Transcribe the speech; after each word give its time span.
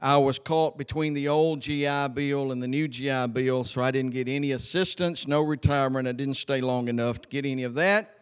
I 0.00 0.16
was 0.16 0.38
caught 0.38 0.78
between 0.78 1.14
the 1.14 1.28
old 1.28 1.60
GI 1.60 2.08
Bill 2.14 2.52
and 2.52 2.62
the 2.62 2.68
new 2.68 2.86
GI 2.86 3.26
Bill, 3.28 3.64
so 3.64 3.82
I 3.82 3.90
didn't 3.90 4.12
get 4.12 4.28
any 4.28 4.52
assistance, 4.52 5.26
no 5.26 5.42
retirement. 5.42 6.06
I 6.06 6.12
didn't 6.12 6.36
stay 6.36 6.60
long 6.60 6.86
enough 6.86 7.20
to 7.22 7.28
get 7.28 7.44
any 7.44 7.64
of 7.64 7.74
that. 7.74 8.14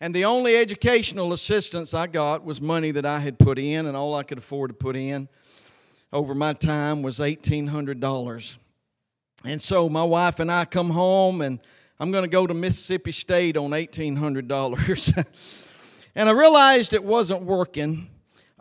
And 0.00 0.14
the 0.14 0.24
only 0.24 0.56
educational 0.56 1.32
assistance 1.32 1.94
I 1.94 2.06
got 2.06 2.44
was 2.44 2.60
money 2.60 2.92
that 2.92 3.04
I 3.04 3.18
had 3.18 3.40
put 3.40 3.58
in, 3.58 3.86
and 3.86 3.96
all 3.96 4.14
I 4.14 4.22
could 4.22 4.38
afford 4.38 4.70
to 4.70 4.74
put 4.74 4.94
in 4.94 5.28
over 6.12 6.32
my 6.32 6.52
time 6.52 7.02
was 7.02 7.18
$1,800. 7.18 8.56
And 9.44 9.60
so 9.60 9.88
my 9.88 10.04
wife 10.04 10.38
and 10.38 10.50
I 10.50 10.64
come 10.64 10.90
home, 10.90 11.40
and 11.40 11.58
I'm 11.98 12.12
going 12.12 12.24
to 12.24 12.30
go 12.30 12.46
to 12.46 12.54
Mississippi 12.54 13.10
State 13.10 13.56
on 13.56 13.70
$1,800. 13.70 15.24
and 16.14 16.28
I 16.28 16.32
realized 16.32 16.92
it 16.92 17.02
wasn't 17.02 17.42
working. 17.42 18.08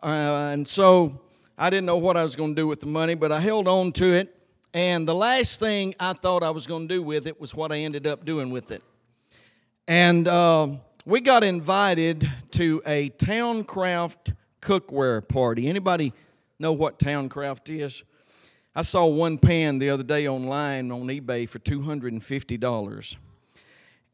Uh, 0.02 0.50
and 0.52 0.68
so 0.68 1.22
I 1.62 1.70
didn't 1.70 1.88
know 1.88 1.98
what 1.98 2.16
I 2.16 2.24
was 2.24 2.38
going 2.38 2.56
to 2.56 2.62
do 2.62 2.68
with 2.68 2.80
the 2.80 2.88
money, 2.88 3.16
but 3.16 3.34
I 3.34 3.42
held 3.42 3.68
on 3.68 3.92
to 3.92 4.14
it. 4.14 4.34
And 4.74 5.06
the 5.06 5.14
last 5.14 5.60
thing 5.60 5.94
I 6.00 6.14
thought 6.14 6.42
I 6.42 6.52
was 6.52 6.66
going 6.66 6.88
to 6.88 6.96
do 6.96 7.04
with 7.04 7.28
it 7.28 7.42
was 7.42 7.54
what 7.54 7.74
I 7.74 7.80
ended 7.80 8.08
up 8.08 8.24
doing 8.24 8.50
with 8.50 8.72
it. 8.72 8.82
And 9.86 10.26
uh, 10.26 10.70
we 11.04 11.20
got 11.20 11.44
invited 11.44 12.32
to 12.52 12.82
a 12.86 13.10
Towncraft 13.10 14.38
cookware 14.62 15.28
party. 15.28 15.68
Anybody 15.68 16.14
know 16.60 16.72
what 16.72 16.98
Towncraft 16.98 17.78
is? 17.78 18.04
I 18.74 18.82
saw 18.82 19.08
one 19.08 19.38
pan 19.38 19.80
the 19.80 19.90
other 19.90 20.04
day 20.04 20.30
online 20.30 20.94
on 20.94 21.08
eBay 21.08 21.50
for 21.50 21.60
$250. 21.60 23.16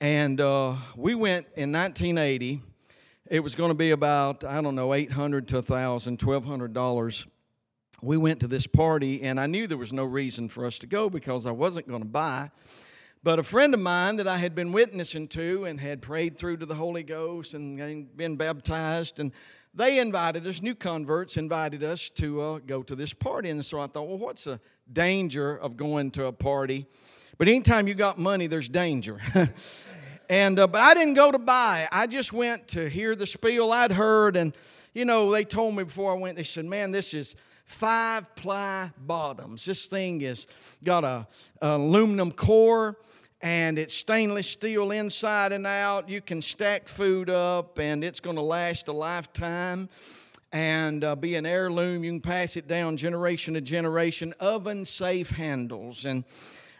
And 0.01 0.41
uh, 0.41 0.75
we 0.95 1.13
went 1.13 1.45
in 1.55 1.71
1980. 1.71 2.63
It 3.27 3.41
was 3.41 3.53
going 3.53 3.69
to 3.69 3.77
be 3.77 3.91
about, 3.91 4.43
I 4.43 4.61
don't 4.61 4.73
know, 4.73 4.95
800 4.95 5.47
to 5.49 5.57
1000 5.57 6.17
$1,200 6.17 7.25
we 8.01 8.17
went 8.17 8.39
to 8.41 8.47
this 8.47 8.67
party, 8.67 9.21
and 9.23 9.39
I 9.39 9.47
knew 9.47 9.67
there 9.67 9.77
was 9.77 9.93
no 9.93 10.03
reason 10.03 10.49
for 10.49 10.65
us 10.65 10.79
to 10.79 10.87
go 10.87 11.09
because 11.09 11.45
I 11.45 11.51
wasn't 11.51 11.87
going 11.87 12.01
to 12.01 12.07
buy. 12.07 12.51
But 13.23 13.39
a 13.39 13.43
friend 13.43 13.73
of 13.73 13.79
mine 13.79 14.17
that 14.17 14.27
I 14.27 14.37
had 14.37 14.53
been 14.53 14.71
witnessing 14.71 15.27
to 15.29 15.65
and 15.65 15.79
had 15.79 16.01
prayed 16.01 16.37
through 16.37 16.57
to 16.57 16.65
the 16.65 16.75
Holy 16.75 17.01
Ghost 17.01 17.55
and 17.55 18.15
been 18.15 18.35
baptized, 18.35 19.19
and 19.19 19.31
they 19.73 19.99
invited 19.99 20.45
us, 20.45 20.61
new 20.61 20.75
converts 20.75 21.35
invited 21.35 21.83
us 21.83 22.09
to 22.11 22.41
uh, 22.41 22.59
go 22.59 22.83
to 22.83 22.95
this 22.95 23.13
party. 23.13 23.49
And 23.49 23.65
so 23.65 23.79
I 23.79 23.87
thought, 23.87 24.07
well, 24.07 24.19
what's 24.19 24.43
the 24.43 24.59
danger 24.91 25.57
of 25.57 25.75
going 25.75 26.11
to 26.11 26.25
a 26.25 26.31
party? 26.31 26.85
But 27.37 27.47
anytime 27.47 27.87
you 27.87 27.95
got 27.95 28.17
money, 28.19 28.47
there's 28.47 28.69
danger. 28.69 29.19
and 30.29 30.59
uh, 30.59 30.67
but 30.67 30.81
I 30.81 30.93
didn't 30.93 31.15
go 31.15 31.31
to 31.31 31.39
buy. 31.39 31.87
I 31.91 32.07
just 32.07 32.31
went 32.31 32.67
to 32.69 32.87
hear 32.87 33.15
the 33.15 33.27
spiel 33.27 33.71
I'd 33.71 33.91
heard, 33.91 34.37
and 34.37 34.55
you 34.93 35.03
know 35.03 35.31
they 35.31 35.43
told 35.43 35.75
me 35.75 35.83
before 35.83 36.11
I 36.11 36.17
went. 36.19 36.37
They 36.37 36.43
said, 36.43 36.65
"Man, 36.65 36.91
this 36.91 37.13
is." 37.13 37.35
Five 37.65 38.33
ply 38.35 38.91
bottoms. 38.97 39.65
This 39.65 39.87
thing 39.87 40.21
has 40.21 40.47
got 40.83 41.03
a, 41.03 41.27
a 41.61 41.75
aluminum 41.75 42.31
core 42.31 42.97
and 43.41 43.77
it's 43.77 43.93
stainless 43.93 44.47
steel 44.47 44.91
inside 44.91 45.51
and 45.51 45.67
out. 45.67 46.07
You 46.07 46.21
can 46.21 46.41
stack 46.41 46.87
food 46.87 47.29
up 47.29 47.77
and 47.79 48.03
it's 48.03 48.19
going 48.19 48.37
to 48.37 48.41
last 48.41 48.87
a 48.87 48.93
lifetime 48.93 49.89
and 50.51 51.03
uh, 51.03 51.15
be 51.15 51.35
an 51.35 51.45
heirloom. 51.45 52.03
You 52.03 52.11
can 52.11 52.21
pass 52.21 52.55
it 52.55 52.67
down 52.67 52.97
generation 52.97 53.55
to 53.55 53.61
generation. 53.61 54.33
Oven 54.39 54.85
safe 54.85 55.31
handles. 55.31 56.05
And 56.05 56.23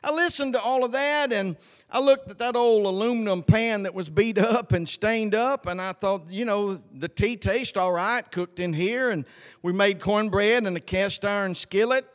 I 0.06 0.12
listened 0.12 0.54
to 0.54 0.62
all 0.62 0.84
of 0.86 0.92
that 0.92 1.34
and 1.34 1.58
I 1.90 2.00
looked 2.00 2.30
at 2.30 2.38
that 2.38 2.56
old 2.56 2.86
aluminum 2.86 3.42
pan 3.42 3.84
that 3.84 3.96
was 3.96 4.08
beat 4.08 4.38
up 4.38 4.72
and 4.72 4.88
stained 4.88 5.34
up, 5.34 5.66
and 5.66 5.82
I 5.82 5.94
thought, 5.94 6.30
you 6.30 6.46
know, 6.46 6.80
the 6.94 7.08
tea 7.08 7.38
tastes 7.38 7.76
all 7.76 7.92
right, 7.92 8.30
cooked 8.32 8.60
in 8.60 8.72
here, 8.72 9.10
and 9.10 9.26
we 9.64 9.74
made 9.74 10.00
cornbread 10.00 10.66
in 10.66 10.76
a 10.76 10.80
cast 10.80 11.26
iron 11.26 11.56
skillet, 11.56 12.06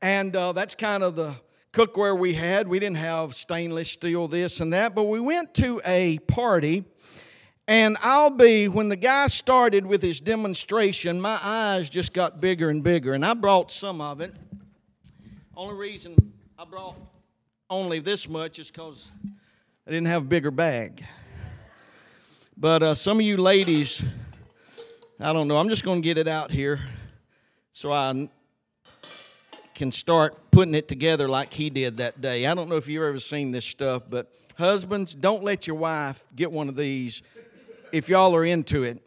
and 0.00 0.34
uh, 0.34 0.52
that's 0.52 0.74
kind 0.74 1.02
of 1.02 1.16
the 1.16 1.34
cookware 1.74 2.18
we 2.18 2.32
had. 2.32 2.66
We 2.66 2.78
didn't 2.78 2.96
have 2.96 3.34
stainless 3.34 3.90
steel, 3.90 4.26
this 4.26 4.60
and 4.60 4.72
that, 4.72 4.94
but 4.94 5.04
we 5.04 5.20
went 5.20 5.52
to 5.54 5.82
a 5.84 6.20
party. 6.20 6.86
And 7.66 7.98
I'll 8.00 8.30
be, 8.30 8.68
when 8.68 8.88
the 8.88 8.96
guy 8.96 9.26
started 9.26 9.84
with 9.84 10.00
his 10.00 10.18
demonstration, 10.18 11.20
my 11.20 11.38
eyes 11.42 11.90
just 11.90 12.14
got 12.14 12.40
bigger 12.40 12.70
and 12.70 12.82
bigger. 12.82 13.12
And 13.12 13.22
I 13.22 13.34
brought 13.34 13.70
some 13.70 14.00
of 14.00 14.22
it. 14.22 14.32
Only 15.54 15.74
reason 15.74 16.32
I 16.58 16.64
brought 16.64 16.96
only 17.70 18.00
this 18.00 18.28
much 18.28 18.58
is 18.58 18.70
because 18.70 19.10
I 19.86 19.90
didn't 19.90 20.06
have 20.06 20.22
a 20.22 20.26
bigger 20.26 20.50
bag. 20.50 21.04
But 22.56 22.82
uh, 22.82 22.94
some 22.94 23.18
of 23.18 23.22
you 23.22 23.36
ladies, 23.36 24.02
I 25.20 25.32
don't 25.32 25.48
know, 25.48 25.58
I'm 25.58 25.68
just 25.68 25.84
going 25.84 26.00
to 26.00 26.04
get 26.04 26.18
it 26.18 26.28
out 26.28 26.50
here 26.50 26.80
so 27.72 27.92
I 27.92 28.28
can 29.74 29.92
start 29.92 30.36
putting 30.50 30.74
it 30.74 30.88
together 30.88 31.28
like 31.28 31.52
he 31.52 31.70
did 31.70 31.98
that 31.98 32.20
day. 32.20 32.46
I 32.46 32.54
don't 32.54 32.68
know 32.68 32.76
if 32.76 32.88
you've 32.88 33.02
ever 33.02 33.20
seen 33.20 33.50
this 33.50 33.66
stuff, 33.66 34.02
but 34.08 34.32
husbands, 34.56 35.14
don't 35.14 35.44
let 35.44 35.66
your 35.66 35.76
wife 35.76 36.24
get 36.34 36.50
one 36.50 36.68
of 36.68 36.76
these 36.76 37.22
if 37.92 38.08
y'all 38.08 38.34
are 38.34 38.44
into 38.44 38.82
it. 38.82 39.02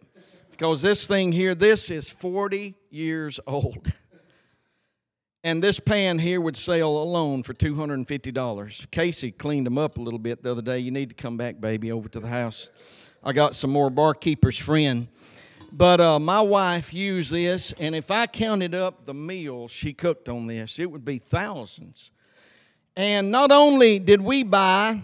Because 0.52 0.82
this 0.84 1.08
thing 1.08 1.32
here, 1.32 1.56
this 1.56 1.90
is 1.90 2.10
40 2.10 2.76
years 2.92 3.40
old. 3.48 3.92
And 5.44 5.64
this 5.64 5.80
pan 5.80 6.20
here 6.20 6.40
would 6.40 6.56
sell 6.56 6.98
alone 6.98 7.42
for 7.42 7.54
$250. 7.54 8.92
Casey 8.92 9.32
cleaned 9.32 9.66
them 9.66 9.80
up 9.80 9.98
a 9.98 10.02
little 10.02 10.20
bit 10.20 10.44
the 10.44 10.52
other 10.52 10.62
day. 10.62 10.78
You 10.78 10.92
need 10.92 11.10
to 11.10 11.16
come 11.16 11.36
back, 11.36 11.60
baby, 11.60 11.92
over 11.92 12.08
to 12.10 12.20
the 12.20 12.28
house. 12.28 12.70
I 13.24 13.34
got 13.34 13.56
some 13.56 13.72
more 13.72 13.90
barkeeper's 13.90 14.58
friend. 14.58 15.08
But 15.72 16.00
uh, 16.00 16.20
my 16.20 16.42
wife 16.42 16.94
used 16.94 17.32
this, 17.32 17.72
and 17.80 17.96
if 17.96 18.12
I 18.12 18.28
counted 18.28 18.76
up 18.76 19.06
the 19.06 19.14
meals 19.14 19.72
she 19.72 19.94
cooked 19.94 20.30
on 20.30 20.46
this, 20.46 20.78
it 20.78 20.92
would 20.92 21.06
be 21.06 21.18
thousands. 21.18 22.12
And 22.96 23.32
not 23.32 23.52
only 23.52 23.98
did 23.98 24.22
we 24.22 24.44
buy, 24.44 25.02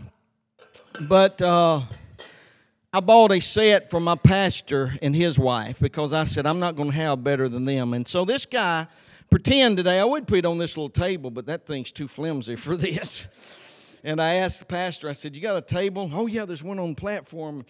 but 1.02 1.42
uh, 1.42 1.82
I 2.94 3.00
bought 3.00 3.32
a 3.32 3.40
set 3.40 3.90
for 3.90 4.00
my 4.00 4.16
pastor 4.16 4.94
and 5.02 5.16
his 5.16 5.40
wife 5.40 5.80
because 5.80 6.14
I 6.14 6.26
said, 6.26 6.46
I'm 6.46 6.60
not 6.60 6.76
going 6.76 6.92
to 6.92 6.96
have 6.96 7.24
better 7.24 7.50
than 7.50 7.66
them. 7.66 7.94
And 7.94 8.08
so 8.08 8.26
this 8.26 8.46
guy 8.46 8.88
pretend 9.30 9.78
today. 9.78 10.00
I 10.00 10.06
would 10.06 10.28
put 10.28 10.40
it 10.40 10.46
on 10.46 10.58
this 10.58 10.78
little 10.78 10.90
table, 10.90 11.30
but 11.32 11.46
that 11.48 11.66
thing's 11.66 11.92
too 11.92 12.08
flimsy 12.08 12.56
for 12.56 12.78
this. 12.78 14.00
And 14.04 14.22
I 14.22 14.36
asked 14.36 14.60
the 14.60 14.66
pastor, 14.66 15.10
I 15.10 15.14
said, 15.14 15.36
You 15.36 15.42
got 15.42 15.58
a 15.58 15.62
table? 15.62 16.10
Oh, 16.14 16.28
yeah, 16.28 16.46
there's 16.46 16.64
one 16.64 16.80
on 16.80 16.90
the 16.90 16.96
platform. 16.96 17.66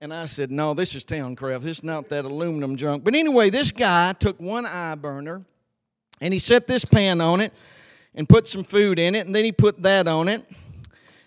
And 0.00 0.14
I 0.14 0.26
said, 0.26 0.50
No, 0.50 0.74
this 0.74 0.94
is 0.94 1.04
Towncraft. 1.04 1.62
This 1.62 1.78
is 1.78 1.84
not 1.84 2.06
that 2.08 2.24
aluminum 2.24 2.76
junk. 2.76 3.04
But 3.04 3.14
anyway, 3.14 3.50
this 3.50 3.70
guy 3.70 4.12
took 4.14 4.40
one 4.40 4.66
eye 4.66 4.94
burner 4.94 5.44
and 6.20 6.32
he 6.32 6.38
set 6.38 6.66
this 6.66 6.84
pan 6.84 7.20
on 7.20 7.40
it 7.40 7.52
and 8.14 8.28
put 8.28 8.46
some 8.46 8.64
food 8.64 8.98
in 8.98 9.14
it. 9.14 9.26
And 9.26 9.34
then 9.34 9.44
he 9.44 9.52
put 9.52 9.82
that 9.82 10.06
on 10.06 10.28
it. 10.28 10.44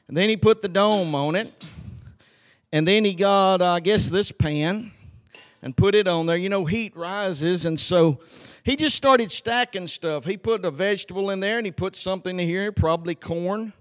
And 0.07 0.17
then 0.17 0.29
he 0.29 0.37
put 0.37 0.61
the 0.61 0.67
dome 0.67 1.15
on 1.15 1.35
it. 1.35 1.51
And 2.71 2.87
then 2.87 3.05
he 3.05 3.13
got, 3.13 3.61
uh, 3.61 3.73
I 3.73 3.79
guess, 3.79 4.09
this 4.09 4.31
pan 4.31 4.91
and 5.63 5.75
put 5.75 5.95
it 5.95 6.07
on 6.07 6.25
there. 6.25 6.35
You 6.35 6.49
know, 6.49 6.65
heat 6.65 6.95
rises, 6.95 7.65
and 7.65 7.79
so 7.79 8.19
he 8.63 8.75
just 8.75 8.95
started 8.95 9.31
stacking 9.31 9.87
stuff. 9.87 10.25
He 10.25 10.37
put 10.37 10.63
a 10.65 10.69
vegetable 10.69 11.29
in 11.31 11.39
there, 11.39 11.57
and 11.57 11.65
he 11.65 11.71
put 11.71 11.95
something 11.95 12.37
in 12.39 12.47
here, 12.47 12.71
probably 12.71 13.15
corn. 13.15 13.73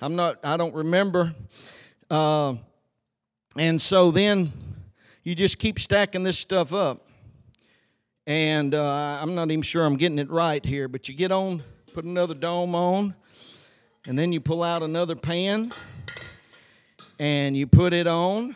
I'm 0.00 0.14
not, 0.14 0.38
I 0.44 0.56
don't 0.56 0.74
remember. 0.74 1.34
Uh, 2.10 2.56
and 3.56 3.80
so 3.80 4.10
then 4.10 4.52
you 5.24 5.34
just 5.34 5.58
keep 5.58 5.80
stacking 5.80 6.22
this 6.22 6.38
stuff 6.38 6.74
up. 6.74 7.08
And 8.26 8.74
uh, 8.74 9.18
I'm 9.20 9.34
not 9.34 9.50
even 9.50 9.62
sure 9.62 9.84
I'm 9.84 9.96
getting 9.96 10.18
it 10.18 10.30
right 10.30 10.64
here, 10.64 10.86
but 10.86 11.08
you 11.08 11.14
get 11.14 11.32
on, 11.32 11.62
put 11.94 12.04
another 12.04 12.34
dome 12.34 12.74
on, 12.74 13.14
and 14.06 14.18
then 14.18 14.32
you 14.32 14.40
pull 14.40 14.62
out 14.62 14.82
another 14.82 15.16
pan 15.16 15.70
and 17.18 17.56
you 17.56 17.66
put 17.66 17.92
it 17.92 18.06
on 18.06 18.54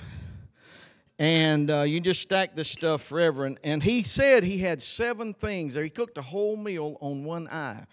and 1.19 1.71
uh, 1.71 1.83
you 1.83 2.01
just 2.01 2.21
stack 2.21 2.55
this 2.55 2.69
stuff 2.69 3.03
forever. 3.03 3.45
And, 3.45 3.59
and 3.65 3.83
he 3.83 4.03
said 4.03 4.45
he 4.45 4.59
had 4.59 4.83
seven 4.83 5.33
things 5.35 5.75
there. 5.75 5.83
He 5.83 5.91
cooked 5.91 6.19
a 6.19 6.23
whole 6.23 6.57
meal 6.57 6.99
on 7.01 7.25
one 7.25 7.49
eye. 7.49 7.87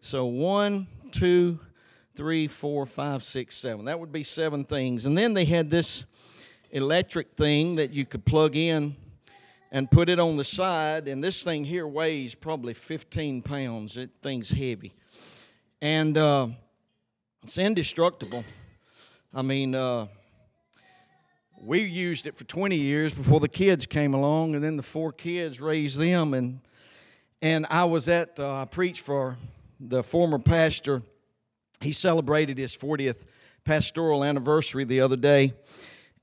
So 0.00 0.26
one, 0.26 0.88
two, 1.12 1.60
three, 2.16 2.48
four, 2.48 2.84
five, 2.84 3.22
six, 3.22 3.56
seven. 3.56 3.84
That 3.86 4.00
would 4.00 4.12
be 4.12 4.24
seven 4.24 4.64
things. 4.64 5.06
And 5.06 5.16
then 5.16 5.34
they 5.34 5.44
had 5.44 5.70
this 5.70 6.04
electric 6.70 7.36
thing 7.36 7.76
that 7.76 7.92
you 7.92 8.04
could 8.04 8.24
plug 8.24 8.56
in 8.56 8.96
and 9.70 9.90
put 9.90 10.08
it 10.08 10.18
on 10.18 10.36
the 10.36 10.44
side. 10.44 11.06
And 11.06 11.22
this 11.22 11.42
thing 11.42 11.64
here 11.64 11.86
weighs 11.86 12.34
probably 12.34 12.74
15 12.74 13.42
pounds. 13.42 13.96
It 13.96 14.10
thing's 14.22 14.50
heavy. 14.50 14.94
And 15.80 16.18
uh, 16.18 16.48
it's 17.42 17.58
indestructible. 17.58 18.44
I 19.32 19.42
mean, 19.42 19.74
uh, 19.74 20.06
we 21.64 21.80
used 21.80 22.26
it 22.26 22.36
for 22.36 22.44
20 22.44 22.76
years 22.76 23.14
before 23.14 23.40
the 23.40 23.48
kids 23.48 23.86
came 23.86 24.12
along, 24.12 24.54
and 24.54 24.62
then 24.62 24.76
the 24.76 24.82
four 24.82 25.12
kids 25.12 25.60
raised 25.60 25.98
them. 25.98 26.34
And 26.34 26.60
and 27.40 27.66
I 27.70 27.84
was 27.84 28.08
at 28.08 28.38
uh, 28.38 28.62
I 28.62 28.64
preached 28.66 29.00
for 29.00 29.38
the 29.80 30.02
former 30.02 30.38
pastor. 30.38 31.02
He 31.80 31.92
celebrated 31.92 32.58
his 32.58 32.76
40th 32.76 33.24
pastoral 33.64 34.24
anniversary 34.24 34.84
the 34.84 35.00
other 35.00 35.16
day, 35.16 35.54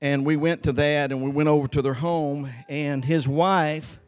and 0.00 0.24
we 0.24 0.36
went 0.36 0.62
to 0.64 0.72
that, 0.72 1.10
and 1.10 1.22
we 1.22 1.30
went 1.30 1.48
over 1.48 1.66
to 1.68 1.82
their 1.82 1.94
home, 1.94 2.48
and 2.68 3.04
his 3.04 3.26
wife 3.26 3.98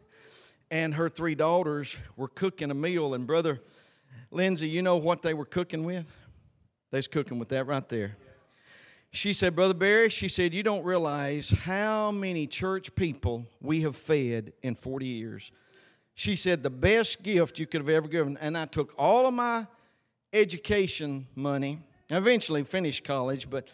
and 0.71 0.95
her 0.95 1.09
three 1.09 1.35
daughters 1.35 1.97
were 2.15 2.29
cooking 2.29 2.71
a 2.71 2.73
meal. 2.73 3.13
And 3.13 3.27
Brother 3.27 3.61
Lindsay, 4.31 4.69
you 4.69 4.81
know 4.81 4.97
what 4.97 5.21
they 5.21 5.33
were 5.33 5.45
cooking 5.45 5.83
with? 5.83 6.09
They 6.91 6.97
was 6.97 7.07
cooking 7.07 7.39
with 7.39 7.49
that 7.49 7.67
right 7.67 7.87
there. 7.89 8.15
She 9.15 9.31
said, 9.31 9.55
Brother 9.55 9.73
Barry, 9.73 10.09
she 10.09 10.27
said, 10.27 10.53
you 10.53 10.61
don't 10.61 10.83
realize 10.83 11.49
how 11.49 12.11
many 12.11 12.47
church 12.47 12.93
people 12.95 13.45
we 13.61 13.79
have 13.83 13.95
fed 13.95 14.51
in 14.61 14.75
40 14.75 15.05
years. 15.05 15.53
She 16.15 16.35
said, 16.35 16.63
the 16.63 16.69
best 16.69 17.23
gift 17.23 17.57
you 17.57 17.65
could 17.65 17.79
have 17.79 17.87
ever 17.87 18.09
given. 18.09 18.37
And 18.41 18.57
I 18.57 18.65
took 18.65 18.93
all 18.97 19.25
of 19.25 19.33
my 19.33 19.67
education 20.33 21.27
money, 21.33 21.79
I 22.11 22.17
eventually 22.17 22.65
finished 22.65 23.05
college, 23.05 23.49
but 23.49 23.69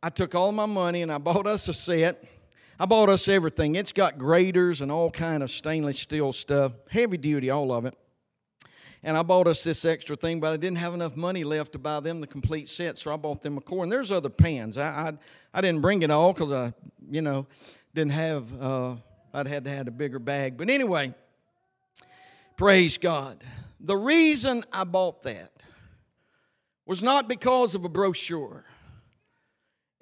I 0.00 0.10
took 0.10 0.36
all 0.36 0.52
my 0.52 0.66
money 0.66 1.02
and 1.02 1.10
I 1.10 1.18
bought 1.18 1.48
us 1.48 1.66
a 1.66 1.74
set. 1.74 2.24
I 2.78 2.86
bought 2.86 3.08
us 3.08 3.26
everything. 3.26 3.74
It's 3.74 3.92
got 3.92 4.16
graders 4.16 4.80
and 4.80 4.92
all 4.92 5.10
kind 5.10 5.42
of 5.42 5.50
stainless 5.50 5.98
steel 5.98 6.32
stuff, 6.32 6.70
heavy 6.88 7.16
duty, 7.16 7.50
all 7.50 7.72
of 7.72 7.84
it. 7.84 7.98
And 9.04 9.16
I 9.16 9.22
bought 9.22 9.48
us 9.48 9.64
this 9.64 9.84
extra 9.84 10.14
thing, 10.14 10.38
but 10.38 10.52
I 10.52 10.56
didn't 10.56 10.78
have 10.78 10.94
enough 10.94 11.16
money 11.16 11.42
left 11.42 11.72
to 11.72 11.78
buy 11.78 11.98
them 12.00 12.20
the 12.20 12.26
complete 12.26 12.68
set, 12.68 12.98
so 12.98 13.12
I 13.12 13.16
bought 13.16 13.42
them 13.42 13.58
a 13.58 13.60
core. 13.60 13.82
And 13.82 13.90
there's 13.90 14.12
other 14.12 14.28
pans. 14.28 14.78
I 14.78 14.88
I, 14.88 15.12
I 15.52 15.60
didn't 15.60 15.80
bring 15.80 16.02
it 16.02 16.10
all 16.10 16.32
because 16.32 16.52
I, 16.52 16.72
you 17.10 17.20
know, 17.20 17.46
didn't 17.94 18.12
have. 18.12 18.62
Uh, 18.62 18.94
I'd 19.34 19.46
had 19.46 19.64
to 19.64 19.70
have 19.70 19.88
a 19.88 19.92
bigger 19.92 20.18
bag. 20.18 20.56
But 20.56 20.68
anyway, 20.68 21.14
praise 22.56 22.98
God. 22.98 23.42
The 23.80 23.96
reason 23.96 24.62
I 24.72 24.84
bought 24.84 25.22
that 25.22 25.50
was 26.86 27.02
not 27.02 27.28
because 27.28 27.74
of 27.74 27.84
a 27.84 27.88
brochure. 27.88 28.64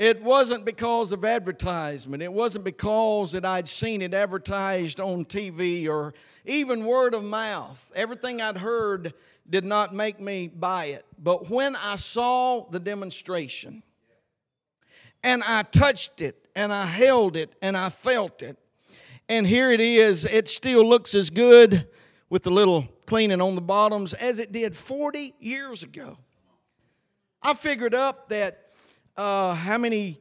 It 0.00 0.22
wasn't 0.22 0.64
because 0.64 1.12
of 1.12 1.26
advertisement. 1.26 2.22
It 2.22 2.32
wasn't 2.32 2.64
because 2.64 3.32
that 3.32 3.44
I'd 3.44 3.68
seen 3.68 4.00
it 4.00 4.14
advertised 4.14 4.98
on 4.98 5.26
TV 5.26 5.86
or 5.90 6.14
even 6.46 6.86
word 6.86 7.12
of 7.12 7.22
mouth. 7.22 7.92
Everything 7.94 8.40
I'd 8.40 8.56
heard 8.56 9.12
did 9.46 9.62
not 9.62 9.94
make 9.94 10.18
me 10.18 10.48
buy 10.48 10.86
it. 10.86 11.04
But 11.22 11.50
when 11.50 11.76
I 11.76 11.96
saw 11.96 12.64
the 12.70 12.80
demonstration 12.80 13.82
and 15.22 15.42
I 15.42 15.64
touched 15.64 16.22
it 16.22 16.48
and 16.56 16.72
I 16.72 16.86
held 16.86 17.36
it 17.36 17.52
and 17.60 17.76
I 17.76 17.90
felt 17.90 18.40
it, 18.40 18.56
and 19.28 19.46
here 19.46 19.70
it 19.70 19.82
is, 19.82 20.24
it 20.24 20.48
still 20.48 20.88
looks 20.88 21.14
as 21.14 21.28
good 21.28 21.86
with 22.30 22.42
the 22.42 22.50
little 22.50 22.88
cleaning 23.04 23.42
on 23.42 23.54
the 23.54 23.60
bottoms 23.60 24.14
as 24.14 24.38
it 24.38 24.50
did 24.50 24.74
40 24.74 25.34
years 25.40 25.82
ago. 25.82 26.16
I 27.42 27.52
figured 27.52 27.94
up 27.94 28.30
that 28.30 28.69
uh, 29.16 29.54
how 29.54 29.78
many 29.78 30.20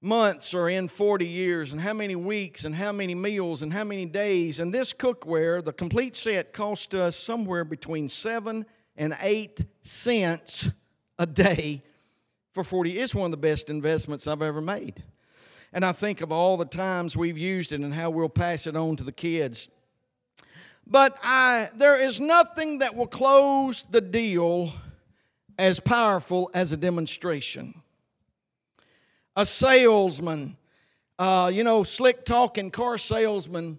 months 0.00 0.52
are 0.52 0.68
in 0.68 0.88
40 0.88 1.26
years, 1.26 1.72
and 1.72 1.80
how 1.80 1.92
many 1.92 2.16
weeks, 2.16 2.64
and 2.64 2.74
how 2.74 2.90
many 2.90 3.14
meals, 3.14 3.62
and 3.62 3.72
how 3.72 3.84
many 3.84 4.04
days. 4.04 4.58
And 4.58 4.74
this 4.74 4.92
cookware, 4.92 5.64
the 5.64 5.72
complete 5.72 6.16
set, 6.16 6.52
cost 6.52 6.94
us 6.94 7.16
somewhere 7.16 7.64
between 7.64 8.08
seven 8.08 8.66
and 8.96 9.16
eight 9.20 9.64
cents 9.82 10.70
a 11.18 11.26
day 11.26 11.82
for 12.52 12.64
40. 12.64 12.98
It's 12.98 13.14
one 13.14 13.26
of 13.26 13.30
the 13.30 13.36
best 13.36 13.70
investments 13.70 14.26
I've 14.26 14.42
ever 14.42 14.60
made. 14.60 15.02
And 15.72 15.84
I 15.84 15.92
think 15.92 16.20
of 16.20 16.32
all 16.32 16.56
the 16.56 16.66
times 16.66 17.16
we've 17.16 17.38
used 17.38 17.72
it 17.72 17.80
and 17.80 17.94
how 17.94 18.10
we'll 18.10 18.28
pass 18.28 18.66
it 18.66 18.76
on 18.76 18.96
to 18.96 19.04
the 19.04 19.12
kids. 19.12 19.68
But 20.86 21.16
I, 21.22 21.70
there 21.76 22.00
is 22.00 22.20
nothing 22.20 22.78
that 22.78 22.96
will 22.96 23.06
close 23.06 23.84
the 23.84 24.00
deal 24.00 24.72
as 25.58 25.80
powerful 25.80 26.50
as 26.52 26.72
a 26.72 26.76
demonstration 26.76 27.81
a 29.36 29.46
salesman, 29.46 30.56
uh, 31.18 31.50
you 31.52 31.64
know, 31.64 31.82
slick 31.82 32.24
talking 32.24 32.70
car 32.70 32.98
salesman. 32.98 33.78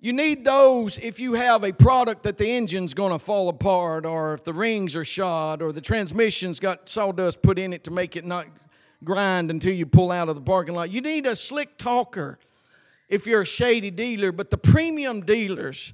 You 0.00 0.12
need 0.12 0.44
those 0.44 0.98
if 0.98 1.18
you 1.18 1.32
have 1.34 1.64
a 1.64 1.72
product 1.72 2.24
that 2.24 2.36
the 2.36 2.46
engine's 2.46 2.92
going 2.92 3.12
to 3.12 3.18
fall 3.18 3.48
apart, 3.48 4.04
or 4.04 4.34
if 4.34 4.44
the 4.44 4.52
rings 4.52 4.94
are 4.94 5.04
shot, 5.04 5.62
or 5.62 5.72
the 5.72 5.80
transmission's 5.80 6.60
got 6.60 6.88
sawdust 6.88 7.40
put 7.42 7.58
in 7.58 7.72
it 7.72 7.84
to 7.84 7.90
make 7.90 8.14
it 8.14 8.24
not 8.24 8.46
grind 9.02 9.50
until 9.50 9.72
you 9.72 9.86
pull 9.86 10.12
out 10.12 10.28
of 10.28 10.34
the 10.34 10.42
parking 10.42 10.74
lot. 10.74 10.90
You 10.90 11.00
need 11.00 11.26
a 11.26 11.34
slick 11.34 11.78
talker 11.78 12.38
if 13.08 13.26
you're 13.26 13.42
a 13.42 13.46
shady 13.46 13.90
dealer, 13.90 14.32
but 14.32 14.50
the 14.50 14.58
premium 14.58 15.22
dealers, 15.22 15.92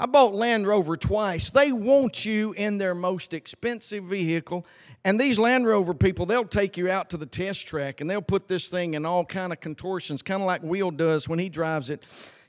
I 0.00 0.06
bought 0.06 0.32
Land 0.32 0.66
Rover 0.66 0.96
twice. 0.96 1.50
They 1.50 1.72
want 1.72 2.24
you 2.24 2.52
in 2.52 2.78
their 2.78 2.94
most 2.94 3.34
expensive 3.34 4.04
vehicle 4.04 4.64
and 5.04 5.20
these 5.20 5.38
Land 5.38 5.66
Rover 5.66 5.94
people, 5.94 6.26
they'll 6.26 6.44
take 6.44 6.76
you 6.76 6.90
out 6.90 7.10
to 7.10 7.16
the 7.16 7.26
test 7.26 7.66
track 7.66 8.00
and 8.00 8.10
they'll 8.10 8.20
put 8.20 8.48
this 8.48 8.68
thing 8.68 8.94
in 8.94 9.06
all 9.06 9.24
kind 9.24 9.52
of 9.52 9.60
contortions, 9.60 10.22
kind 10.22 10.42
of 10.42 10.46
like 10.46 10.62
Will 10.62 10.90
does 10.90 11.28
when 11.28 11.38
he 11.38 11.48
drives 11.48 11.90
it. 11.90 12.04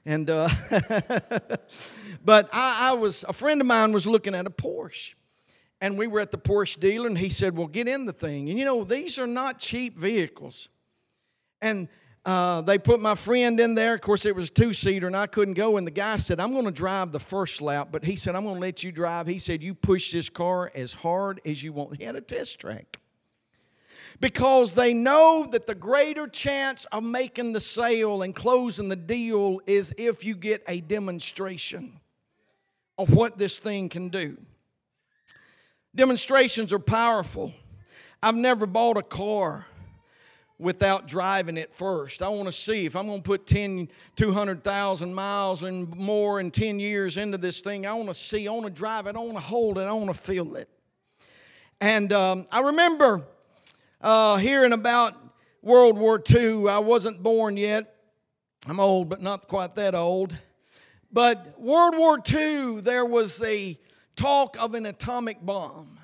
And 0.05 0.29
uh, 0.29 0.49
but 2.25 2.49
I, 2.51 2.89
I 2.89 2.93
was 2.93 3.23
a 3.27 3.33
friend 3.33 3.61
of 3.61 3.67
mine 3.67 3.91
was 3.91 4.07
looking 4.07 4.33
at 4.33 4.47
a 4.47 4.49
Porsche, 4.49 5.13
and 5.81 5.97
we 5.97 6.07
were 6.07 6.19
at 6.19 6.31
the 6.31 6.37
Porsche 6.37 6.79
dealer, 6.79 7.05
and 7.05 7.17
he 7.17 7.29
said, 7.29 7.55
"Well, 7.55 7.67
get 7.67 7.87
in 7.87 8.05
the 8.05 8.13
thing." 8.13 8.49
And 8.49 8.57
you 8.57 8.63
know, 8.63 8.85
these 8.85 9.19
are 9.19 9.27
not 9.27 9.59
cheap 9.59 9.97
vehicles. 9.97 10.69
And 11.61 11.89
uh, 12.29 12.61
they 12.61 12.77
put 12.77 12.99
my 12.99 13.15
friend 13.15 13.59
in 13.59 13.73
there. 13.73 13.95
Of 13.95 14.01
course, 14.01 14.23
it 14.23 14.35
was 14.35 14.51
two 14.51 14.71
seater, 14.71 15.07
and 15.07 15.17
I 15.17 15.25
couldn't 15.25 15.55
go. 15.55 15.77
And 15.77 15.87
the 15.87 15.91
guy 15.91 16.15
said, 16.17 16.39
I'm 16.39 16.53
going 16.53 16.65
to 16.65 16.71
drive 16.71 17.11
the 17.11 17.19
first 17.19 17.59
lap, 17.59 17.87
but 17.91 18.03
he 18.03 18.15
said, 18.15 18.35
I'm 18.35 18.43
going 18.43 18.57
to 18.57 18.61
let 18.61 18.83
you 18.83 18.91
drive. 18.91 19.25
He 19.25 19.39
said, 19.39 19.63
You 19.63 19.73
push 19.73 20.11
this 20.11 20.29
car 20.29 20.71
as 20.75 20.93
hard 20.93 21.41
as 21.43 21.63
you 21.63 21.73
want. 21.73 21.97
He 21.97 22.03
had 22.03 22.15
a 22.15 22.21
test 22.21 22.59
track. 22.59 22.99
Because 24.19 24.75
they 24.75 24.93
know 24.93 25.47
that 25.49 25.65
the 25.65 25.73
greater 25.73 26.27
chance 26.27 26.85
of 26.91 27.03
making 27.03 27.53
the 27.53 27.59
sale 27.59 28.21
and 28.21 28.35
closing 28.35 28.89
the 28.89 28.95
deal 28.95 29.59
is 29.65 29.91
if 29.97 30.23
you 30.23 30.35
get 30.35 30.63
a 30.67 30.81
demonstration 30.81 31.99
of 32.99 33.11
what 33.11 33.39
this 33.39 33.57
thing 33.57 33.89
can 33.89 34.09
do. 34.09 34.37
Demonstrations 35.95 36.71
are 36.73 36.77
powerful. 36.77 37.53
I've 38.21 38.35
never 38.35 38.67
bought 38.67 38.97
a 38.97 39.01
car 39.01 39.65
without 40.59 41.07
driving 41.07 41.57
it 41.57 41.73
first. 41.73 42.21
I 42.21 42.27
want 42.27 42.47
to 42.47 42.51
see 42.51 42.85
if 42.85 42.95
I'm 42.95 43.07
going 43.07 43.21
to 43.21 43.23
put 43.23 43.47
10, 43.47 43.87
200,000 44.17 45.13
miles 45.13 45.63
and 45.63 45.95
more 45.95 46.39
in 46.39 46.51
10 46.51 46.79
years 46.79 47.17
into 47.17 47.37
this 47.37 47.61
thing. 47.61 47.87
I 47.87 47.93
want 47.93 48.09
to 48.09 48.13
see, 48.13 48.47
I 48.47 48.51
want 48.51 48.65
to 48.65 48.71
drive 48.71 49.07
it, 49.07 49.15
I 49.15 49.19
want 49.19 49.35
to 49.35 49.43
hold 49.43 49.77
it, 49.77 49.83
I 49.83 49.93
want 49.93 50.09
to 50.09 50.13
feel 50.13 50.55
it. 50.57 50.69
And 51.79 52.11
um, 52.11 52.45
I 52.51 52.59
remember 52.59 53.23
uh, 54.01 54.35
hearing 54.35 54.73
about 54.73 55.15
World 55.61 55.97
War 55.97 56.21
II. 56.29 56.67
I 56.67 56.79
wasn't 56.79 57.23
born 57.23 57.55
yet. 57.55 57.95
I'm 58.67 58.79
old, 58.79 59.07
but 59.07 59.21
not 59.21 59.47
quite 59.47 59.75
that 59.75 59.95
old. 59.95 60.35
But 61.11 61.59
World 61.59 61.97
War 61.97 62.19
II, 62.19 62.81
there 62.81 63.05
was 63.05 63.41
a 63.43 63.79
talk 64.15 64.61
of 64.61 64.75
an 64.75 64.85
atomic 64.85 65.43
bomb. 65.45 65.98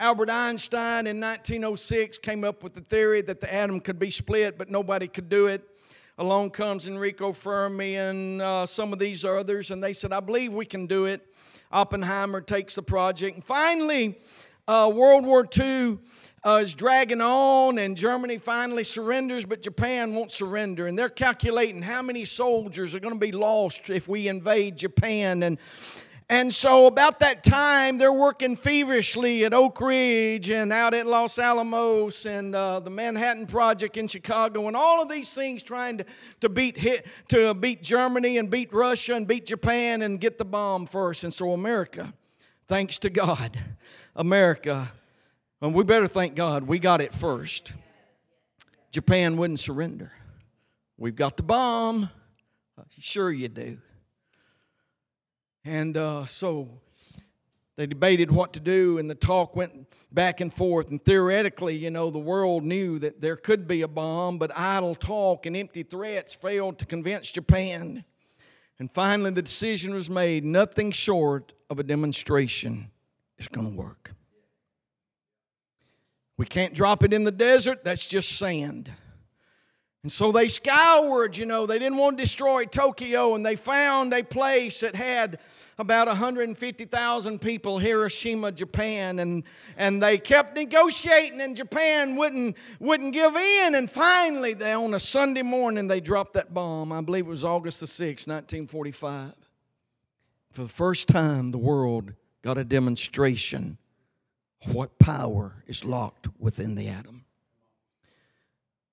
Albert 0.00 0.28
Einstein 0.28 1.06
in 1.06 1.20
1906 1.20 2.18
came 2.18 2.42
up 2.42 2.64
with 2.64 2.74
the 2.74 2.80
theory 2.80 3.22
that 3.22 3.40
the 3.40 3.52
atom 3.54 3.78
could 3.78 3.96
be 3.96 4.10
split, 4.10 4.58
but 4.58 4.68
nobody 4.68 5.06
could 5.06 5.28
do 5.28 5.46
it. 5.46 5.62
Along 6.18 6.50
comes 6.50 6.88
Enrico 6.88 7.32
Fermi 7.32 7.94
and 7.94 8.42
uh, 8.42 8.66
some 8.66 8.92
of 8.92 8.98
these 8.98 9.24
others, 9.24 9.70
and 9.70 9.82
they 9.82 9.92
said, 9.92 10.12
I 10.12 10.18
believe 10.18 10.52
we 10.52 10.66
can 10.66 10.88
do 10.88 11.04
it. 11.04 11.24
Oppenheimer 11.70 12.40
takes 12.40 12.74
the 12.74 12.82
project. 12.82 13.36
And 13.36 13.44
finally, 13.44 14.18
uh, 14.66 14.90
World 14.92 15.24
War 15.26 15.46
II 15.56 15.98
uh, 16.44 16.56
is 16.60 16.74
dragging 16.74 17.20
on, 17.20 17.78
and 17.78 17.96
Germany 17.96 18.38
finally 18.38 18.82
surrenders, 18.82 19.44
but 19.44 19.62
Japan 19.62 20.12
won't 20.16 20.32
surrender. 20.32 20.88
And 20.88 20.98
they're 20.98 21.08
calculating 21.08 21.82
how 21.82 22.02
many 22.02 22.24
soldiers 22.24 22.96
are 22.96 23.00
going 23.00 23.14
to 23.14 23.20
be 23.20 23.32
lost 23.32 23.90
if 23.90 24.08
we 24.08 24.26
invade 24.26 24.76
Japan. 24.76 25.44
And 25.44 25.56
and 26.28 26.52
so, 26.52 26.86
about 26.86 27.20
that 27.20 27.44
time, 27.44 27.98
they're 27.98 28.10
working 28.10 28.56
feverishly 28.56 29.44
at 29.44 29.52
Oak 29.52 29.78
Ridge 29.78 30.48
and 30.48 30.72
out 30.72 30.94
at 30.94 31.06
Los 31.06 31.38
Alamos 31.38 32.24
and 32.24 32.54
uh, 32.54 32.80
the 32.80 32.88
Manhattan 32.88 33.44
Project 33.46 33.98
in 33.98 34.08
Chicago, 34.08 34.66
and 34.66 34.74
all 34.74 35.02
of 35.02 35.10
these 35.10 35.34
things 35.34 35.62
trying 35.62 35.98
to, 35.98 36.06
to, 36.40 36.48
beat, 36.48 36.78
hit, 36.78 37.06
to 37.28 37.52
beat 37.52 37.82
Germany 37.82 38.38
and 38.38 38.50
beat 38.50 38.72
Russia 38.72 39.14
and 39.14 39.28
beat 39.28 39.44
Japan 39.44 40.00
and 40.00 40.18
get 40.18 40.38
the 40.38 40.46
bomb 40.46 40.86
first. 40.86 41.24
And 41.24 41.34
so, 41.34 41.52
America, 41.52 42.14
thanks 42.68 42.98
to 43.00 43.10
God, 43.10 43.58
America, 44.16 44.92
and 45.60 45.74
we 45.74 45.84
better 45.84 46.06
thank 46.06 46.34
God, 46.34 46.66
we 46.66 46.78
got 46.78 47.02
it 47.02 47.12
first. 47.12 47.74
Japan 48.92 49.36
wouldn't 49.36 49.60
surrender. 49.60 50.10
We've 50.96 51.16
got 51.16 51.36
the 51.36 51.42
bomb. 51.42 52.08
Sure, 52.98 53.30
you 53.30 53.48
do. 53.48 53.76
And 55.64 55.96
uh, 55.96 56.26
so 56.26 56.68
they 57.76 57.86
debated 57.86 58.30
what 58.30 58.52
to 58.52 58.60
do, 58.60 58.98
and 58.98 59.10
the 59.10 59.14
talk 59.14 59.56
went 59.56 59.88
back 60.12 60.40
and 60.40 60.52
forth. 60.52 60.90
And 60.90 61.04
theoretically, 61.04 61.76
you 61.76 61.90
know, 61.90 62.10
the 62.10 62.18
world 62.18 62.62
knew 62.62 62.98
that 63.00 63.20
there 63.20 63.36
could 63.36 63.66
be 63.66 63.82
a 63.82 63.88
bomb, 63.88 64.38
but 64.38 64.56
idle 64.56 64.94
talk 64.94 65.46
and 65.46 65.56
empty 65.56 65.82
threats 65.82 66.34
failed 66.34 66.78
to 66.78 66.86
convince 66.86 67.30
Japan. 67.30 68.04
And 68.78 68.90
finally, 68.92 69.30
the 69.30 69.42
decision 69.42 69.94
was 69.94 70.10
made 70.10 70.44
nothing 70.44 70.92
short 70.92 71.52
of 71.70 71.78
a 71.78 71.82
demonstration 71.82 72.90
is 73.38 73.48
going 73.48 73.70
to 73.70 73.76
work. 73.76 74.12
We 76.36 76.46
can't 76.46 76.74
drop 76.74 77.02
it 77.04 77.12
in 77.12 77.24
the 77.24 77.32
desert, 77.32 77.84
that's 77.84 78.06
just 78.06 78.36
sand. 78.38 78.90
And 80.04 80.12
so 80.12 80.32
they 80.32 80.48
scoured, 80.48 81.38
you 81.38 81.46
know, 81.46 81.64
they 81.64 81.78
didn't 81.78 81.96
want 81.96 82.18
to 82.18 82.24
destroy 82.24 82.66
Tokyo, 82.66 83.34
and 83.34 83.44
they 83.44 83.56
found 83.56 84.12
a 84.12 84.22
place 84.22 84.80
that 84.80 84.94
had 84.94 85.38
about 85.78 86.08
150,000 86.08 87.40
people, 87.40 87.78
Hiroshima, 87.78 88.52
Japan, 88.52 89.18
and, 89.18 89.44
and 89.78 90.02
they 90.02 90.18
kept 90.18 90.56
negotiating, 90.56 91.40
and 91.40 91.56
Japan 91.56 92.16
wouldn't, 92.16 92.58
wouldn't 92.80 93.14
give 93.14 93.34
in. 93.34 93.74
And 93.74 93.90
finally, 93.90 94.52
they, 94.52 94.74
on 94.74 94.92
a 94.92 95.00
Sunday 95.00 95.40
morning, 95.40 95.88
they 95.88 96.00
dropped 96.00 96.34
that 96.34 96.52
bomb. 96.52 96.92
I 96.92 97.00
believe 97.00 97.24
it 97.24 97.30
was 97.30 97.42
August 97.42 97.80
the 97.80 97.86
6th, 97.86 98.28
1945. 98.28 99.32
For 100.52 100.62
the 100.62 100.68
first 100.68 101.08
time, 101.08 101.50
the 101.50 101.56
world 101.56 102.12
got 102.42 102.58
a 102.58 102.64
demonstration 102.64 103.78
what 104.66 104.98
power 104.98 105.64
is 105.66 105.82
locked 105.82 106.28
within 106.38 106.74
the 106.74 106.88
atom. 106.88 107.23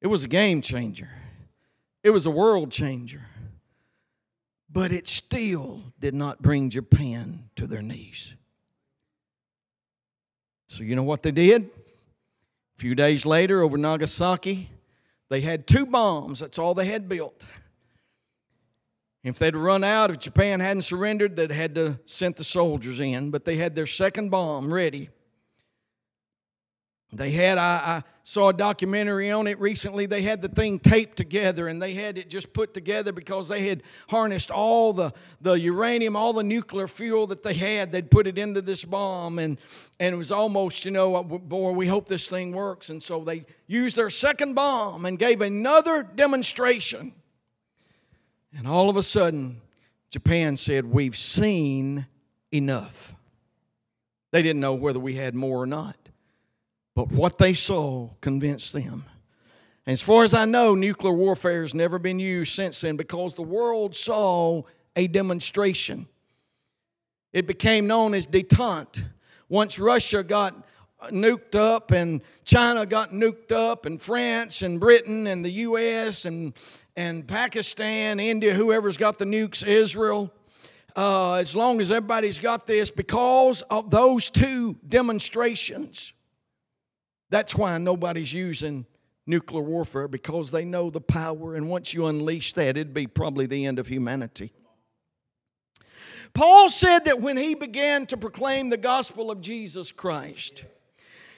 It 0.02 0.08
was 0.08 0.24
a 0.24 0.28
game 0.28 0.62
changer, 0.62 1.10
it 2.04 2.10
was 2.10 2.26
a 2.26 2.32
world 2.32 2.72
changer. 2.72 3.22
But 4.74 4.94
it 4.94 5.06
still 5.06 5.84
did 6.00 6.14
not 6.14 6.42
bring 6.42 6.70
Japan 6.70 7.50
to 7.58 7.68
their 7.68 7.82
knees. 7.82 8.36
So, 10.68 10.84
you 10.84 10.96
know 10.96 11.04
what 11.04 11.24
they 11.24 11.32
did? 11.32 11.64
A 11.64 12.80
few 12.80 12.96
days 12.96 13.26
later, 13.26 13.62
over 13.62 13.78
Nagasaki, 13.78 14.72
they 15.28 15.42
had 15.42 15.68
two 15.68 15.86
bombs. 15.86 16.40
That's 16.40 16.58
all 16.58 16.74
they 16.74 16.86
had 16.86 17.10
built. 17.10 17.44
If 19.26 19.38
they'd 19.40 19.58
run 19.58 19.84
out, 19.84 20.10
if 20.10 20.20
Japan 20.20 20.62
hadn't 20.62 20.84
surrendered, 20.84 21.36
they'd 21.36 21.52
had 21.52 21.76
to 21.76 22.00
send 22.06 22.38
the 22.38 22.46
soldiers 22.46 23.02
in. 23.02 23.30
But 23.30 23.44
they 23.44 23.58
had 23.58 23.76
their 23.76 23.86
second 23.86 24.30
bomb 24.30 24.74
ready 24.74 25.10
they 27.14 27.32
had, 27.32 27.58
I, 27.58 27.64
I, 27.64 28.04
saw 28.24 28.50
a 28.50 28.54
documentary 28.54 29.32
on 29.32 29.48
it 29.48 29.60
recently. 29.60 30.06
They 30.06 30.22
had 30.22 30.42
the 30.42 30.48
thing 30.48 30.80
taped 30.80 31.18
together 31.18 31.68
and 31.68 31.82
they 31.82 31.94
had 31.94 32.18
it 32.18 32.30
just 32.30 32.54
put 32.54 32.74
together 32.74 33.12
because 33.12 33.50
they 33.50 33.68
had 33.68 33.84
harnessed 34.10 34.52
all 34.52 34.94
the, 34.94 35.12
the 35.42 35.54
uranium, 35.54 36.16
all 36.16 36.32
the 36.32 36.44
nuclear 36.44 36.88
fuel 36.88 37.28
that 37.28 37.44
they 37.44 37.56
had. 37.56 37.92
They'd 37.92 38.10
put 38.10 38.28
it 38.28 38.38
into 38.38 38.62
this 38.62 38.86
bomb 38.86 39.40
and, 39.40 39.60
and 40.00 40.14
it 40.14 40.18
was 40.18 40.32
almost, 40.32 40.86
you 40.86 40.92
know, 40.92 41.16
uh, 41.16 41.24
boy, 41.24 41.72
we 41.72 41.88
hope 41.88 42.08
this 42.08 42.30
thing 42.30 42.54
works. 42.54 42.90
And 42.90 43.04
so 43.04 43.24
they 43.24 43.46
used 43.68 43.98
their 43.98 44.10
second 44.10 44.54
bomb 44.54 45.06
and 45.06 45.20
gave 45.20 45.42
another 45.42 46.04
demonstration. 46.04 47.14
And 48.56 48.68
all 48.68 48.90
of 48.90 48.96
a 48.98 49.04
sudden, 49.04 49.62
Japan 50.10 50.58
said, 50.58 50.86
We've 50.86 51.18
seen 51.18 52.06
enough. 52.52 53.16
They 54.32 54.42
didn't 54.42 54.62
know 54.62 54.76
whether 54.76 55.00
we 55.00 55.16
had 55.16 55.36
more 55.36 55.62
or 55.62 55.66
not. 55.66 55.98
But 56.96 57.12
what 57.12 57.38
they 57.38 57.54
saw 57.54 58.10
convinced 58.20 58.74
them. 58.74 59.06
As 59.88 60.02
far 60.02 60.24
as 60.24 60.34
I 60.34 60.46
know, 60.46 60.76
nuclear 60.76 61.14
warfare 61.14 61.64
has 61.64 61.74
never 61.74 61.98
been 61.98 62.20
used 62.20 62.54
since 62.54 62.82
then 62.82 62.98
because 62.98 63.34
the 63.34 63.42
world 63.42 63.96
saw 63.96 64.64
a 64.96 65.08
demonstration. 65.08 66.08
It 67.34 67.48
became 67.48 67.88
known 67.88 68.14
as 68.14 68.28
detente. 68.28 69.04
Once 69.50 69.80
Russia 69.80 70.24
got 70.24 70.68
nuked 71.10 71.56
up 71.56 71.92
and 71.92 72.22
China 72.44 72.86
got 72.86 73.12
nuked 73.12 73.52
up 73.52 73.86
and 73.86 74.00
France 74.00 74.62
and 74.62 74.80
Britain 74.80 75.26
and 75.28 75.44
the 75.44 75.52
US 75.52 76.26
and, 76.26 76.54
and 76.96 77.28
Pakistan, 77.28 78.20
India, 78.20 78.54
whoever's 78.54 78.98
got 78.98 79.18
the 79.18 79.26
nukes, 79.26 79.66
Israel, 79.66 80.32
uh, 80.96 81.36
as 81.36 81.56
long 81.56 81.80
as 81.80 81.90
everybody's 81.92 82.40
got 82.40 82.68
this, 82.68 82.92
because 82.92 83.62
of 83.64 83.90
those 83.90 84.30
two 84.30 84.76
demonstrations, 84.88 86.14
that's 87.32 87.56
why 87.56 87.78
nobody's 87.78 88.32
using 88.32 88.86
nuclear 89.26 89.64
warfare 89.64 90.08
because 90.08 90.52
they 90.52 90.66
know 90.66 90.90
the 90.90 91.02
power, 91.02 91.56
and 91.56 91.70
once 91.70 91.94
you 91.94 92.06
unleash 92.06 92.54
that, 92.54 92.78
it'd 92.78 92.94
be 92.94 93.08
probably 93.08 93.46
the 93.46 93.66
end 93.66 93.80
of 93.80 93.88
humanity. 93.88 94.52
Paul 96.34 96.70
said 96.70 97.06
that 97.06 97.22
when 97.22 97.38
he 97.38 97.56
began 97.56 98.06
to 98.08 98.18
proclaim 98.18 98.70
the 98.70 98.78
gospel 98.78 99.32
of 99.32 99.42
Jesus 99.42 99.92
Christ, 99.92 100.64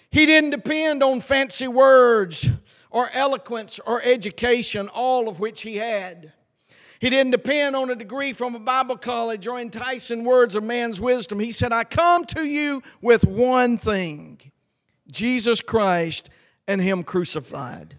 he 0.10 0.26
didn't 0.26 0.50
depend 0.50 1.02
on 1.02 1.22
fancy 1.22 1.68
words 1.68 2.50
or 2.90 3.10
eloquence 3.14 3.80
or 3.86 4.02
education, 4.04 4.90
all 4.90 5.28
of 5.28 5.40
which 5.40 5.62
he 5.62 5.78
had. 5.78 6.34
He 7.00 7.10
didn't 7.10 7.32
depend 7.32 7.76
on 7.76 7.90
a 7.90 7.96
degree 7.96 8.34
from 8.34 8.56
a 8.56 8.60
Bible 8.60 8.98
college 8.98 9.46
or 9.46 9.60
enticing 9.60 10.24
words 10.24 10.56
of 10.56 10.64
man's 10.64 11.02
wisdom. 11.02 11.40
He 11.40 11.52
said, 11.52 11.74
I 11.74 11.84
come 11.84 12.26
to 12.26 12.44
you 12.46 12.82
with 13.02 13.26
one 13.26 13.78
thing 13.78 14.40
Jesus 15.14 15.62
Christ 15.62 16.30
and 16.68 16.82
Him 16.82 17.04
crucified. 17.04 17.96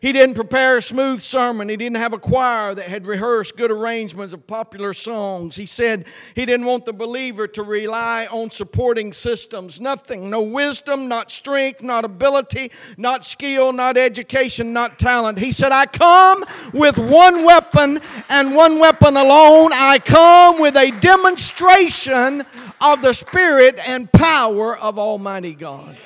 He 0.00 0.12
didn't 0.12 0.34
prepare 0.34 0.78
a 0.78 0.82
smooth 0.82 1.20
sermon. 1.20 1.68
He 1.68 1.76
didn't 1.76 1.98
have 1.98 2.14
a 2.14 2.18
choir 2.18 2.74
that 2.74 2.86
had 2.86 3.06
rehearsed 3.06 3.58
good 3.58 3.70
arrangements 3.70 4.32
of 4.32 4.46
popular 4.46 4.94
songs. 4.94 5.56
He 5.56 5.66
said 5.66 6.06
he 6.34 6.46
didn't 6.46 6.64
want 6.64 6.86
the 6.86 6.94
believer 6.94 7.46
to 7.48 7.62
rely 7.62 8.26
on 8.30 8.50
supporting 8.50 9.12
systems. 9.12 9.78
Nothing. 9.78 10.30
No 10.30 10.40
wisdom, 10.40 11.06
not 11.06 11.30
strength, 11.30 11.82
not 11.82 12.06
ability, 12.06 12.72
not 12.96 13.26
skill, 13.26 13.74
not 13.74 13.98
education, 13.98 14.72
not 14.72 14.98
talent. 14.98 15.38
He 15.38 15.52
said, 15.52 15.70
I 15.70 15.84
come 15.84 16.46
with 16.72 16.96
one 16.96 17.44
weapon 17.44 18.00
and 18.30 18.56
one 18.56 18.78
weapon 18.78 19.18
alone. 19.18 19.70
I 19.74 19.98
come 19.98 20.62
with 20.62 20.76
a 20.76 20.92
demonstration 21.00 22.42
of 22.80 23.02
the 23.02 23.12
Spirit 23.12 23.78
and 23.86 24.10
power 24.10 24.78
of 24.78 24.98
Almighty 24.98 25.54
God. 25.54 25.98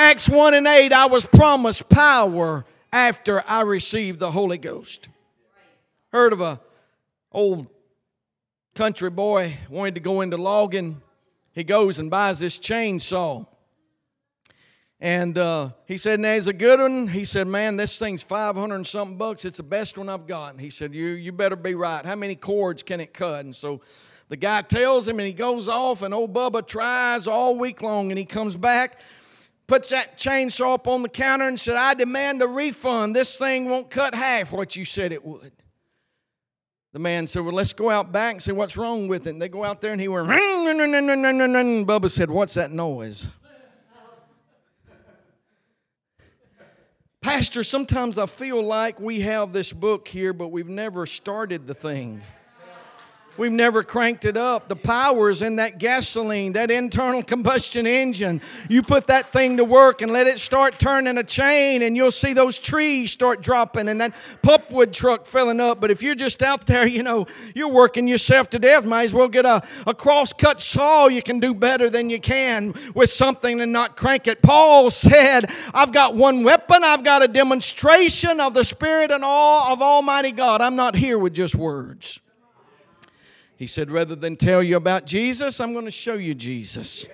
Acts 0.00 0.28
1 0.28 0.54
and 0.54 0.64
8, 0.64 0.92
I 0.92 1.06
was 1.06 1.26
promised 1.26 1.88
power 1.88 2.64
after 2.92 3.42
I 3.44 3.62
received 3.62 4.20
the 4.20 4.30
Holy 4.30 4.56
Ghost. 4.56 5.08
Heard 6.12 6.32
of 6.32 6.40
a 6.40 6.60
old 7.32 7.66
country 8.76 9.10
boy 9.10 9.56
wanted 9.68 9.96
to 9.96 10.00
go 10.00 10.20
into 10.20 10.36
logging. 10.36 11.02
He 11.50 11.64
goes 11.64 11.98
and 11.98 12.12
buys 12.12 12.38
this 12.38 12.60
chainsaw. 12.60 13.48
And 15.00 15.36
uh, 15.36 15.70
he 15.86 15.96
said, 15.96 16.22
"There's 16.22 16.46
a 16.46 16.52
good 16.52 16.78
one." 16.78 17.08
He 17.08 17.24
said, 17.24 17.48
"Man, 17.48 17.76
this 17.76 17.98
thing's 17.98 18.22
five 18.22 18.54
hundred 18.54 18.76
and 18.76 18.86
something 18.86 19.18
bucks. 19.18 19.44
It's 19.44 19.56
the 19.56 19.64
best 19.64 19.98
one 19.98 20.08
I've 20.08 20.28
got." 20.28 20.60
He 20.60 20.70
said, 20.70 20.94
"You 20.94 21.08
you 21.08 21.32
better 21.32 21.56
be 21.56 21.74
right. 21.74 22.06
How 22.06 22.14
many 22.14 22.36
cords 22.36 22.84
can 22.84 23.00
it 23.00 23.12
cut?" 23.12 23.44
And 23.44 23.54
so 23.54 23.80
the 24.28 24.36
guy 24.36 24.62
tells 24.62 25.08
him, 25.08 25.18
and 25.18 25.26
he 25.26 25.32
goes 25.32 25.68
off. 25.68 26.02
And 26.02 26.14
old 26.14 26.32
Bubba 26.32 26.66
tries 26.66 27.26
all 27.26 27.58
week 27.58 27.82
long, 27.82 28.12
and 28.12 28.18
he 28.18 28.24
comes 28.24 28.56
back 28.56 29.00
puts 29.68 29.90
that 29.90 30.18
chainsaw 30.18 30.74
up 30.74 30.88
on 30.88 31.02
the 31.02 31.08
counter 31.08 31.46
and 31.46 31.60
said, 31.60 31.76
I 31.76 31.94
demand 31.94 32.42
a 32.42 32.48
refund. 32.48 33.14
This 33.14 33.38
thing 33.38 33.68
won't 33.70 33.90
cut 33.90 34.16
half 34.16 34.50
what 34.50 34.74
you 34.74 34.84
said 34.84 35.12
it 35.12 35.24
would. 35.24 35.52
The 36.92 36.98
man 36.98 37.28
said, 37.28 37.44
Well, 37.44 37.54
let's 37.54 37.74
go 37.74 37.90
out 37.90 38.10
back 38.10 38.32
and 38.32 38.42
see 38.42 38.50
what's 38.50 38.76
wrong 38.76 39.06
with 39.06 39.26
it. 39.26 39.30
And 39.30 39.40
they 39.42 39.48
go 39.48 39.62
out 39.62 39.80
there 39.80 39.92
and 39.92 40.00
he 40.00 40.08
went, 40.08 40.26
Bubba 40.26 42.10
said, 42.10 42.30
What's 42.30 42.54
that 42.54 42.72
noise? 42.72 43.28
Pastor, 47.20 47.62
sometimes 47.62 48.16
I 48.16 48.24
feel 48.24 48.62
like 48.62 48.98
we 48.98 49.20
have 49.20 49.52
this 49.52 49.70
book 49.72 50.08
here, 50.08 50.32
but 50.32 50.48
we've 50.48 50.68
never 50.68 51.04
started 51.04 51.66
the 51.66 51.74
thing. 51.74 52.22
We've 53.38 53.52
never 53.52 53.84
cranked 53.84 54.24
it 54.24 54.36
up. 54.36 54.66
The 54.66 54.74
power 54.74 55.30
is 55.30 55.42
in 55.42 55.56
that 55.56 55.78
gasoline, 55.78 56.54
that 56.54 56.72
internal 56.72 57.22
combustion 57.22 57.86
engine. 57.86 58.40
You 58.68 58.82
put 58.82 59.06
that 59.06 59.32
thing 59.32 59.58
to 59.58 59.64
work 59.64 60.02
and 60.02 60.10
let 60.10 60.26
it 60.26 60.40
start 60.40 60.80
turning 60.80 61.16
a 61.16 61.22
chain, 61.22 61.82
and 61.82 61.96
you'll 61.96 62.10
see 62.10 62.32
those 62.32 62.58
trees 62.58 63.12
start 63.12 63.40
dropping 63.40 63.88
and 63.88 64.00
that 64.00 64.14
pulpwood 64.42 64.92
truck 64.92 65.24
filling 65.26 65.60
up. 65.60 65.80
But 65.80 65.92
if 65.92 66.02
you're 66.02 66.16
just 66.16 66.42
out 66.42 66.66
there, 66.66 66.84
you 66.84 67.04
know, 67.04 67.26
you're 67.54 67.70
working 67.70 68.08
yourself 68.08 68.50
to 68.50 68.58
death, 68.58 68.84
might 68.84 69.04
as 69.04 69.14
well 69.14 69.28
get 69.28 69.46
a, 69.46 69.62
a 69.86 69.94
cross 69.94 70.32
cut 70.32 70.60
saw. 70.60 71.06
You 71.06 71.22
can 71.22 71.38
do 71.38 71.54
better 71.54 71.88
than 71.88 72.10
you 72.10 72.20
can 72.20 72.74
with 72.94 73.10
something 73.10 73.60
and 73.60 73.72
not 73.72 73.96
crank 73.96 74.26
it. 74.26 74.42
Paul 74.42 74.90
said, 74.90 75.48
I've 75.72 75.92
got 75.92 76.16
one 76.16 76.42
weapon, 76.42 76.82
I've 76.82 77.04
got 77.04 77.22
a 77.22 77.28
demonstration 77.28 78.40
of 78.40 78.54
the 78.54 78.64
Spirit 78.64 79.12
and 79.12 79.22
all 79.22 79.72
of 79.72 79.80
Almighty 79.80 80.32
God. 80.32 80.60
I'm 80.60 80.74
not 80.74 80.96
here 80.96 81.18
with 81.18 81.34
just 81.34 81.54
words. 81.54 82.18
He 83.58 83.66
said, 83.66 83.90
rather 83.90 84.14
than 84.14 84.36
tell 84.36 84.62
you 84.62 84.76
about 84.76 85.04
Jesus, 85.04 85.58
I'm 85.58 85.72
going 85.72 85.84
to 85.84 85.90
show 85.90 86.14
you 86.14 86.32
Jesus. 86.32 87.04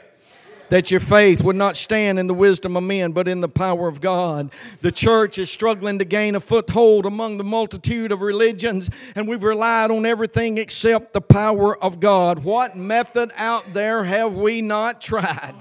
That 0.68 0.90
your 0.90 1.00
faith 1.00 1.42
would 1.42 1.56
not 1.56 1.74
stand 1.74 2.18
in 2.18 2.26
the 2.26 2.34
wisdom 2.34 2.76
of 2.76 2.82
men, 2.82 3.12
but 3.12 3.28
in 3.28 3.40
the 3.40 3.48
power 3.48 3.88
of 3.88 4.02
God. 4.02 4.50
The 4.82 4.92
church 4.92 5.38
is 5.38 5.50
struggling 5.50 5.98
to 6.00 6.04
gain 6.04 6.34
a 6.34 6.40
foothold 6.40 7.06
among 7.06 7.38
the 7.38 7.44
multitude 7.44 8.12
of 8.12 8.20
religions, 8.20 8.90
and 9.16 9.26
we've 9.26 9.42
relied 9.42 9.90
on 9.90 10.04
everything 10.04 10.58
except 10.58 11.14
the 11.14 11.22
power 11.22 11.82
of 11.82 11.98
God. 11.98 12.44
What 12.44 12.76
method 12.76 13.30
out 13.36 13.72
there 13.72 14.04
have 14.04 14.34
we 14.34 14.60
not 14.60 15.00
tried? 15.00 15.54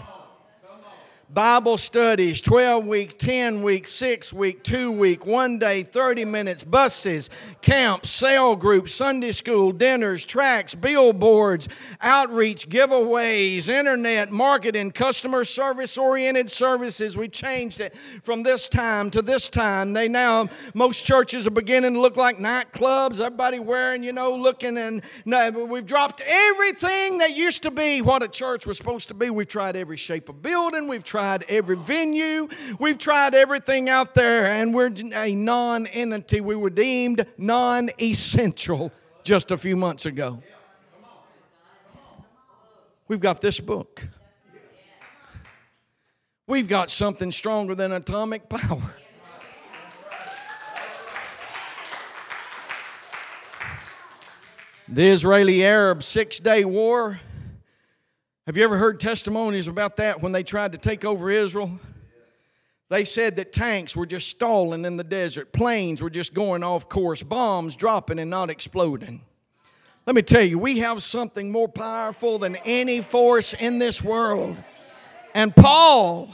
Bible 1.34 1.80
studies, 1.80 2.42
12 2.42 2.86
week, 2.86 3.18
10 3.18 3.64
week, 3.64 3.88
6 3.88 4.34
week, 4.34 4.62
2 4.62 4.92
week, 4.92 5.26
1 5.26 5.58
day, 5.58 5.82
30 5.82 6.26
minutes, 6.26 6.64
buses, 6.64 7.32
camps, 7.60 8.12
cell 8.12 8.56
groups, 8.56 8.94
Sunday 8.94 9.32
school, 9.32 9.72
dinners, 9.72 10.26
tracks, 10.26 10.76
billboards, 10.76 11.70
outreach, 12.02 12.70
giveaways, 12.70 13.68
internet, 13.68 14.32
marketing, 14.32 14.92
customer 14.92 15.44
service 15.44 15.98
oriented 15.98 16.52
services. 16.52 17.18
We 17.18 17.30
changed 17.30 17.82
it 17.82 17.98
from 18.22 18.44
this 18.44 18.70
time 18.70 19.10
to 19.10 19.24
this 19.24 19.50
time. 19.50 19.94
They 19.94 20.08
now, 20.08 20.50
most 20.76 21.04
churches 21.04 21.48
are 21.48 21.52
beginning 21.52 21.94
to 21.94 22.00
look 22.00 22.16
like 22.16 22.38
nightclubs. 22.38 23.20
Everybody 23.20 23.58
wearing, 23.58 24.04
you 24.04 24.14
know, 24.14 24.36
looking 24.36 24.78
and 24.78 25.02
no, 25.26 25.50
we've 25.50 25.86
dropped 25.88 26.22
everything 26.22 27.18
that 27.18 27.36
used 27.36 27.64
to 27.64 27.72
be 27.72 28.04
what 28.04 28.22
a 28.22 28.28
church 28.28 28.68
was 28.68 28.78
supposed 28.78 29.08
to 29.08 29.16
be. 29.16 29.32
We've 29.32 29.48
tried 29.48 29.76
every 29.76 29.98
shape 29.98 30.30
of 30.30 30.44
building. 30.44 30.88
We've 30.88 31.04
tried 31.04 31.23
tried 31.24 31.46
every 31.48 31.78
venue, 31.78 32.50
we've 32.80 32.98
tried 32.98 33.34
everything 33.34 33.88
out 33.88 34.14
there, 34.14 34.46
and 34.46 34.74
we're 34.74 34.92
a 35.16 35.34
non 35.34 35.88
entity. 35.88 36.42
We 36.42 36.58
were 36.58 36.70
deemed 36.70 37.26
non 37.38 37.90
essential 38.02 38.92
just 39.24 39.50
a 39.52 39.58
few 39.58 39.78
months 39.78 40.06
ago. 40.06 40.44
We've 43.08 43.22
got 43.22 43.40
this 43.40 43.62
book. 43.62 44.06
We've 46.46 46.68
got 46.68 46.90
something 46.90 47.32
stronger 47.32 47.74
than 47.74 47.94
atomic 47.94 48.50
power. 48.50 48.94
The 54.90 55.08
Israeli 55.08 55.64
Arab 55.64 56.04
Six 56.04 56.42
Day 56.42 56.66
War 56.66 57.22
have 58.46 58.58
you 58.58 58.64
ever 58.64 58.78
heard 58.78 59.00
testimonies 59.00 59.68
about 59.68 59.96
that 59.98 60.22
when 60.22 60.32
they 60.34 60.44
tried 60.44 60.74
to 60.74 60.78
take 60.78 61.06
over 61.06 61.32
Israel? 61.32 61.80
They 62.90 63.06
said 63.06 63.38
that 63.38 63.54
tanks 63.54 63.96
were 63.96 64.06
just 64.06 64.28
stalling 64.28 64.86
in 64.86 64.98
the 64.98 65.04
desert, 65.04 65.54
planes 65.54 66.02
were 66.02 66.10
just 66.10 66.34
going 66.34 66.64
off 66.64 66.90
course, 66.90 67.24
bombs 67.24 67.76
dropping 67.76 68.20
and 68.20 68.30
not 68.30 68.50
exploding. 68.50 69.22
Let 70.06 70.16
me 70.16 70.22
tell 70.22 70.44
you, 70.44 70.60
we 70.60 70.80
have 70.80 71.02
something 71.02 71.50
more 71.50 71.70
powerful 71.70 72.38
than 72.38 72.58
any 72.58 73.00
force 73.00 73.54
in 73.54 73.80
this 73.80 74.04
world. 74.04 74.58
And 75.34 75.56
Paul, 75.56 76.30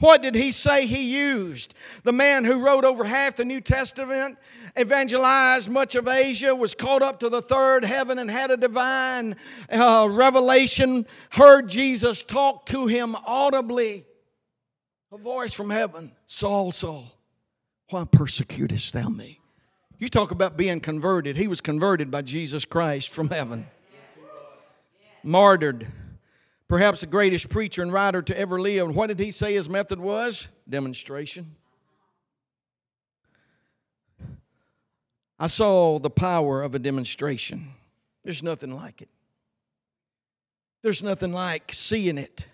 what 0.00 0.22
did 0.22 0.36
he 0.36 0.52
say 0.52 0.86
he 0.86 1.16
used? 1.16 1.74
The 2.04 2.12
man 2.12 2.44
who 2.44 2.60
wrote 2.64 2.84
over 2.84 3.04
half 3.04 3.34
the 3.34 3.44
New 3.44 3.60
Testament, 3.60 4.38
evangelized 4.78 5.68
much 5.68 5.96
of 5.96 6.06
Asia, 6.06 6.54
was 6.54 6.74
caught 6.74 7.02
up 7.02 7.18
to 7.20 7.28
the 7.28 7.42
third 7.42 7.84
heaven 7.84 8.18
and 8.18 8.30
had 8.30 8.52
a 8.52 8.56
divine 8.56 9.34
uh, 9.70 10.06
revelation, 10.08 11.04
heard 11.30 11.68
Jesus 11.68 12.22
talk 12.22 12.66
to 12.66 12.86
him 12.86 13.16
audibly. 13.26 14.04
A 15.10 15.18
voice 15.18 15.52
from 15.52 15.70
heaven 15.70 16.12
Saul, 16.26 16.70
Saul, 16.70 17.06
why 17.90 18.04
persecutest 18.04 18.92
thou 18.92 19.08
me? 19.08 19.40
You 19.98 20.08
talk 20.08 20.30
about 20.30 20.56
being 20.56 20.78
converted. 20.78 21.36
He 21.36 21.48
was 21.48 21.60
converted 21.60 22.08
by 22.08 22.22
Jesus 22.22 22.64
Christ 22.64 23.08
from 23.08 23.30
heaven, 23.30 23.66
martyred 25.24 25.88
perhaps 26.68 27.00
the 27.00 27.06
greatest 27.06 27.48
preacher 27.48 27.82
and 27.82 27.92
writer 27.92 28.22
to 28.22 28.38
ever 28.38 28.60
live. 28.60 28.86
And 28.86 28.94
what 28.94 29.08
did 29.08 29.18
he 29.18 29.30
say 29.30 29.54
his 29.54 29.68
method 29.68 29.98
was? 29.98 30.48
Demonstration. 30.68 31.56
I 35.38 35.46
saw 35.46 35.98
the 35.98 36.10
power 36.10 36.62
of 36.62 36.74
a 36.74 36.78
demonstration. 36.78 37.70
There's 38.24 38.42
nothing 38.42 38.72
like 38.74 39.02
it. 39.02 39.08
There's 40.82 41.02
nothing 41.02 41.32
like 41.32 41.72
seeing 41.72 42.18
it. 42.18 42.46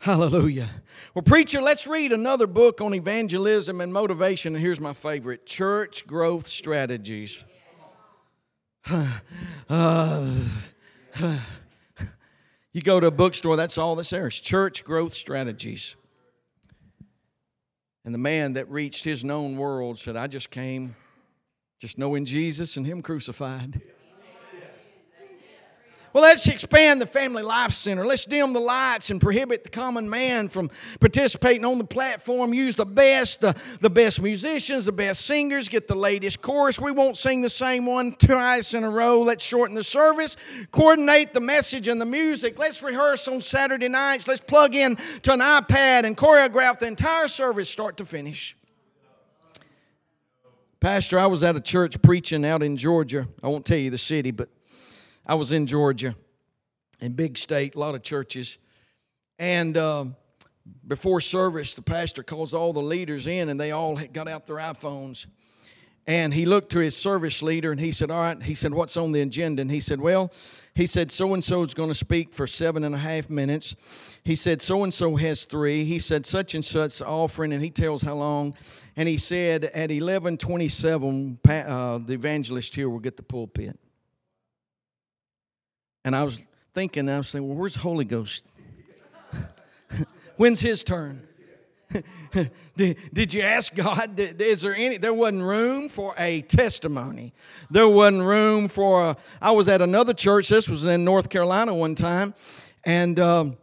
Hallelujah. 0.00 0.68
Well, 1.14 1.22
preacher, 1.22 1.62
let's 1.62 1.86
read 1.86 2.12
another 2.12 2.46
book 2.46 2.82
on 2.82 2.92
evangelism 2.94 3.80
and 3.80 3.92
motivation. 3.92 4.54
And 4.54 4.62
here's 4.62 4.80
my 4.80 4.92
favorite 4.92 5.46
Church 5.46 6.06
Growth 6.06 6.46
Strategies. 6.46 7.44
uh, 9.70 10.34
you 12.74 12.82
go 12.82 13.00
to 13.00 13.06
a 13.06 13.10
bookstore, 13.10 13.56
that's 13.56 13.78
all 13.78 13.96
that's 13.96 14.10
there. 14.10 14.26
It's 14.26 14.38
church 14.38 14.84
growth 14.84 15.14
strategies. 15.14 15.96
And 18.04 18.12
the 18.12 18.18
man 18.18 18.52
that 18.52 18.70
reached 18.70 19.04
his 19.04 19.24
known 19.24 19.56
world 19.56 19.98
said, 19.98 20.16
I 20.16 20.26
just 20.26 20.50
came 20.50 20.94
just 21.78 21.98
knowing 21.98 22.24
Jesus 22.24 22.76
and 22.76 22.86
Him 22.86 23.02
crucified. 23.02 23.82
Well, 26.14 26.22
let's 26.22 26.46
expand 26.46 27.00
the 27.00 27.06
Family 27.06 27.42
Life 27.42 27.72
Center. 27.72 28.06
Let's 28.06 28.24
dim 28.24 28.52
the 28.52 28.60
lights 28.60 29.10
and 29.10 29.20
prohibit 29.20 29.64
the 29.64 29.68
common 29.68 30.08
man 30.08 30.48
from 30.48 30.70
participating 31.00 31.64
on 31.64 31.78
the 31.78 31.84
platform. 31.84 32.54
Use 32.54 32.76
the 32.76 32.86
best, 32.86 33.40
the, 33.40 33.60
the 33.80 33.90
best 33.90 34.22
musicians, 34.22 34.86
the 34.86 34.92
best 34.92 35.26
singers, 35.26 35.68
get 35.68 35.88
the 35.88 35.96
latest 35.96 36.40
chorus. 36.40 36.78
We 36.78 36.92
won't 36.92 37.16
sing 37.16 37.42
the 37.42 37.48
same 37.48 37.84
one 37.84 38.12
twice 38.12 38.74
in 38.74 38.84
a 38.84 38.90
row. 38.90 39.22
Let's 39.22 39.42
shorten 39.42 39.74
the 39.74 39.82
service, 39.82 40.36
coordinate 40.70 41.34
the 41.34 41.40
message 41.40 41.88
and 41.88 42.00
the 42.00 42.06
music. 42.06 42.60
Let's 42.60 42.80
rehearse 42.80 43.26
on 43.26 43.40
Saturday 43.40 43.88
nights. 43.88 44.28
Let's 44.28 44.40
plug 44.40 44.76
in 44.76 44.94
to 45.22 45.32
an 45.32 45.40
iPad 45.40 46.04
and 46.04 46.16
choreograph 46.16 46.78
the 46.78 46.86
entire 46.86 47.26
service 47.26 47.68
start 47.68 47.96
to 47.96 48.04
finish. 48.04 48.56
Pastor, 50.78 51.18
I 51.18 51.26
was 51.26 51.42
at 51.42 51.56
a 51.56 51.60
church 51.60 52.00
preaching 52.02 52.44
out 52.44 52.62
in 52.62 52.76
Georgia. 52.76 53.26
I 53.42 53.48
won't 53.48 53.66
tell 53.66 53.78
you 53.78 53.90
the 53.90 53.98
city, 53.98 54.30
but 54.30 54.48
I 55.26 55.34
was 55.36 55.52
in 55.52 55.66
Georgia, 55.66 56.14
in 57.00 57.12
big 57.12 57.38
state, 57.38 57.74
a 57.74 57.78
lot 57.78 57.94
of 57.94 58.02
churches. 58.02 58.58
And 59.38 59.76
uh, 59.76 60.06
before 60.86 61.20
service, 61.20 61.74
the 61.74 61.82
pastor 61.82 62.22
calls 62.22 62.52
all 62.52 62.72
the 62.72 62.82
leaders 62.82 63.26
in, 63.26 63.48
and 63.48 63.58
they 63.58 63.70
all 63.70 63.96
got 63.96 64.28
out 64.28 64.46
their 64.46 64.56
iPhones. 64.56 65.26
And 66.06 66.34
he 66.34 66.44
looked 66.44 66.72
to 66.72 66.80
his 66.80 66.94
service 66.94 67.42
leader 67.42 67.72
and 67.72 67.80
he 67.80 67.90
said, 67.90 68.10
All 68.10 68.20
right. 68.20 68.42
He 68.42 68.54
said, 68.54 68.74
What's 68.74 68.94
on 68.98 69.12
the 69.12 69.22
agenda? 69.22 69.62
And 69.62 69.70
he 69.70 69.80
said, 69.80 70.02
Well, 70.02 70.30
he 70.74 70.86
said, 70.86 71.10
So 71.10 71.32
and 71.32 71.42
so 71.42 71.62
is 71.62 71.72
going 71.72 71.88
to 71.88 71.94
speak 71.94 72.34
for 72.34 72.46
seven 72.46 72.84
and 72.84 72.94
a 72.94 72.98
half 72.98 73.30
minutes. 73.30 73.74
He 74.22 74.34
said, 74.34 74.60
So 74.60 74.84
and 74.84 74.92
so 74.92 75.16
has 75.16 75.46
three. 75.46 75.86
He 75.86 75.98
said, 75.98 76.26
Such 76.26 76.54
and 76.54 76.62
such 76.62 77.00
offering, 77.00 77.54
and 77.54 77.62
he 77.62 77.70
tells 77.70 78.02
how 78.02 78.16
long. 78.16 78.54
And 78.96 79.08
he 79.08 79.16
said, 79.16 79.64
At 79.64 79.88
1127, 79.90 81.38
uh, 81.48 81.98
the 81.98 82.12
evangelist 82.12 82.74
here 82.74 82.90
will 82.90 82.98
get 82.98 83.16
the 83.16 83.22
pulpit. 83.22 83.78
And 86.04 86.14
I 86.14 86.24
was 86.24 86.38
thinking, 86.74 87.08
I 87.08 87.18
was 87.18 87.28
saying, 87.28 87.46
well, 87.46 87.56
where's 87.56 87.74
the 87.74 87.80
Holy 87.80 88.04
Ghost? 88.04 88.42
When's 90.36 90.60
his 90.60 90.84
turn? 90.84 91.26
did, 92.76 92.96
did 93.12 93.32
you 93.32 93.42
ask 93.42 93.74
God? 93.74 94.16
Did, 94.16 94.40
is 94.42 94.62
there 94.62 94.74
any? 94.74 94.96
There 94.96 95.14
wasn't 95.14 95.42
room 95.42 95.88
for 95.88 96.14
a 96.18 96.42
testimony. 96.42 97.32
There 97.70 97.88
wasn't 97.88 98.24
room 98.24 98.68
for. 98.68 99.10
A, 99.10 99.16
I 99.40 99.52
was 99.52 99.68
at 99.68 99.80
another 99.80 100.12
church. 100.12 100.48
This 100.48 100.68
was 100.68 100.84
in 100.86 101.04
North 101.04 101.28
Carolina 101.28 101.74
one 101.74 101.94
time, 101.94 102.34
and 102.84 103.18
um, 103.20 103.56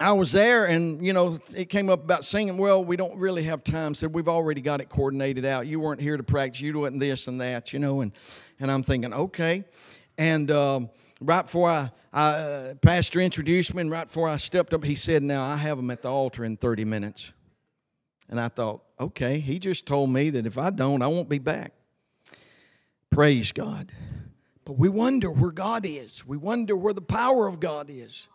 I 0.00 0.12
was 0.12 0.32
there, 0.32 0.66
and 0.66 1.04
you 1.04 1.12
know, 1.12 1.38
it 1.54 1.66
came 1.66 1.90
up 1.90 2.04
about 2.04 2.24
singing. 2.24 2.56
Well, 2.56 2.82
we 2.84 2.96
don't 2.96 3.16
really 3.18 3.44
have 3.44 3.64
time. 3.64 3.94
Said 3.94 4.14
we've 4.14 4.28
already 4.28 4.60
got 4.60 4.80
it 4.80 4.88
coordinated 4.88 5.44
out. 5.44 5.66
You 5.66 5.80
weren't 5.80 6.00
here 6.00 6.16
to 6.16 6.22
practice. 6.22 6.60
You 6.60 6.78
wasn't 6.78 7.00
this 7.00 7.28
and 7.28 7.40
that. 7.40 7.72
You 7.72 7.80
know, 7.80 8.00
and 8.00 8.12
and 8.60 8.70
I'm 8.70 8.82
thinking, 8.82 9.12
okay. 9.12 9.64
And 10.16 10.50
um, 10.50 10.90
right 11.20 11.42
before 11.42 11.70
I, 11.70 11.90
I 12.12 12.28
uh, 12.30 12.74
pastor 12.74 13.20
introduced 13.20 13.74
me, 13.74 13.82
and 13.82 13.90
right 13.90 14.06
before 14.06 14.28
I 14.28 14.36
stepped 14.36 14.74
up, 14.74 14.84
he 14.84 14.94
said, 14.94 15.22
"Now 15.22 15.44
I 15.44 15.56
have 15.56 15.76
them 15.76 15.90
at 15.90 16.02
the 16.02 16.08
altar 16.08 16.44
in 16.44 16.56
30 16.56 16.84
minutes." 16.84 17.32
And 18.28 18.38
I 18.38 18.48
thought, 18.48 18.82
okay, 19.00 19.40
he 19.40 19.58
just 19.58 19.86
told 19.86 20.10
me 20.10 20.30
that 20.30 20.46
if 20.46 20.58
I 20.58 20.70
don't, 20.70 21.02
I 21.02 21.06
won't 21.06 21.28
be 21.28 21.38
back. 21.38 21.72
Praise 23.10 23.52
God. 23.52 23.90
But 24.64 24.74
we 24.74 24.90
wonder 24.90 25.30
where 25.30 25.50
God 25.50 25.86
is. 25.86 26.26
We 26.26 26.36
wonder 26.36 26.76
where 26.76 26.92
the 26.92 27.00
power 27.00 27.46
of 27.46 27.58
God 27.58 27.88
is. 27.88 28.28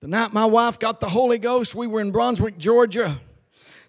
The 0.00 0.08
night 0.08 0.32
my 0.32 0.46
wife 0.46 0.78
got 0.78 1.00
the 1.00 1.10
Holy 1.10 1.38
Ghost, 1.38 1.74
we 1.74 1.86
were 1.86 2.00
in 2.00 2.10
Brunswick, 2.10 2.56
Georgia. 2.56 3.20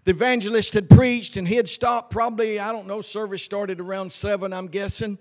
The 0.03 0.11
evangelist 0.11 0.73
had 0.73 0.89
preached 0.89 1.37
and 1.37 1.47
he 1.47 1.55
had 1.55 1.69
stopped 1.69 2.11
probably, 2.11 2.59
I 2.59 2.71
don't 2.71 2.87
know, 2.87 3.01
service 3.01 3.43
started 3.43 3.79
around 3.79 4.11
7, 4.11 4.51
I'm 4.51 4.67
guessing 4.67 5.19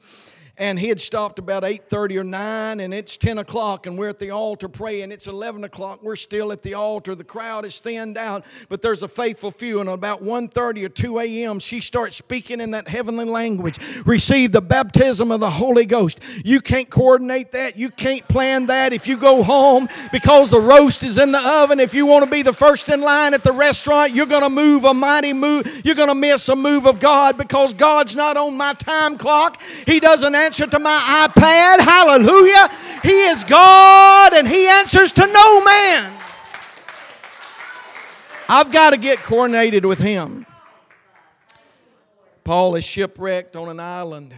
and 0.59 0.79
he 0.79 0.89
had 0.89 1.01
stopped 1.01 1.39
about 1.39 1.63
8.30 1.63 2.21
or 2.21 2.25
9 2.25 2.81
and 2.81 2.95
it's 2.95 3.17
10 3.17 3.39
o'clock 3.39 3.87
and 3.87 3.99
we're 3.99 4.09
at 4.09 4.19
the 4.19 4.31
altar 4.31 4.69
praying. 4.69 5.13
It's 5.13 5.27
11 5.27 5.65
o'clock. 5.65 6.03
We're 6.03 6.17
still 6.17 6.53
at 6.53 6.63
the 6.63 6.75
altar. 6.75 7.15
The 7.15 7.25
crowd 7.25 7.65
is 7.65 7.79
thinned 7.81 8.17
out 8.17 8.45
but 8.69 8.81
there's 8.81 9.03
a 9.03 9.09
faithful 9.09 9.51
few. 9.51 9.81
And 9.81 9.89
about 9.89 10.23
1.30 10.23 10.85
or 10.85 10.89
2 10.89 11.19
a.m 11.19 11.59
she 11.59 11.81
starts 11.81 12.17
speaking 12.17 12.61
in 12.61 12.71
that 12.71 12.89
heavenly 12.89 13.27
language. 13.27 13.79
Receive 14.07 14.53
the 14.53 14.63
baptism 14.63 15.31
of 15.31 15.41
the 15.41 15.51
holy 15.51 15.85
ghost. 15.85 16.21
You 16.45 16.61
can't 16.61 16.89
coordinate 16.89 17.53
that. 17.53 17.77
You 17.77 17.91
can't 17.91 18.27
plan 18.29 18.67
that 18.67 18.93
if 18.93 19.07
you 19.07 19.17
go 19.19 19.43
home 19.43 19.89
because 20.11 20.51
the 20.51 20.61
roast 20.61 21.03
is 21.03 21.19
in 21.19 21.33
the 21.33 21.47
oven. 21.47 21.81
If 21.81 21.93
you 21.93 22.07
want 22.07 22.25
to 22.25 22.31
be 22.31 22.43
the 22.43 22.53
first 22.53 22.89
in 22.89 23.03
line 23.03 23.35
at 23.35 23.45
the 23.45 23.53
restaurant 23.53 24.15
you're 24.15 24.27
going 24.27 24.43
to 24.43 24.49
move 24.49 24.85
a 24.85 24.95
mighty 24.95 25.33
move. 25.33 25.85
You're 25.85 25.95
going 25.95 26.09
to 26.09 26.15
miss 26.15 26.49
a 26.49 26.57
move 26.57 26.87
of 26.87 26.99
god 26.99 27.37
because 27.37 27.75
god's 27.75 28.17
not 28.17 28.37
on 28.37 28.57
my 28.57 28.73
time 28.75 29.19
clock. 29.19 29.61
He 29.85 30.01
doesn't 30.01 30.35
answer 30.47 30.67
to 30.67 30.79
my 30.79 31.29
iPad. 31.29 31.81
Hallelujah. 31.81 32.71
He 33.03 33.25
is 33.25 33.43
God 33.43 34.33
and 34.33 34.47
He 34.47 34.69
answers 34.69 35.11
to 35.13 35.27
no 35.27 35.65
man. 35.65 36.13
I've 38.49 38.71
got 38.71 38.91
to 38.91 38.97
get 38.97 39.19
coordinated 39.19 39.85
with 39.85 39.99
him. 39.99 40.47
Paul 42.45 42.77
is 42.77 42.85
shipwrecked 42.85 43.57
on 43.57 43.69
an 43.69 43.81
island. 43.81 44.33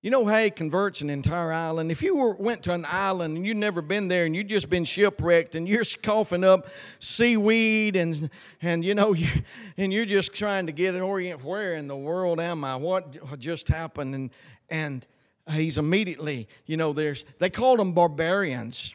You 0.00 0.10
know 0.10 0.24
how 0.24 0.38
he 0.38 0.48
converts 0.48 1.02
an 1.02 1.10
entire 1.10 1.52
island? 1.52 1.90
If 1.90 2.00
you 2.00 2.16
were, 2.16 2.32
went 2.32 2.62
to 2.62 2.72
an 2.72 2.86
island 2.88 3.36
and 3.36 3.44
you'd 3.44 3.58
never 3.58 3.82
been 3.82 4.08
there 4.08 4.24
and 4.24 4.34
you'd 4.34 4.48
just 4.48 4.70
been 4.70 4.86
shipwrecked 4.86 5.54
and 5.56 5.68
you're 5.68 5.84
coughing 6.02 6.42
up 6.42 6.68
seaweed 7.00 7.96
and, 7.96 8.30
and 8.62 8.82
you 8.82 8.94
know, 8.94 9.12
you, 9.12 9.28
and 9.76 9.92
you're 9.92 10.06
just 10.06 10.32
trying 10.34 10.64
to 10.64 10.72
get 10.72 10.94
an 10.94 11.02
orient, 11.02 11.44
where 11.44 11.74
in 11.74 11.86
the 11.86 11.96
world 11.96 12.40
am 12.40 12.64
I? 12.64 12.76
What 12.76 13.38
just 13.38 13.68
happened? 13.68 14.14
And, 14.14 14.30
and 14.70 15.06
he's 15.50 15.78
immediately, 15.78 16.48
you 16.66 16.76
know, 16.76 16.92
there's, 16.92 17.24
they 17.38 17.50
called 17.50 17.78
them 17.78 17.92
barbarians. 17.92 18.94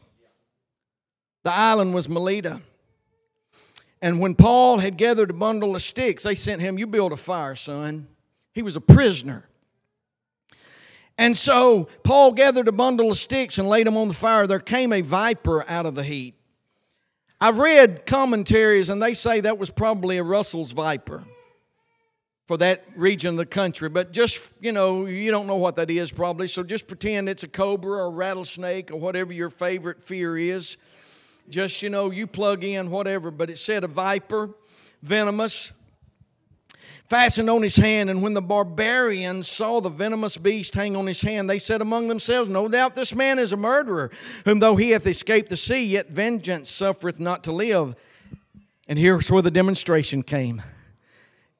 The 1.43 1.51
island 1.51 1.93
was 1.93 2.09
Melita. 2.09 2.61
And 4.01 4.19
when 4.19 4.35
Paul 4.35 4.79
had 4.79 4.97
gathered 4.97 5.31
a 5.31 5.33
bundle 5.33 5.75
of 5.75 5.81
sticks, 5.81 6.23
they 6.23 6.35
sent 6.35 6.61
him, 6.61 6.77
You 6.77 6.87
build 6.87 7.11
a 7.11 7.17
fire, 7.17 7.55
son. 7.55 8.07
He 8.53 8.61
was 8.61 8.75
a 8.75 8.81
prisoner. 8.81 9.47
And 11.17 11.37
so 11.37 11.87
Paul 12.03 12.33
gathered 12.33 12.67
a 12.67 12.73
bundle 12.73 13.11
of 13.11 13.17
sticks 13.17 13.57
and 13.57 13.67
laid 13.67 13.87
them 13.87 13.95
on 13.95 14.09
the 14.09 14.13
fire. 14.13 14.47
There 14.47 14.59
came 14.59 14.91
a 14.91 15.01
viper 15.01 15.67
out 15.69 15.85
of 15.85 15.95
the 15.95 16.03
heat. 16.03 16.35
I've 17.39 17.59
read 17.59 18.05
commentaries, 18.05 18.89
and 18.89 19.01
they 19.01 19.13
say 19.13 19.41
that 19.41 19.57
was 19.57 19.69
probably 19.69 20.17
a 20.17 20.23
Russell's 20.23 20.71
viper 20.71 21.23
for 22.45 22.57
that 22.57 22.85
region 22.95 23.31
of 23.31 23.37
the 23.37 23.45
country. 23.45 23.89
But 23.89 24.11
just, 24.11 24.53
you 24.61 24.71
know, 24.71 25.05
you 25.05 25.31
don't 25.31 25.47
know 25.47 25.55
what 25.55 25.75
that 25.77 25.89
is 25.89 26.11
probably, 26.11 26.47
so 26.47 26.63
just 26.63 26.87
pretend 26.87 27.27
it's 27.27 27.43
a 27.43 27.47
cobra 27.47 28.03
or 28.03 28.05
a 28.05 28.09
rattlesnake 28.09 28.91
or 28.91 28.99
whatever 28.99 29.33
your 29.33 29.49
favorite 29.49 30.01
fear 30.01 30.37
is. 30.37 30.77
Just, 31.49 31.81
you 31.81 31.89
know, 31.89 32.11
you 32.11 32.27
plug 32.27 32.63
in 32.63 32.89
whatever. 32.89 33.31
But 33.31 33.49
it 33.49 33.57
said 33.57 33.83
a 33.83 33.87
viper, 33.87 34.51
venomous, 35.01 35.71
fastened 37.07 37.49
on 37.49 37.63
his 37.63 37.75
hand. 37.75 38.09
And 38.09 38.21
when 38.21 38.33
the 38.33 38.41
barbarians 38.41 39.47
saw 39.47 39.81
the 39.81 39.89
venomous 39.89 40.37
beast 40.37 40.75
hang 40.75 40.95
on 40.95 41.07
his 41.07 41.21
hand, 41.21 41.49
they 41.49 41.59
said 41.59 41.81
among 41.81 42.07
themselves, 42.07 42.49
No 42.49 42.67
doubt 42.67 42.95
this 42.95 43.13
man 43.13 43.39
is 43.39 43.53
a 43.53 43.57
murderer, 43.57 44.11
whom 44.45 44.59
though 44.59 44.75
he 44.75 44.91
hath 44.91 45.07
escaped 45.07 45.49
the 45.49 45.57
sea, 45.57 45.83
yet 45.83 46.09
vengeance 46.09 46.69
suffereth 46.69 47.19
not 47.19 47.43
to 47.43 47.51
live. 47.51 47.95
And 48.87 48.99
here's 48.99 49.31
where 49.31 49.41
the 49.41 49.51
demonstration 49.51 50.21
came. 50.21 50.61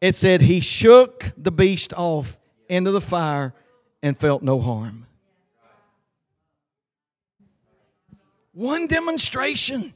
It 0.02 0.16
said, 0.16 0.42
He 0.42 0.60
shook 0.60 1.32
the 1.38 1.52
beast 1.52 1.94
off 1.94 2.38
into 2.70 2.92
the 2.92 3.02
fire 3.02 3.54
and 4.02 4.18
felt 4.18 4.44
no 4.44 4.60
harm. 4.60 5.06
One 8.54 8.88
demonstration. 8.88 9.94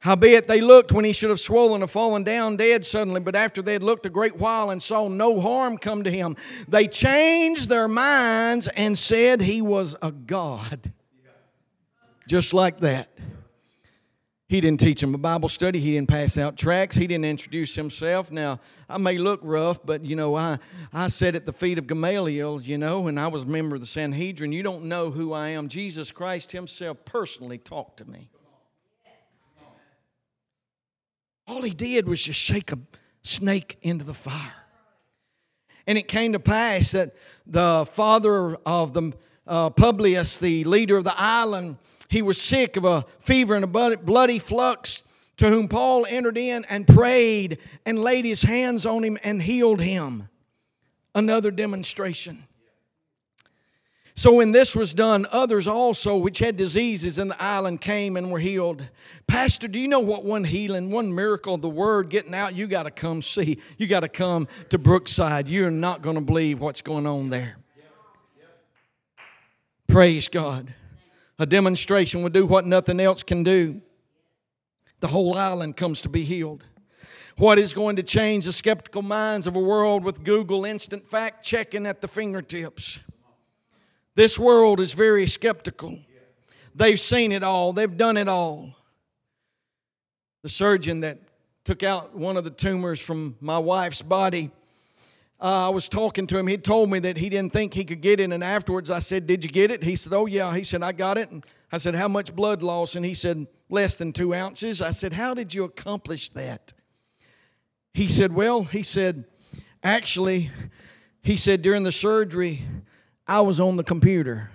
Howbeit 0.00 0.48
they 0.48 0.60
looked 0.60 0.90
when 0.90 1.04
he 1.04 1.12
should 1.12 1.30
have 1.30 1.38
swollen 1.38 1.80
and 1.80 1.90
fallen 1.90 2.24
down 2.24 2.56
dead 2.56 2.84
suddenly, 2.84 3.20
but 3.20 3.36
after 3.36 3.62
they 3.62 3.74
had 3.74 3.84
looked 3.84 4.04
a 4.04 4.10
great 4.10 4.34
while 4.34 4.70
and 4.70 4.82
saw 4.82 5.06
no 5.06 5.38
harm 5.40 5.78
come 5.78 6.02
to 6.02 6.10
him, 6.10 6.36
they 6.66 6.88
changed 6.88 7.68
their 7.68 7.86
minds 7.86 8.66
and 8.68 8.98
said 8.98 9.40
he 9.40 9.62
was 9.62 9.94
a 10.02 10.10
god. 10.10 10.92
Just 12.26 12.52
like 12.52 12.80
that. 12.80 13.10
He 14.52 14.60
didn't 14.60 14.80
teach 14.80 15.00
them 15.00 15.14
a 15.14 15.18
Bible 15.18 15.48
study. 15.48 15.80
He 15.80 15.92
didn't 15.92 16.10
pass 16.10 16.36
out 16.36 16.58
tracts. 16.58 16.94
He 16.94 17.06
didn't 17.06 17.24
introduce 17.24 17.74
himself. 17.74 18.30
Now, 18.30 18.60
I 18.86 18.98
may 18.98 19.16
look 19.16 19.40
rough, 19.42 19.80
but 19.82 20.04
you 20.04 20.14
know, 20.14 20.36
I, 20.36 20.58
I 20.92 21.08
sat 21.08 21.34
at 21.34 21.46
the 21.46 21.54
feet 21.54 21.78
of 21.78 21.86
Gamaliel, 21.86 22.60
you 22.60 22.76
know, 22.76 23.06
and 23.06 23.18
I 23.18 23.28
was 23.28 23.44
a 23.44 23.46
member 23.46 23.76
of 23.76 23.80
the 23.80 23.86
Sanhedrin. 23.86 24.52
You 24.52 24.62
don't 24.62 24.84
know 24.84 25.10
who 25.10 25.32
I 25.32 25.48
am. 25.48 25.68
Jesus 25.68 26.12
Christ 26.12 26.52
Himself 26.52 27.02
personally 27.06 27.56
talked 27.56 27.96
to 28.00 28.04
me. 28.04 28.28
All 31.48 31.62
He 31.62 31.70
did 31.70 32.06
was 32.06 32.20
just 32.20 32.38
shake 32.38 32.72
a 32.72 32.78
snake 33.22 33.78
into 33.80 34.04
the 34.04 34.12
fire. 34.12 34.52
And 35.86 35.96
it 35.96 36.08
came 36.08 36.34
to 36.34 36.38
pass 36.38 36.90
that 36.90 37.14
the 37.46 37.86
father 37.90 38.56
of 38.66 38.92
the 38.92 39.14
uh, 39.46 39.70
Publius, 39.70 40.38
the 40.38 40.64
leader 40.64 40.96
of 40.96 41.04
the 41.04 41.18
island, 41.18 41.76
he 42.08 42.22
was 42.22 42.40
sick 42.40 42.76
of 42.76 42.84
a 42.84 43.04
fever 43.18 43.54
and 43.54 43.64
a 43.64 43.96
bloody 43.96 44.38
flux, 44.38 45.02
to 45.38 45.48
whom 45.48 45.66
Paul 45.66 46.06
entered 46.08 46.36
in 46.36 46.64
and 46.66 46.86
prayed 46.86 47.58
and 47.86 47.98
laid 47.98 48.24
his 48.24 48.42
hands 48.42 48.84
on 48.86 49.02
him 49.02 49.18
and 49.24 49.42
healed 49.42 49.80
him. 49.80 50.28
Another 51.14 51.50
demonstration. 51.50 52.44
So 54.14 54.34
when 54.34 54.52
this 54.52 54.76
was 54.76 54.92
done, 54.92 55.26
others 55.30 55.66
also 55.66 56.16
which 56.16 56.38
had 56.38 56.56
diseases 56.56 57.18
in 57.18 57.28
the 57.28 57.42
island 57.42 57.80
came 57.80 58.16
and 58.16 58.30
were 58.30 58.38
healed. 58.38 58.82
Pastor, 59.26 59.68
do 59.68 59.78
you 59.78 59.88
know 59.88 60.00
what 60.00 60.22
one 60.24 60.44
healing, 60.44 60.90
one 60.90 61.14
miracle 61.14 61.56
the 61.56 61.68
word 61.68 62.10
getting 62.10 62.34
out? 62.34 62.54
You 62.54 62.66
got 62.66 62.82
to 62.82 62.90
come 62.90 63.22
see. 63.22 63.58
You 63.78 63.86
got 63.86 64.00
to 64.00 64.08
come 64.08 64.48
to 64.68 64.78
Brookside. 64.78 65.48
You're 65.48 65.70
not 65.70 66.02
going 66.02 66.16
to 66.16 66.22
believe 66.22 66.60
what's 66.60 66.82
going 66.82 67.06
on 67.06 67.30
there. 67.30 67.56
Praise 69.92 70.26
God. 70.26 70.72
A 71.38 71.44
demonstration 71.44 72.22
will 72.22 72.30
do 72.30 72.46
what 72.46 72.64
nothing 72.64 72.98
else 72.98 73.22
can 73.22 73.44
do. 73.44 73.82
The 75.00 75.08
whole 75.08 75.36
island 75.36 75.76
comes 75.76 76.00
to 76.00 76.08
be 76.08 76.24
healed. 76.24 76.64
What 77.36 77.58
is 77.58 77.74
going 77.74 77.96
to 77.96 78.02
change 78.02 78.46
the 78.46 78.54
skeptical 78.54 79.02
minds 79.02 79.46
of 79.46 79.54
a 79.54 79.60
world 79.60 80.02
with 80.02 80.24
Google 80.24 80.64
instant 80.64 81.06
fact 81.06 81.44
checking 81.44 81.84
at 81.84 82.00
the 82.00 82.08
fingertips? 82.08 83.00
This 84.14 84.38
world 84.38 84.80
is 84.80 84.94
very 84.94 85.26
skeptical. 85.26 85.98
They've 86.74 86.98
seen 86.98 87.30
it 87.30 87.42
all, 87.42 87.74
they've 87.74 87.94
done 87.94 88.16
it 88.16 88.28
all. 88.28 88.74
The 90.40 90.48
surgeon 90.48 91.00
that 91.00 91.18
took 91.64 91.82
out 91.82 92.16
one 92.16 92.38
of 92.38 92.44
the 92.44 92.50
tumors 92.50 92.98
from 92.98 93.36
my 93.42 93.58
wife's 93.58 94.00
body 94.00 94.52
uh, 95.42 95.66
I 95.66 95.68
was 95.70 95.88
talking 95.88 96.28
to 96.28 96.38
him. 96.38 96.46
He 96.46 96.56
told 96.56 96.88
me 96.88 97.00
that 97.00 97.16
he 97.16 97.28
didn't 97.28 97.52
think 97.52 97.74
he 97.74 97.84
could 97.84 98.00
get 98.00 98.20
it. 98.20 98.30
And 98.30 98.44
afterwards, 98.44 98.90
I 98.90 99.00
said, 99.00 99.26
Did 99.26 99.44
you 99.44 99.50
get 99.50 99.72
it? 99.72 99.82
He 99.82 99.96
said, 99.96 100.12
Oh, 100.12 100.26
yeah. 100.26 100.54
He 100.54 100.62
said, 100.62 100.82
I 100.82 100.92
got 100.92 101.18
it. 101.18 101.30
And 101.30 101.44
I 101.72 101.78
said, 101.78 101.96
How 101.96 102.06
much 102.06 102.34
blood 102.34 102.62
loss? 102.62 102.94
And 102.94 103.04
he 103.04 103.14
said, 103.14 103.48
Less 103.68 103.96
than 103.96 104.12
two 104.12 104.34
ounces. 104.34 104.80
I 104.80 104.90
said, 104.90 105.12
How 105.12 105.34
did 105.34 105.52
you 105.52 105.64
accomplish 105.64 106.28
that? 106.30 106.72
He 107.92 108.06
said, 108.06 108.32
Well, 108.32 108.62
he 108.62 108.84
said, 108.84 109.24
Actually, 109.82 110.50
he 111.22 111.36
said, 111.36 111.60
during 111.62 111.82
the 111.82 111.92
surgery, 111.92 112.64
I 113.26 113.40
was 113.40 113.58
on 113.58 113.76
the 113.76 113.84
computer. 113.84 114.50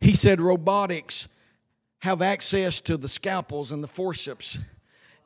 He 0.00 0.14
said, 0.14 0.40
Robotics 0.40 1.26
have 2.00 2.22
access 2.22 2.80
to 2.82 2.96
the 2.96 3.08
scalpels 3.08 3.72
and 3.72 3.82
the 3.82 3.88
forceps. 3.88 4.58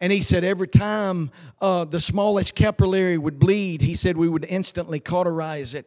And 0.02 0.10
he 0.10 0.20
said 0.20 0.42
every 0.42 0.66
time 0.66 1.30
uh, 1.60 1.84
the 1.84 2.00
smallest 2.00 2.56
capillary 2.56 3.16
would 3.16 3.38
bleed, 3.38 3.82
he 3.82 3.94
said 3.94 4.16
we 4.16 4.28
would 4.28 4.44
instantly 4.44 4.98
cauterize 4.98 5.76
it. 5.76 5.86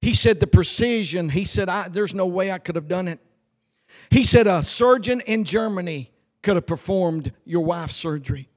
He 0.00 0.14
said 0.14 0.38
the 0.38 0.46
precision, 0.46 1.28
he 1.28 1.44
said, 1.44 1.68
there's 1.90 2.14
no 2.14 2.28
way 2.28 2.52
I 2.52 2.58
could 2.58 2.76
have 2.76 2.86
done 2.86 3.08
it. 3.08 3.18
He 4.10 4.22
said 4.22 4.46
a 4.46 4.62
surgeon 4.62 5.20
in 5.22 5.42
Germany 5.42 6.12
could 6.42 6.54
have 6.54 6.66
performed 6.66 7.32
your 7.44 7.64
wife's 7.64 7.96
surgery. 7.96 8.48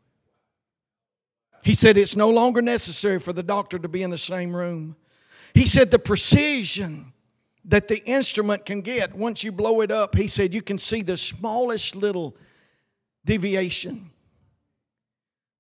He 1.64 1.74
said 1.74 1.98
it's 1.98 2.16
no 2.16 2.30
longer 2.30 2.62
necessary 2.62 3.20
for 3.20 3.34
the 3.34 3.42
doctor 3.42 3.80
to 3.80 3.88
be 3.88 4.04
in 4.04 4.12
the 4.12 4.18
same 4.18 4.56
room. 4.56 4.96
He 5.56 5.66
said 5.66 5.90
the 5.90 5.98
precision 5.98 7.14
that 7.64 7.88
the 7.88 8.06
instrument 8.06 8.64
can 8.68 8.82
get 8.82 9.16
once 9.16 9.44
you 9.44 9.52
blow 9.52 9.82
it 9.82 9.90
up, 9.90 10.16
he 10.16 10.28
said 10.28 10.54
you 10.54 10.62
can 10.62 10.78
see 10.78 11.02
the 11.02 11.18
smallest 11.18 11.96
little 11.96 12.38
deviation. 13.26 14.12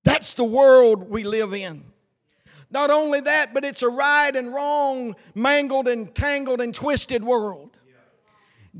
That's 0.06 0.36
the 0.36 0.46
world 0.46 1.10
we 1.10 1.24
live 1.24 1.54
in. 1.54 1.84
Not 2.72 2.90
only 2.90 3.22
that, 3.22 3.54
but 3.54 3.66
it's 3.66 3.82
a 3.82 3.90
right 3.90 4.34
and 4.34 4.54
wrong, 4.54 5.16
mangled 5.34 5.88
and 5.88 6.14
tangled 6.14 6.62
and 6.62 6.74
twisted 6.74 7.24
world. 7.24 7.76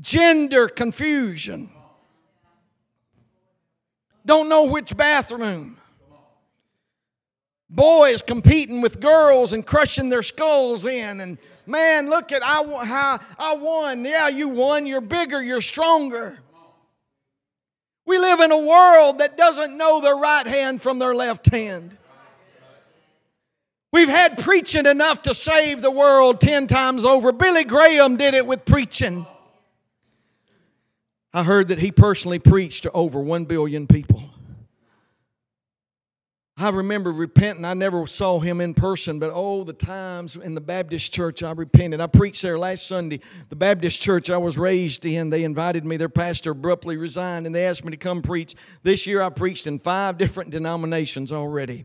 Gender 0.00 0.68
confusion. 0.68 1.70
Don't 4.24 4.48
know 4.48 4.64
which 4.64 4.96
bathroom. 4.96 5.78
Boys 7.68 8.22
competing 8.22 8.80
with 8.80 9.00
girls 9.00 9.52
and 9.52 9.66
crushing 9.66 10.08
their 10.08 10.22
skulls 10.22 10.86
in. 10.86 11.20
And 11.20 11.38
man, 11.66 12.08
look 12.08 12.30
at 12.30 12.42
I, 12.44 12.62
how 12.84 13.18
I 13.38 13.54
won. 13.56 14.04
Yeah, 14.04 14.28
you 14.28 14.48
won. 14.48 14.86
You're 14.86 15.00
bigger. 15.00 15.42
You're 15.42 15.60
stronger. 15.60 16.38
We 18.06 18.18
live 18.18 18.40
in 18.40 18.52
a 18.52 18.58
world 18.58 19.18
that 19.18 19.36
doesn't 19.36 19.76
know 19.76 20.00
their 20.00 20.16
right 20.16 20.46
hand 20.46 20.80
from 20.80 21.00
their 21.00 21.14
left 21.14 21.46
hand. 21.46 21.96
We've 23.92 24.08
had 24.08 24.38
preaching 24.38 24.86
enough 24.86 25.22
to 25.22 25.34
save 25.34 25.82
the 25.82 25.90
world 25.90 26.40
10 26.40 26.66
times 26.68 27.04
over. 27.04 27.32
Billy 27.32 27.64
Graham 27.64 28.16
did 28.16 28.34
it 28.34 28.46
with 28.46 28.64
preaching. 28.64 29.26
I 31.32 31.42
heard 31.42 31.68
that 31.68 31.78
he 31.78 31.90
personally 31.90 32.38
preached 32.38 32.84
to 32.84 32.92
over 32.92 33.20
1 33.20 33.46
billion 33.46 33.86
people. 33.86 34.22
I 36.58 36.70
remember 36.70 37.12
repenting. 37.12 37.66
I 37.66 37.74
never 37.74 38.06
saw 38.06 38.40
him 38.40 38.62
in 38.62 38.72
person, 38.72 39.18
but 39.18 39.30
oh, 39.34 39.62
the 39.62 39.74
times 39.74 40.36
in 40.36 40.54
the 40.54 40.60
Baptist 40.62 41.12
church 41.12 41.42
I 41.42 41.52
repented. 41.52 42.00
I 42.00 42.06
preached 42.06 42.40
there 42.40 42.58
last 42.58 42.86
Sunday. 42.86 43.20
The 43.50 43.56
Baptist 43.56 44.00
church 44.00 44.30
I 44.30 44.38
was 44.38 44.56
raised 44.56 45.04
in, 45.04 45.28
they 45.28 45.44
invited 45.44 45.84
me. 45.84 45.98
Their 45.98 46.08
pastor 46.08 46.52
abruptly 46.52 46.96
resigned 46.96 47.44
and 47.44 47.54
they 47.54 47.66
asked 47.66 47.84
me 47.84 47.90
to 47.90 47.98
come 47.98 48.22
preach. 48.22 48.54
This 48.82 49.06
year 49.06 49.20
I 49.20 49.28
preached 49.28 49.66
in 49.66 49.78
five 49.78 50.16
different 50.16 50.50
denominations 50.50 51.30
already. 51.30 51.84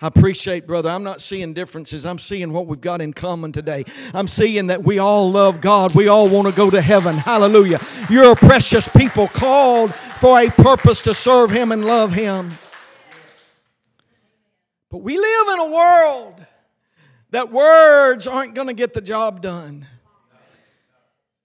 I 0.00 0.06
appreciate, 0.06 0.66
brother. 0.66 0.88
I'm 0.88 1.04
not 1.04 1.20
seeing 1.20 1.52
differences. 1.52 2.06
I'm 2.06 2.18
seeing 2.18 2.50
what 2.54 2.66
we've 2.66 2.80
got 2.80 3.02
in 3.02 3.12
common 3.12 3.52
today. 3.52 3.84
I'm 4.14 4.26
seeing 4.26 4.68
that 4.68 4.82
we 4.82 5.00
all 5.00 5.30
love 5.30 5.60
God. 5.60 5.94
We 5.94 6.08
all 6.08 6.30
want 6.30 6.48
to 6.48 6.54
go 6.54 6.70
to 6.70 6.80
heaven. 6.80 7.18
Hallelujah. 7.18 7.78
You're 8.08 8.32
a 8.32 8.36
precious 8.36 8.88
people 8.88 9.28
called 9.28 9.94
for 9.94 10.40
a 10.40 10.48
purpose 10.48 11.02
to 11.02 11.12
serve 11.12 11.50
Him 11.50 11.72
and 11.72 11.84
love 11.84 12.12
Him. 12.12 12.52
But 14.92 14.98
we 14.98 15.16
live 15.16 15.48
in 15.54 15.58
a 15.58 15.70
world 15.70 16.46
that 17.30 17.50
words 17.50 18.26
aren't 18.26 18.54
going 18.54 18.68
to 18.68 18.74
get 18.74 18.92
the 18.92 19.00
job 19.00 19.40
done. 19.40 19.86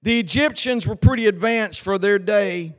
The 0.02 0.20
Egyptians 0.20 0.86
were 0.86 0.98
pretty 0.98 1.28
advanced 1.28 1.80
for 1.80 1.98
their 1.98 2.20
day. 2.20 2.76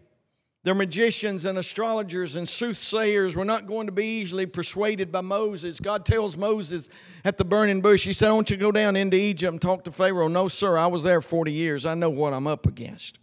Their 0.64 0.74
magicians 0.74 1.46
and 1.46 1.56
astrologers 1.56 2.36
and 2.36 2.46
soothsayers 2.46 3.34
were 3.34 3.46
not 3.46 3.66
going 3.66 3.86
to 3.86 3.92
be 3.92 4.20
easily 4.20 4.44
persuaded 4.44 5.10
by 5.10 5.22
Moses. 5.22 5.80
God 5.80 6.04
tells 6.04 6.36
Moses 6.36 6.90
at 7.24 7.38
the 7.38 7.46
burning 7.46 7.80
bush, 7.80 8.04
He 8.04 8.12
said, 8.12 8.28
I 8.28 8.32
want 8.32 8.50
you 8.50 8.56
to 8.58 8.60
go 8.60 8.70
down 8.70 8.94
into 8.94 9.16
Egypt 9.16 9.50
and 9.50 9.62
talk 9.62 9.84
to 9.84 9.90
Pharaoh. 9.90 10.28
No, 10.28 10.48
sir, 10.48 10.76
I 10.76 10.88
was 10.88 11.02
there 11.02 11.22
40 11.22 11.50
years. 11.50 11.86
I 11.86 11.94
know 11.94 12.10
what 12.10 12.34
I'm 12.34 12.46
up 12.46 12.66
against. 12.66 13.18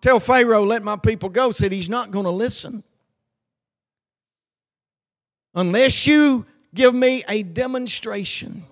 Tell 0.00 0.18
Pharaoh, 0.18 0.64
let 0.64 0.82
my 0.82 0.96
people 0.96 1.28
go. 1.28 1.52
Said 1.52 1.70
he's 1.70 1.88
not 1.88 2.10
going 2.10 2.24
to 2.24 2.32
listen 2.32 2.82
unless 5.54 6.06
you 6.06 6.46
give 6.74 6.94
me 6.94 7.24
a 7.28 7.42
demonstration. 7.42 8.64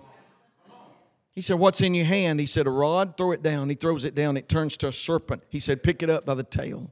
He 1.31 1.41
said, 1.41 1.59
What's 1.59 1.81
in 1.81 1.93
your 1.93 2.05
hand? 2.05 2.39
He 2.39 2.45
said, 2.45 2.67
A 2.67 2.69
rod, 2.69 3.15
throw 3.17 3.31
it 3.31 3.41
down. 3.41 3.69
He 3.69 3.75
throws 3.75 4.05
it 4.05 4.15
down, 4.15 4.37
it 4.37 4.49
turns 4.49 4.75
to 4.77 4.89
a 4.89 4.91
serpent. 4.91 5.43
He 5.49 5.59
said, 5.59 5.83
Pick 5.83 6.03
it 6.03 6.09
up 6.09 6.25
by 6.25 6.33
the 6.33 6.43
tail. 6.43 6.91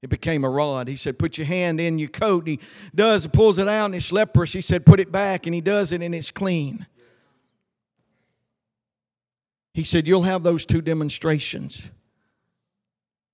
It 0.00 0.10
became 0.10 0.44
a 0.44 0.50
rod. 0.50 0.88
He 0.88 0.96
said, 0.96 1.18
Put 1.18 1.38
your 1.38 1.46
hand 1.46 1.80
in 1.80 1.98
your 1.98 2.08
coat. 2.08 2.46
And 2.46 2.48
He 2.48 2.60
does, 2.94 3.26
pulls 3.26 3.58
it 3.58 3.68
out, 3.68 3.86
and 3.86 3.94
it's 3.94 4.12
leprous. 4.12 4.52
He 4.52 4.60
said, 4.60 4.86
Put 4.86 5.00
it 5.00 5.10
back, 5.10 5.46
and 5.46 5.54
he 5.54 5.60
does 5.60 5.92
it, 5.92 6.02
and 6.02 6.14
it's 6.14 6.30
clean. 6.30 6.86
He 9.74 9.84
said, 9.84 10.06
You'll 10.06 10.22
have 10.22 10.42
those 10.42 10.66
two 10.66 10.82
demonstrations. 10.82 11.90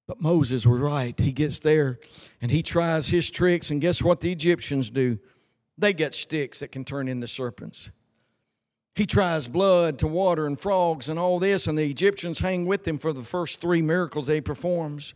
But 0.07 0.23
Moses 0.23 0.67
was 0.67 0.81
right. 0.81 1.19
He 1.21 1.33
gets 1.33 1.59
there 1.59 2.01
and 2.41 2.51
he 2.51 2.63
tries 2.63 3.09
his 3.09 3.31
tricks, 3.31 3.71
and 3.71 3.79
guess 3.79 4.03
what 4.03 4.21
the 4.21 4.33
Egyptians 4.33 4.89
do? 4.89 5.19
They 5.79 5.93
get 5.93 6.13
sticks 6.13 6.61
that 6.61 6.73
can 6.73 6.85
turn 6.85 7.09
into 7.09 7.29
serpents. 7.29 7.91
He 8.97 9.07
tries 9.07 9.47
blood 9.47 10.01
to 10.01 10.09
water 10.09 10.45
and 10.47 10.59
frogs 10.59 11.09
and 11.09 11.21
all 11.21 11.39
this, 11.39 11.69
and 11.69 11.79
the 11.79 11.89
Egyptians 11.89 12.41
hang 12.41 12.67
with 12.67 12.87
him 12.87 12.99
for 12.99 13.13
the 13.13 13.23
first 13.23 13.61
three 13.61 13.81
miracles 13.81 14.27
he 14.27 14.41
performs. 14.41 15.15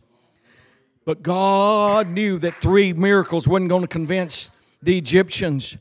But 1.05 1.21
God 1.21 2.07
knew 2.07 2.39
that 2.39 2.55
three 2.61 2.93
miracles 2.93 3.45
wasn't 3.45 3.67
going 3.67 3.81
to 3.81 3.89
convince 3.89 4.51
the 4.81 4.97
Egyptians. 4.97 5.75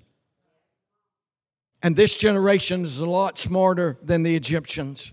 And 1.81 1.95
this 1.95 2.17
generation 2.17 2.83
is 2.83 2.99
a 2.99 3.07
lot 3.07 3.39
smarter 3.39 3.99
than 4.03 4.25
the 4.25 4.35
Egyptians. 4.35 5.13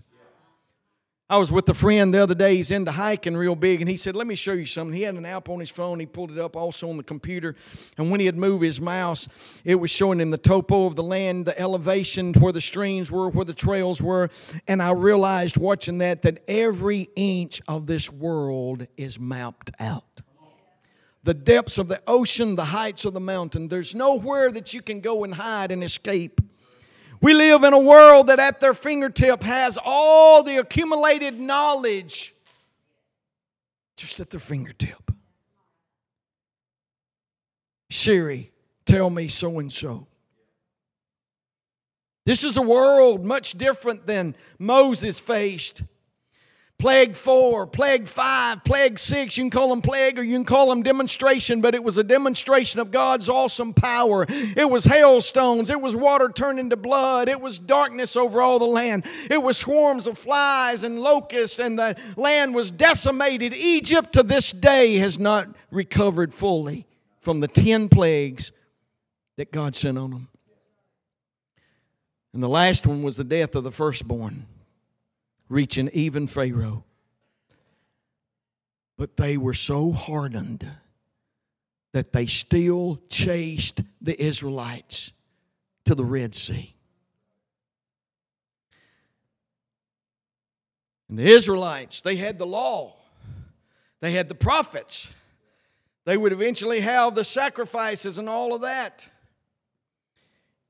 I 1.30 1.36
was 1.36 1.52
with 1.52 1.68
a 1.68 1.74
friend 1.74 2.12
the 2.12 2.18
other 2.18 2.34
day. 2.34 2.56
He's 2.56 2.72
into 2.72 2.90
hiking 2.90 3.36
real 3.36 3.54
big, 3.54 3.80
and 3.80 3.88
he 3.88 3.96
said, 3.96 4.16
Let 4.16 4.26
me 4.26 4.34
show 4.34 4.52
you 4.52 4.66
something. 4.66 4.92
He 4.92 5.02
had 5.02 5.14
an 5.14 5.24
app 5.24 5.48
on 5.48 5.60
his 5.60 5.70
phone. 5.70 6.00
He 6.00 6.06
pulled 6.06 6.32
it 6.32 6.38
up 6.38 6.56
also 6.56 6.90
on 6.90 6.96
the 6.96 7.04
computer. 7.04 7.54
And 7.96 8.10
when 8.10 8.18
he 8.18 8.26
had 8.26 8.36
moved 8.36 8.64
his 8.64 8.80
mouse, 8.80 9.28
it 9.64 9.76
was 9.76 9.92
showing 9.92 10.18
him 10.18 10.32
the 10.32 10.38
topo 10.38 10.86
of 10.86 10.96
the 10.96 11.04
land, 11.04 11.46
the 11.46 11.56
elevation, 11.56 12.32
where 12.32 12.52
the 12.52 12.60
streams 12.60 13.12
were, 13.12 13.30
where 13.30 13.44
the 13.44 13.54
trails 13.54 14.02
were. 14.02 14.28
And 14.66 14.82
I 14.82 14.90
realized 14.90 15.56
watching 15.56 15.98
that 15.98 16.22
that 16.22 16.42
every 16.48 17.10
inch 17.14 17.62
of 17.68 17.86
this 17.86 18.10
world 18.10 18.88
is 18.96 19.20
mapped 19.20 19.70
out. 19.78 20.22
The 21.22 21.34
depths 21.34 21.78
of 21.78 21.86
the 21.86 22.02
ocean, 22.08 22.56
the 22.56 22.64
heights 22.64 23.04
of 23.04 23.14
the 23.14 23.20
mountain. 23.20 23.68
There's 23.68 23.94
nowhere 23.94 24.50
that 24.50 24.74
you 24.74 24.82
can 24.82 24.98
go 25.00 25.22
and 25.22 25.34
hide 25.34 25.70
and 25.70 25.84
escape. 25.84 26.40
We 27.20 27.34
live 27.34 27.64
in 27.64 27.72
a 27.72 27.78
world 27.78 28.28
that 28.28 28.38
at 28.38 28.60
their 28.60 28.74
fingertip 28.74 29.42
has 29.42 29.78
all 29.82 30.42
the 30.42 30.56
accumulated 30.56 31.38
knowledge 31.38 32.34
just 33.96 34.18
at 34.20 34.30
their 34.30 34.40
fingertip. 34.40 35.12
Siri, 37.90 38.50
tell 38.86 39.10
me 39.10 39.28
so 39.28 39.58
and 39.58 39.70
so. 39.70 40.06
This 42.24 42.44
is 42.44 42.56
a 42.56 42.62
world 42.62 43.24
much 43.24 43.52
different 43.52 44.06
than 44.06 44.34
Moses 44.58 45.20
faced. 45.20 45.82
Plague 46.80 47.14
four, 47.14 47.66
plague 47.66 48.08
five, 48.08 48.64
plague 48.64 48.98
six. 48.98 49.36
You 49.36 49.44
can 49.44 49.50
call 49.50 49.68
them 49.68 49.82
plague 49.82 50.18
or 50.18 50.22
you 50.22 50.34
can 50.34 50.46
call 50.46 50.70
them 50.70 50.82
demonstration, 50.82 51.60
but 51.60 51.74
it 51.74 51.84
was 51.84 51.98
a 51.98 52.02
demonstration 52.02 52.80
of 52.80 52.90
God's 52.90 53.28
awesome 53.28 53.74
power. 53.74 54.24
It 54.30 54.70
was 54.70 54.86
hailstones. 54.86 55.68
It 55.68 55.78
was 55.78 55.94
water 55.94 56.30
turned 56.30 56.58
into 56.58 56.78
blood. 56.78 57.28
It 57.28 57.38
was 57.38 57.58
darkness 57.58 58.16
over 58.16 58.40
all 58.40 58.58
the 58.58 58.64
land. 58.64 59.04
It 59.28 59.42
was 59.42 59.58
swarms 59.58 60.06
of 60.06 60.16
flies 60.16 60.82
and 60.82 61.00
locusts, 61.00 61.58
and 61.58 61.78
the 61.78 61.96
land 62.16 62.54
was 62.54 62.70
decimated. 62.70 63.52
Egypt 63.52 64.14
to 64.14 64.22
this 64.22 64.50
day 64.50 64.96
has 64.96 65.18
not 65.18 65.48
recovered 65.70 66.32
fully 66.32 66.86
from 67.20 67.40
the 67.40 67.48
10 67.48 67.90
plagues 67.90 68.52
that 69.36 69.52
God 69.52 69.76
sent 69.76 69.98
on 69.98 70.12
them. 70.12 70.28
And 72.32 72.42
the 72.42 72.48
last 72.48 72.86
one 72.86 73.02
was 73.02 73.18
the 73.18 73.24
death 73.24 73.54
of 73.54 73.64
the 73.64 73.70
firstborn 73.70 74.46
reaching 75.50 75.90
even 75.92 76.26
Pharaoh. 76.26 76.84
But 78.96 79.18
they 79.18 79.36
were 79.36 79.54
so 79.54 79.92
hardened 79.92 80.66
that 81.92 82.12
they 82.12 82.26
still 82.26 83.00
chased 83.10 83.82
the 84.00 84.18
Israelites 84.22 85.12
to 85.84 85.94
the 85.94 86.04
Red 86.04 86.34
Sea. 86.34 86.74
And 91.08 91.18
the 91.18 91.26
Israelites, 91.26 92.00
they 92.02 92.14
had 92.16 92.38
the 92.38 92.46
law, 92.46 92.94
they 93.98 94.12
had 94.12 94.28
the 94.28 94.34
prophets. 94.34 95.10
They 96.06 96.16
would 96.16 96.32
eventually 96.32 96.80
have 96.80 97.14
the 97.14 97.24
sacrifices 97.24 98.16
and 98.16 98.28
all 98.28 98.54
of 98.54 98.62
that. 98.62 99.06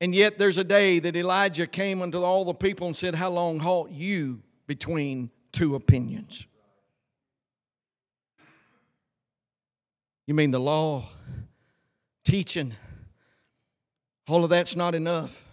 And 0.01 0.13
yet 0.13 0.39
there's 0.39 0.59
a 0.59 0.65
day 0.65 0.99
that 0.99 1.15
Elijah 1.15 1.69
came 1.69 2.03
unto 2.03 2.23
all 2.23 2.45
the 2.45 2.53
people 2.53 2.89
and 2.89 2.97
said, 2.97 3.15
How 3.15 3.31
long 3.31 3.61
halt 3.61 3.91
you 3.91 4.43
between 4.71 5.33
two 5.51 5.75
opinions. 5.75 6.47
You 10.29 10.35
mean 10.35 10.53
the 10.53 10.61
law, 10.61 11.09
teaching, 12.25 12.75
all 14.29 14.45
of 14.45 14.51
that's 14.51 14.77
not 14.77 14.95
enough. 14.95 15.45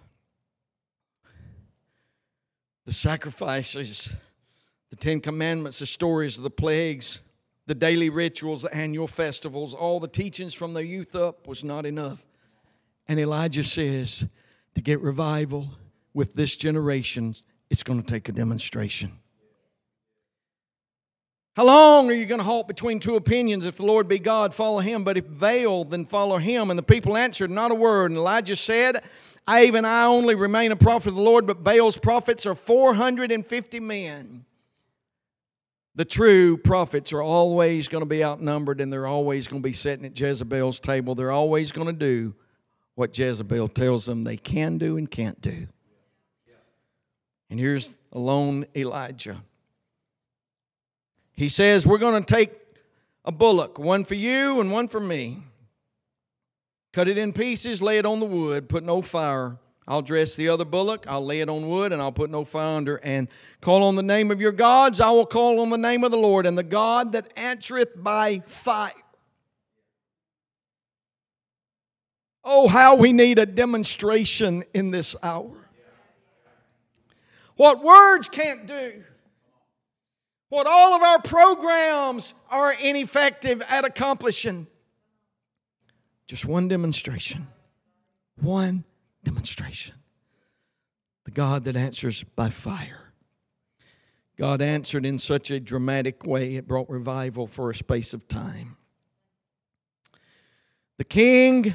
The 2.86 2.94
sacrifices, 2.94 4.08
the 4.92 4.96
Ten 4.96 5.20
Commandments, 5.20 5.80
the 5.80 5.88
stories 5.88 6.38
of 6.38 6.44
the 6.44 6.52
plagues, 6.52 7.20
the 7.66 7.74
daily 7.74 8.12
rituals, 8.12 8.62
the 8.62 8.76
annual 8.76 9.08
festivals, 9.08 9.74
all 9.74 10.00
the 10.00 10.08
teachings 10.08 10.54
from 10.54 10.76
the 10.76 10.86
youth 10.86 11.16
up 11.16 11.48
was 11.48 11.64
not 11.64 11.88
enough. 11.88 12.24
And 13.08 13.20
Elijah 13.20 13.64
says 13.64 14.28
to 14.76 14.82
get 14.82 15.02
revival 15.02 15.72
with 16.14 16.36
this 16.36 16.56
generation, 16.56 17.34
it's 17.70 17.84
going 17.84 18.02
to 18.02 18.06
take 18.06 18.30
a 18.30 18.32
demonstration. 18.32 19.12
How 21.58 21.66
long 21.66 22.10
are 22.12 22.14
you 22.14 22.28
going 22.28 22.40
to 22.40 22.46
halt 22.46 22.68
between 22.68 23.00
two 23.00 23.16
opinions? 23.16 23.66
If 23.66 23.78
the 23.78 23.86
Lord 23.86 24.08
be 24.08 24.20
God, 24.20 24.54
follow 24.54 24.78
him. 24.78 25.04
But 25.04 25.18
if 25.18 25.26
Baal, 25.28 25.86
then 25.86 26.06
follow 26.06 26.38
him. 26.38 26.70
And 26.70 26.78
the 26.78 26.84
people 26.84 27.18
answered, 27.18 27.50
Not 27.50 27.72
a 27.72 27.76
word. 27.76 28.12
And 28.12 28.18
Elijah 28.18 28.56
said, 28.56 29.04
I 29.48 29.64
even 29.64 29.84
I 29.84 30.04
only 30.04 30.36
remain 30.36 30.72
a 30.72 30.76
prophet 30.76 31.10
of 31.10 31.16
the 31.16 31.22
Lord, 31.22 31.48
but 31.48 31.64
Baal's 31.64 31.98
prophets 31.98 32.46
are 32.46 32.54
450 32.54 33.80
men. 33.80 34.46
The 35.96 36.06
true 36.06 36.58
prophets 36.58 37.12
are 37.12 37.24
always 37.24 37.88
going 37.88 38.04
to 38.04 38.10
be 38.10 38.24
outnumbered 38.24 38.80
and 38.80 38.94
they're 38.94 39.08
always 39.08 39.48
going 39.48 39.64
to 39.64 39.68
be 39.68 39.74
sitting 39.74 40.06
at 40.06 40.20
Jezebel's 40.20 40.80
table. 40.80 41.16
They're 41.16 41.32
always 41.32 41.72
going 41.72 41.88
to 41.88 41.94
do 41.94 42.36
what 42.94 43.18
Jezebel 43.18 43.70
tells 43.70 44.06
them 44.06 44.22
they 44.22 44.38
can 44.38 44.78
do 44.78 44.96
and 44.98 45.10
can't 45.10 45.42
do. 45.42 45.68
And 47.50 47.60
here's 47.60 47.94
alone 48.12 48.66
Elijah. 48.76 49.42
He 51.34 51.50
says, 51.50 51.86
We're 51.88 51.98
going 51.98 52.24
to 52.24 52.34
take 52.34 52.52
a 53.24 53.32
bullock, 53.32 53.78
one 53.78 54.04
for 54.04 54.16
you 54.16 54.60
and 54.60 54.72
one 54.72 54.88
for 54.88 55.00
me. 55.00 55.44
Cut 56.94 57.08
it 57.08 57.18
in 57.18 57.34
pieces, 57.34 57.82
lay 57.82 58.00
it 58.00 58.06
on 58.06 58.20
the 58.20 58.26
wood, 58.26 58.70
put 58.70 58.84
no 58.84 59.02
fire. 59.02 59.58
I'll 59.88 60.02
dress 60.02 60.36
the 60.36 60.50
other 60.50 60.66
bullock, 60.66 61.06
I'll 61.08 61.24
lay 61.24 61.40
it 61.40 61.48
on 61.48 61.70
wood, 61.70 61.94
and 61.94 62.02
I'll 62.02 62.12
put 62.12 62.30
no 62.30 62.44
fire 62.44 62.76
under. 62.76 62.98
And 62.98 63.30
call 63.62 63.84
on 63.84 63.96
the 63.96 64.04
name 64.04 64.32
of 64.32 64.42
your 64.42 64.52
gods, 64.52 65.00
I 65.00 65.12
will 65.12 65.26
call 65.26 65.62
on 65.62 65.70
the 65.70 65.78
name 65.78 66.04
of 66.04 66.12
the 66.12 66.18
Lord, 66.18 66.46
and 66.46 66.58
the 66.58 66.64
God 66.64 67.14
that 67.14 67.32
answereth 67.38 67.92
by 67.96 68.40
fire. 68.46 68.92
Oh, 72.44 72.68
how 72.68 72.96
we 72.96 73.14
need 73.14 73.40
a 73.40 73.46
demonstration 73.46 74.64
in 74.74 74.92
this 74.92 75.16
hour. 75.22 75.67
What 77.58 77.84
words 77.84 78.28
can't 78.28 78.68
do, 78.68 79.04
what 80.50 80.68
all 80.68 80.94
of 80.94 81.02
our 81.02 81.22
programs 81.22 82.34
are 82.50 82.72
ineffective 82.72 83.62
at 83.68 83.84
accomplishing. 83.84 84.68
Just 86.28 86.46
one 86.46 86.68
demonstration. 86.68 87.48
One 88.40 88.84
demonstration. 89.24 89.96
The 91.26 91.32
God 91.32 91.64
that 91.66 91.76
answers 91.76 92.24
by 92.24 92.50
fire. 92.50 93.12
God 94.38 94.62
answered 94.62 95.06
in 95.06 95.18
such 95.18 95.50
a 95.50 95.60
dramatic 95.60 96.26
way, 96.26 96.56
it 96.56 96.68
brought 96.68 96.90
revival 96.90 97.48
for 97.48 97.72
a 97.72 97.76
space 97.76 98.14
of 98.14 98.28
time. 98.28 98.78
The 100.98 101.04
king 101.04 101.74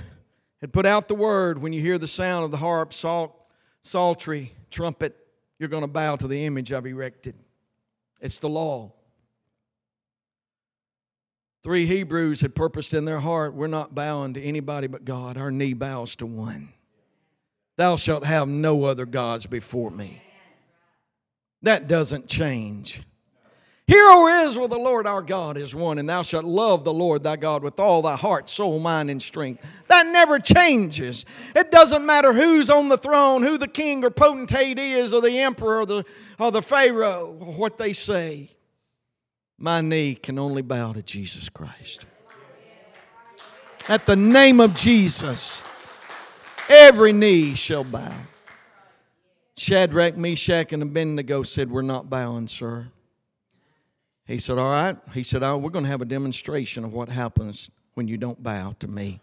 had 0.60 0.72
put 0.72 0.86
out 0.86 1.08
the 1.08 1.14
word 1.16 1.58
when 1.58 1.72
you 1.72 1.80
hear 1.80 1.98
the 1.98 2.06
sound 2.06 2.44
of 2.44 2.52
the 2.52 2.56
harp, 2.58 2.92
salt, 2.92 3.44
psaltery, 3.82 4.52
trumpet, 4.70 5.21
you're 5.62 5.68
going 5.68 5.82
to 5.82 5.88
bow 5.88 6.16
to 6.16 6.26
the 6.26 6.44
image 6.44 6.72
I've 6.72 6.86
erected. 6.86 7.36
It's 8.20 8.40
the 8.40 8.48
law. 8.48 8.92
Three 11.62 11.86
Hebrews 11.86 12.40
had 12.40 12.56
purposed 12.56 12.92
in 12.92 13.04
their 13.04 13.20
heart, 13.20 13.54
we're 13.54 13.68
not 13.68 13.94
bowing 13.94 14.34
to 14.34 14.42
anybody 14.42 14.88
but 14.88 15.04
God. 15.04 15.36
Our 15.36 15.52
knee 15.52 15.74
bows 15.74 16.16
to 16.16 16.26
one. 16.26 16.72
Thou 17.76 17.94
shalt 17.94 18.24
have 18.24 18.48
no 18.48 18.82
other 18.82 19.06
gods 19.06 19.46
before 19.46 19.92
me. 19.92 20.20
That 21.62 21.86
doesn't 21.86 22.26
change. 22.26 23.00
Hear, 23.88 24.04
O 24.04 24.44
Israel, 24.44 24.68
the 24.68 24.78
Lord 24.78 25.06
our 25.06 25.22
God 25.22 25.56
is 25.56 25.74
one, 25.74 25.98
and 25.98 26.08
thou 26.08 26.22
shalt 26.22 26.44
love 26.44 26.84
the 26.84 26.92
Lord 26.92 27.24
thy 27.24 27.36
God 27.36 27.64
with 27.64 27.80
all 27.80 28.00
thy 28.00 28.16
heart, 28.16 28.48
soul, 28.48 28.78
mind, 28.78 29.10
and 29.10 29.20
strength. 29.20 29.64
That 29.88 30.06
never 30.06 30.38
changes. 30.38 31.24
It 31.56 31.70
doesn't 31.72 32.06
matter 32.06 32.32
who's 32.32 32.70
on 32.70 32.88
the 32.88 32.96
throne, 32.96 33.42
who 33.42 33.58
the 33.58 33.68
king 33.68 34.04
or 34.04 34.10
potentate 34.10 34.78
is, 34.78 35.12
or 35.12 35.20
the 35.20 35.38
emperor, 35.40 35.80
or 35.80 35.86
the, 35.86 36.04
or 36.38 36.52
the 36.52 36.62
pharaoh, 36.62 37.36
or 37.40 37.52
what 37.54 37.76
they 37.76 37.92
say. 37.92 38.50
My 39.58 39.80
knee 39.80 40.14
can 40.14 40.38
only 40.38 40.62
bow 40.62 40.92
to 40.92 41.02
Jesus 41.02 41.48
Christ. 41.48 42.06
At 43.88 44.06
the 44.06 44.16
name 44.16 44.60
of 44.60 44.76
Jesus, 44.76 45.60
every 46.68 47.12
knee 47.12 47.54
shall 47.54 47.84
bow. 47.84 48.14
Shadrach, 49.56 50.16
Meshach, 50.16 50.72
and 50.72 50.82
Abednego 50.82 51.42
said, 51.42 51.70
We're 51.70 51.82
not 51.82 52.08
bowing, 52.08 52.46
sir. 52.48 52.86
He 54.26 54.38
said, 54.38 54.58
All 54.58 54.70
right. 54.70 54.96
He 55.14 55.22
said, 55.22 55.42
oh, 55.42 55.56
We're 55.56 55.70
going 55.70 55.84
to 55.84 55.90
have 55.90 56.02
a 56.02 56.06
demonstration 56.06 56.84
of 56.84 56.92
what 56.92 57.08
happens 57.08 57.70
when 57.94 58.08
you 58.08 58.16
don't 58.16 58.42
bow 58.42 58.74
to 58.78 58.88
me. 58.88 59.20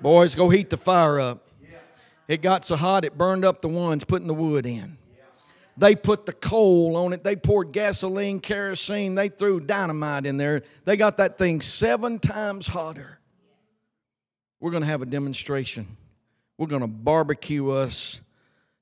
Boys, 0.00 0.34
go 0.34 0.50
heat 0.50 0.70
the 0.70 0.76
fire 0.76 1.18
up. 1.18 1.48
It 2.28 2.42
got 2.42 2.64
so 2.64 2.76
hot 2.76 3.04
it 3.04 3.16
burned 3.16 3.44
up 3.44 3.60
the 3.60 3.68
ones 3.68 4.04
putting 4.04 4.26
the 4.26 4.34
wood 4.34 4.66
in. 4.66 4.98
They 5.78 5.94
put 5.94 6.26
the 6.26 6.32
coal 6.32 6.96
on 6.96 7.12
it. 7.12 7.22
They 7.22 7.36
poured 7.36 7.72
gasoline, 7.72 8.40
kerosene. 8.40 9.14
They 9.14 9.28
threw 9.28 9.60
dynamite 9.60 10.24
in 10.24 10.38
there. 10.38 10.62
They 10.84 10.96
got 10.96 11.18
that 11.18 11.38
thing 11.38 11.60
seven 11.60 12.18
times 12.18 12.66
hotter. 12.66 13.18
We're 14.58 14.70
going 14.70 14.82
to 14.82 14.88
have 14.88 15.02
a 15.02 15.06
demonstration. 15.06 15.96
We're 16.56 16.66
going 16.66 16.80
to 16.80 16.88
barbecue 16.88 17.70
us 17.70 18.22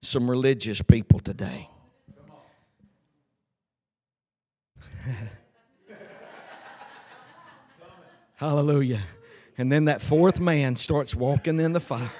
some 0.02 0.30
religious 0.30 0.80
people 0.82 1.18
today. 1.18 1.68
Hallelujah. 8.36 9.02
And 9.56 9.70
then 9.70 9.84
that 9.86 10.02
fourth 10.02 10.40
man 10.40 10.76
starts 10.76 11.14
walking 11.14 11.60
in 11.60 11.72
the 11.72 11.80
fire. 11.80 12.10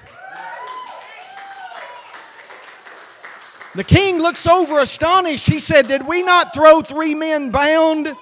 The 3.75 3.83
king 3.83 4.19
looks 4.19 4.47
over 4.47 4.79
astonished. 4.79 5.47
He 5.47 5.59
said, 5.59 5.87
Did 5.87 6.07
we 6.07 6.23
not 6.23 6.53
throw 6.53 6.81
three 6.81 7.13
men 7.13 7.51
bound? 7.51 8.13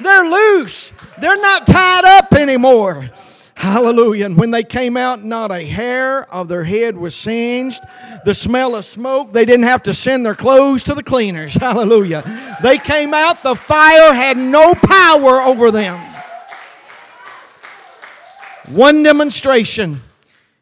They're 0.00 0.24
loose, 0.24 0.92
they're 1.18 1.40
not 1.40 1.66
tied 1.66 2.04
up 2.04 2.32
anymore. 2.34 3.10
Hallelujah. 3.54 4.26
And 4.26 4.36
when 4.36 4.50
they 4.50 4.64
came 4.64 4.96
out, 4.96 5.22
not 5.22 5.52
a 5.52 5.62
hair 5.62 6.30
of 6.32 6.48
their 6.48 6.64
head 6.64 6.96
was 6.96 7.14
singed. 7.14 7.82
The 8.24 8.34
smell 8.34 8.74
of 8.74 8.84
smoke, 8.84 9.32
they 9.32 9.44
didn't 9.44 9.66
have 9.66 9.84
to 9.84 9.94
send 9.94 10.24
their 10.24 10.34
clothes 10.34 10.82
to 10.84 10.94
the 10.94 11.02
cleaners. 11.02 11.54
Hallelujah. 11.60 12.24
They 12.62 12.78
came 12.78 13.14
out, 13.14 13.42
the 13.42 13.54
fire 13.54 14.14
had 14.14 14.36
no 14.36 14.74
power 14.74 15.40
over 15.42 15.70
them. 15.70 16.00
One 18.68 19.02
demonstration. 19.02 20.02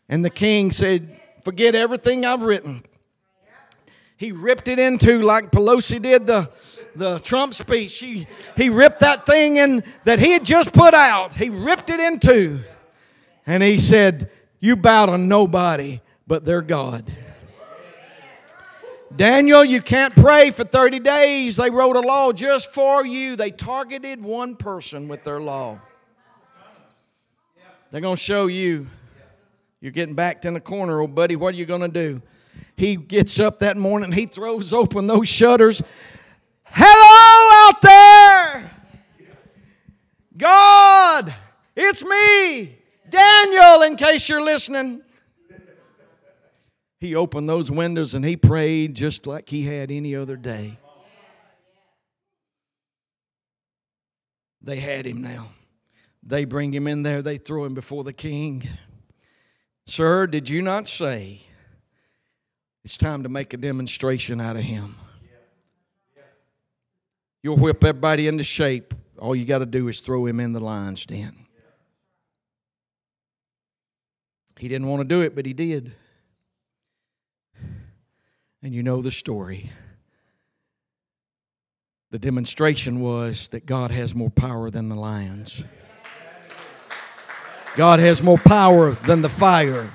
And 0.09 0.25
the 0.25 0.31
king 0.31 0.73
said, 0.73 1.21
Forget 1.45 1.75
everything 1.75 2.27
I've 2.27 2.43
written. 2.43 2.83
He 4.17 4.33
ripped 4.33 4.69
it 4.69 4.79
into 4.79 5.23
like 5.23 5.51
Pelosi 5.51 6.03
did 6.03 6.27
the, 6.27 6.51
the 6.95 7.19
Trump 7.21 7.55
speech. 7.55 7.99
He, 7.99 8.27
he 8.55 8.69
ripped 8.69 9.01
that 9.01 9.25
thing 9.25 9.57
in 9.57 9.83
that 10.05 10.19
he 10.19 10.33
had 10.33 10.45
just 10.45 10.75
put 10.75 10.93
out. 10.93 11.33
He 11.33 11.49
ripped 11.49 11.89
it 11.89 12.01
into. 12.01 12.61
And 13.51 13.65
he 13.65 13.79
said, 13.79 14.31
You 14.61 14.77
bow 14.77 15.07
to 15.07 15.19
nobody 15.19 16.01
but 16.25 16.45
their 16.45 16.63
God. 16.63 17.13
Daniel, 19.17 19.65
you 19.65 19.83
can't 19.83 20.15
pray 20.15 20.53
for 20.53 20.63
30 20.63 21.01
days. 21.01 21.57
They 21.57 21.69
wrote 21.69 21.97
a 21.97 22.01
law 22.01 22.31
just 22.31 22.73
for 22.73 23.05
you. 23.05 23.35
They 23.35 23.51
targeted 23.51 24.23
one 24.23 24.55
person 24.55 25.09
with 25.09 25.25
their 25.25 25.41
law. 25.41 25.81
They're 27.91 28.01
going 28.01 28.15
to 28.15 28.23
show 28.23 28.47
you. 28.47 28.87
You're 29.81 29.91
getting 29.91 30.15
backed 30.15 30.45
in 30.45 30.55
the 30.55 30.61
corner, 30.61 31.01
old 31.01 31.17
buddy. 31.17 31.35
What 31.35 31.55
are 31.55 31.59
you 31.59 31.67
going 31.67 31.81
to 31.81 31.89
do? 31.89 32.23
He 32.77 32.95
gets 32.95 33.41
up 33.41 33.59
that 33.59 33.77
morning, 33.77 34.13
he 34.13 34.27
throws 34.27 34.73
open 34.73 35.09
those 35.09 35.29
shutters. 35.29 35.83
Hello 36.67 37.67
out 37.67 37.83
there! 37.83 38.71
God, 40.37 41.35
it's 41.75 42.05
me. 42.05 42.77
Daniel, 43.11 43.83
in 43.83 43.97
case 43.97 44.29
you're 44.29 44.43
listening. 44.43 45.03
He 46.99 47.15
opened 47.15 47.49
those 47.49 47.71
windows 47.71 48.15
and 48.15 48.25
he 48.25 48.37
prayed 48.37 48.95
just 48.95 49.27
like 49.27 49.49
he 49.49 49.65
had 49.65 49.91
any 49.91 50.15
other 50.15 50.37
day. 50.37 50.79
They 54.63 54.81
had 54.81 55.07
him 55.07 55.23
now. 55.23 55.49
They 56.23 56.45
bring 56.45 56.75
him 56.75 56.87
in 56.87 57.03
there, 57.03 57.23
they 57.23 57.39
throw 57.39 57.65
him 57.65 57.73
before 57.73 58.05
the 58.05 58.13
king. 58.13 58.69
Sir, 59.87 60.27
did 60.27 60.51
you 60.51 60.61
not 60.61 60.87
say 60.87 61.41
it's 62.85 62.99
time 62.99 63.23
to 63.23 63.31
make 63.31 63.55
a 63.55 63.57
demonstration 63.57 64.39
out 64.41 64.57
of 64.57 64.63
him? 64.63 64.97
You'll 67.43 67.57
whip 67.57 67.83
everybody 67.83 68.29
into 68.29 68.45
shape. 68.45 68.93
All 69.19 69.35
you 69.35 69.47
got 69.47 69.59
to 69.59 69.67
do 69.67 69.89
is 69.89 70.01
throw 70.01 70.27
him 70.27 70.41
in 70.41 70.53
the 70.53 70.61
lion's 70.61 71.07
den. 71.07 71.47
He 74.61 74.69
didn't 74.69 74.89
want 74.89 75.01
to 75.01 75.09
do 75.09 75.23
it, 75.23 75.35
but 75.35 75.47
he 75.47 75.55
did. 75.55 75.95
And 78.63 78.75
you 78.75 78.83
know 78.83 79.01
the 79.01 79.11
story. 79.11 79.73
The 82.11 82.19
demonstration 82.19 83.01
was 83.01 83.49
that 83.49 83.65
God 83.65 83.91
has 83.91 84.15
more 84.15 84.29
power 84.29 84.69
than 84.69 84.91
the 84.91 84.97
lions. 84.97 85.65
God 87.75 88.01
has 88.01 88.23
more 88.23 88.37
power 88.37 88.91
than 88.91 89.23
the 89.23 89.31
fire. 89.31 89.89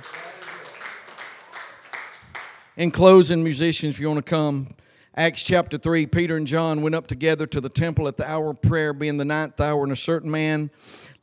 In 2.76 2.90
closing, 2.90 3.44
musicians, 3.44 3.94
if 3.94 4.00
you 4.00 4.08
want 4.08 4.26
to 4.26 4.28
come, 4.28 4.70
Acts 5.18 5.44
chapter 5.44 5.78
3, 5.78 6.08
Peter 6.08 6.36
and 6.36 6.46
John 6.46 6.82
went 6.82 6.94
up 6.94 7.08
together 7.08 7.48
to 7.48 7.62
the 7.62 7.70
temple 7.70 8.10
at 8.10 8.18
the 8.18 8.30
hour 8.30 8.50
of 8.50 8.62
prayer, 8.62 8.92
being 8.92 9.16
the 9.16 9.24
ninth 9.24 9.62
hour, 9.62 9.82
and 9.84 9.94
a 9.94 9.96
certain 9.96 10.30
man 10.30 10.70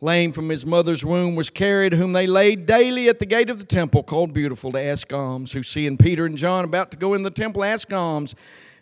lame 0.00 0.32
from 0.32 0.48
his 0.48 0.64
mother's 0.64 1.04
womb, 1.04 1.36
was 1.36 1.50
carried, 1.50 1.92
whom 1.92 2.14
they 2.14 2.26
laid 2.26 2.64
daily 2.64 3.10
at 3.10 3.18
the 3.18 3.26
gate 3.26 3.50
of 3.50 3.58
the 3.58 3.66
temple, 3.66 4.02
called 4.02 4.32
Beautiful, 4.32 4.72
to 4.72 4.80
ask 4.80 5.12
alms. 5.12 5.52
Who, 5.52 5.62
seeing 5.62 5.98
Peter 5.98 6.24
and 6.24 6.38
John 6.38 6.64
about 6.64 6.90
to 6.92 6.96
go 6.96 7.12
in 7.12 7.22
the 7.22 7.30
temple, 7.30 7.64
asked 7.64 7.92
alms. 7.92 8.34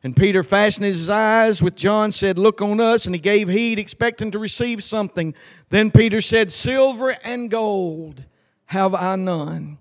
And 0.05 0.14
Peter, 0.14 0.44
fastening 0.44 0.92
his 0.92 1.11
eyes 1.11 1.61
with 1.61 1.75
John, 1.75 2.12
said, 2.12 2.38
Look 2.38 2.62
on 2.62 2.81
us. 2.81 3.05
And 3.05 3.12
he 3.12 3.20
gave 3.20 3.49
heed, 3.49 3.81
expecting 3.81 4.31
to 4.31 4.38
receive 4.38 4.81
something. 4.81 5.35
Then 5.70 5.90
Peter 5.90 6.20
said, 6.20 6.53
Silver 6.53 7.16
and 7.25 7.51
gold 7.51 8.25
have 8.66 8.94
I 8.94 9.16
none, 9.16 9.79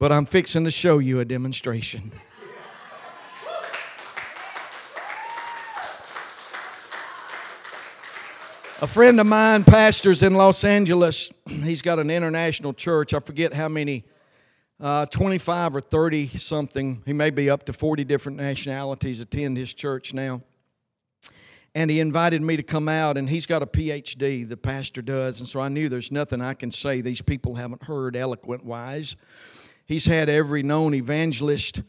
but 0.00 0.10
I'm 0.10 0.26
fixing 0.26 0.64
to 0.64 0.72
show 0.72 0.98
you 0.98 1.20
a 1.20 1.24
demonstration. 1.24 2.10
A 8.82 8.86
friend 8.86 9.20
of 9.20 9.26
mine 9.26 9.62
pastors 9.64 10.22
in 10.22 10.34
Los 10.34 10.64
Angeles. 10.64 11.30
He's 11.48 11.80
got 11.80 11.98
an 12.00 12.10
international 12.10 12.72
church. 12.74 13.14
I 13.14 13.20
forget 13.20 13.52
how 13.52 13.68
many, 13.68 14.04
uh, 14.80 15.06
25 15.06 15.76
or 15.76 15.80
30 15.80 16.28
something. 16.38 17.02
He 17.06 17.12
may 17.12 17.30
be 17.30 17.48
up 17.48 17.64
to 17.66 17.72
40 17.72 18.04
different 18.04 18.36
nationalities 18.38 19.20
attend 19.20 19.56
his 19.56 19.72
church 19.74 20.12
now. 20.12 20.42
and 21.76 21.90
he 21.90 22.00
invited 22.00 22.42
me 22.42 22.56
to 22.56 22.62
come 22.62 22.88
out 22.88 23.16
and 23.16 23.28
he's 23.28 23.46
got 23.46 23.60
a 23.60 23.66
phd 23.66 24.48
the 24.48 24.56
pastor 24.56 25.02
does 25.02 25.40
and 25.40 25.48
so 25.48 25.60
i 25.60 25.68
knew 25.68 25.88
there's 25.88 26.12
nothing 26.12 26.40
i 26.40 26.54
can 26.54 26.70
say 26.70 27.00
these 27.00 27.20
people 27.20 27.56
haven't 27.56 27.82
heard 27.82 28.14
eloquent 28.14 28.64
wise 28.64 29.16
he's 29.84 30.06
had 30.06 30.28
every 30.28 30.62
known 30.62 30.94
evangelist 30.94 31.82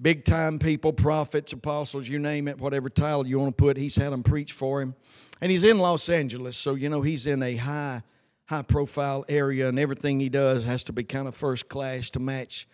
big 0.00 0.24
time 0.24 0.58
people 0.58 0.92
prophets 0.92 1.52
apostles 1.52 2.08
you 2.08 2.18
name 2.18 2.48
it 2.48 2.58
whatever 2.58 2.88
title 2.88 3.26
you 3.26 3.38
want 3.38 3.56
to 3.56 3.62
put 3.62 3.76
he's 3.76 3.96
had 3.96 4.12
them 4.12 4.22
preach 4.22 4.52
for 4.52 4.82
him 4.82 4.94
and 5.40 5.50
he's 5.50 5.64
in 5.64 5.78
los 5.78 6.08
angeles 6.08 6.56
so 6.56 6.74
you 6.74 6.88
know 6.88 7.00
he's 7.02 7.26
in 7.26 7.42
a 7.42 7.56
high 7.56 8.02
high 8.46 8.62
profile 8.62 9.24
area 9.28 9.68
and 9.68 9.78
everything 9.78 10.18
he 10.18 10.28
does 10.28 10.64
has 10.64 10.82
to 10.82 10.92
be 10.92 11.04
kind 11.04 11.28
of 11.28 11.34
first 11.34 11.68
class 11.68 12.10
to 12.10 12.18
match 12.18 12.66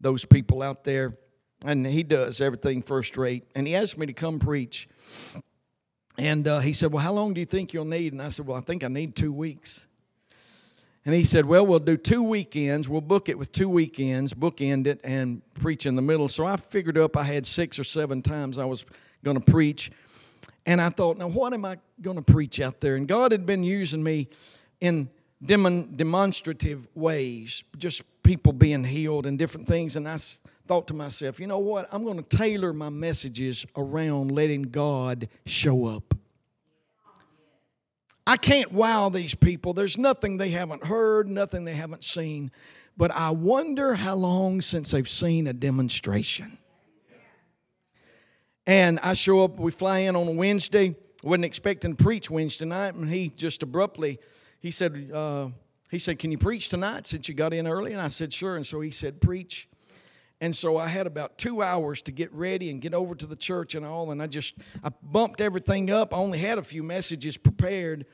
those 0.00 0.24
people 0.24 0.62
out 0.62 0.82
there 0.84 1.16
and 1.64 1.86
he 1.86 2.02
does 2.02 2.40
everything 2.40 2.80
first 2.82 3.16
rate 3.16 3.44
and 3.54 3.66
he 3.66 3.74
asked 3.74 3.98
me 3.98 4.06
to 4.06 4.14
come 4.14 4.38
preach 4.38 4.88
and 6.18 6.46
uh, 6.46 6.60
he 6.60 6.72
said, 6.72 6.92
Well, 6.92 7.02
how 7.02 7.12
long 7.12 7.34
do 7.34 7.40
you 7.40 7.46
think 7.46 7.72
you'll 7.72 7.84
need? 7.84 8.12
And 8.12 8.20
I 8.20 8.28
said, 8.28 8.46
Well, 8.46 8.56
I 8.56 8.60
think 8.60 8.84
I 8.84 8.88
need 8.88 9.16
two 9.16 9.32
weeks. 9.32 9.86
And 11.04 11.14
he 11.14 11.24
said, 11.24 11.46
Well, 11.46 11.66
we'll 11.66 11.80
do 11.80 11.96
two 11.96 12.22
weekends. 12.22 12.88
We'll 12.88 13.00
book 13.00 13.28
it 13.28 13.38
with 13.38 13.50
two 13.52 13.68
weekends, 13.68 14.34
bookend 14.34 14.86
it, 14.86 15.00
and 15.02 15.42
preach 15.54 15.86
in 15.86 15.96
the 15.96 16.02
middle. 16.02 16.28
So 16.28 16.44
I 16.44 16.56
figured 16.56 16.96
up 16.96 17.16
I 17.16 17.24
had 17.24 17.44
six 17.44 17.78
or 17.78 17.84
seven 17.84 18.22
times 18.22 18.58
I 18.58 18.64
was 18.64 18.84
going 19.24 19.40
to 19.40 19.52
preach. 19.52 19.90
And 20.64 20.80
I 20.80 20.90
thought, 20.90 21.18
Now, 21.18 21.28
what 21.28 21.52
am 21.52 21.64
I 21.64 21.78
going 22.00 22.16
to 22.16 22.22
preach 22.22 22.60
out 22.60 22.80
there? 22.80 22.94
And 22.94 23.08
God 23.08 23.32
had 23.32 23.46
been 23.46 23.64
using 23.64 24.02
me 24.02 24.28
in 24.80 25.08
demonstrative 25.44 26.86
ways, 26.94 27.64
just 27.76 28.02
people 28.22 28.52
being 28.52 28.84
healed 28.84 29.26
and 29.26 29.38
different 29.38 29.66
things. 29.66 29.96
And 29.96 30.08
I 30.08 30.16
thought 30.66 30.86
to 30.88 30.94
myself, 30.94 31.40
you 31.40 31.46
know 31.46 31.58
what? 31.58 31.88
I'm 31.92 32.04
going 32.04 32.22
to 32.22 32.36
tailor 32.36 32.72
my 32.72 32.88
messages 32.88 33.66
around 33.76 34.30
letting 34.30 34.62
God 34.62 35.28
show 35.46 35.86
up. 35.86 36.11
I 38.26 38.36
can't 38.36 38.72
wow 38.72 39.08
these 39.08 39.34
people. 39.34 39.72
There's 39.72 39.98
nothing 39.98 40.36
they 40.36 40.50
haven't 40.50 40.84
heard, 40.84 41.28
nothing 41.28 41.64
they 41.64 41.74
haven't 41.74 42.04
seen. 42.04 42.50
But 42.96 43.10
I 43.10 43.30
wonder 43.30 43.94
how 43.94 44.14
long 44.14 44.60
since 44.60 44.90
they've 44.90 45.08
seen 45.08 45.46
a 45.46 45.52
demonstration. 45.52 46.58
And 48.66 49.00
I 49.00 49.14
show 49.14 49.42
up, 49.44 49.58
we 49.58 49.72
fly 49.72 49.98
in 50.00 50.14
on 50.14 50.28
a 50.28 50.32
Wednesday. 50.32 50.94
Wasn't 51.24 51.44
expecting 51.44 51.96
to 51.96 52.02
preach 52.02 52.30
Wednesday 52.30 52.64
night, 52.64 52.94
and 52.94 53.08
he 53.08 53.28
just 53.28 53.62
abruptly, 53.62 54.18
he 54.60 54.70
said, 54.70 55.10
uh, 55.12 55.48
he 55.90 55.98
said, 55.98 56.18
Can 56.18 56.32
you 56.32 56.38
preach 56.38 56.68
tonight 56.68 57.06
since 57.06 57.28
you 57.28 57.34
got 57.34 57.52
in 57.52 57.66
early? 57.66 57.92
And 57.92 58.00
I 58.00 58.08
said, 58.08 58.32
Sure. 58.32 58.56
And 58.56 58.66
so 58.66 58.80
he 58.80 58.90
said, 58.90 59.20
Preach. 59.20 59.68
And 60.42 60.56
so 60.56 60.76
I 60.76 60.88
had 60.88 61.06
about 61.06 61.38
two 61.38 61.62
hours 61.62 62.02
to 62.02 62.10
get 62.10 62.32
ready 62.32 62.68
and 62.68 62.80
get 62.80 62.94
over 62.94 63.14
to 63.14 63.26
the 63.26 63.36
church 63.36 63.76
and 63.76 63.86
all. 63.86 64.10
And 64.10 64.20
I 64.20 64.26
just 64.26 64.56
I 64.82 64.88
bumped 65.00 65.40
everything 65.40 65.88
up. 65.88 66.12
I 66.12 66.16
only 66.16 66.38
had 66.38 66.58
a 66.58 66.64
few 66.64 66.82
messages 66.82 67.36
prepared, 67.36 68.06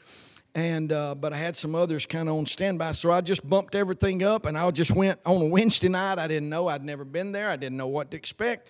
and 0.55 0.93
uh, 0.93 1.15
but 1.15 1.33
I 1.33 1.39
had 1.39 1.57
some 1.57 1.75
others 1.75 2.05
kind 2.05 2.29
of 2.29 2.35
on 2.35 2.45
standby. 2.45 2.93
So 2.93 3.11
I 3.11 3.23
just 3.23 3.49
bumped 3.49 3.75
everything 3.75 4.23
up, 4.23 4.45
and 4.45 4.59
I 4.59 4.71
just 4.73 4.91
went 4.91 5.19
on 5.25 5.41
a 5.41 5.47
Wednesday 5.47 5.89
night. 5.89 6.19
I 6.19 6.29
didn't 6.29 6.51
know 6.51 6.69
I'd 6.69 6.85
never 6.85 7.07
been 7.07 7.33
there. 7.33 7.49
I 7.49 7.57
didn't 7.57 7.79
know 7.79 7.89
what 7.89 8.11
to 8.11 8.19
expect. 8.19 8.69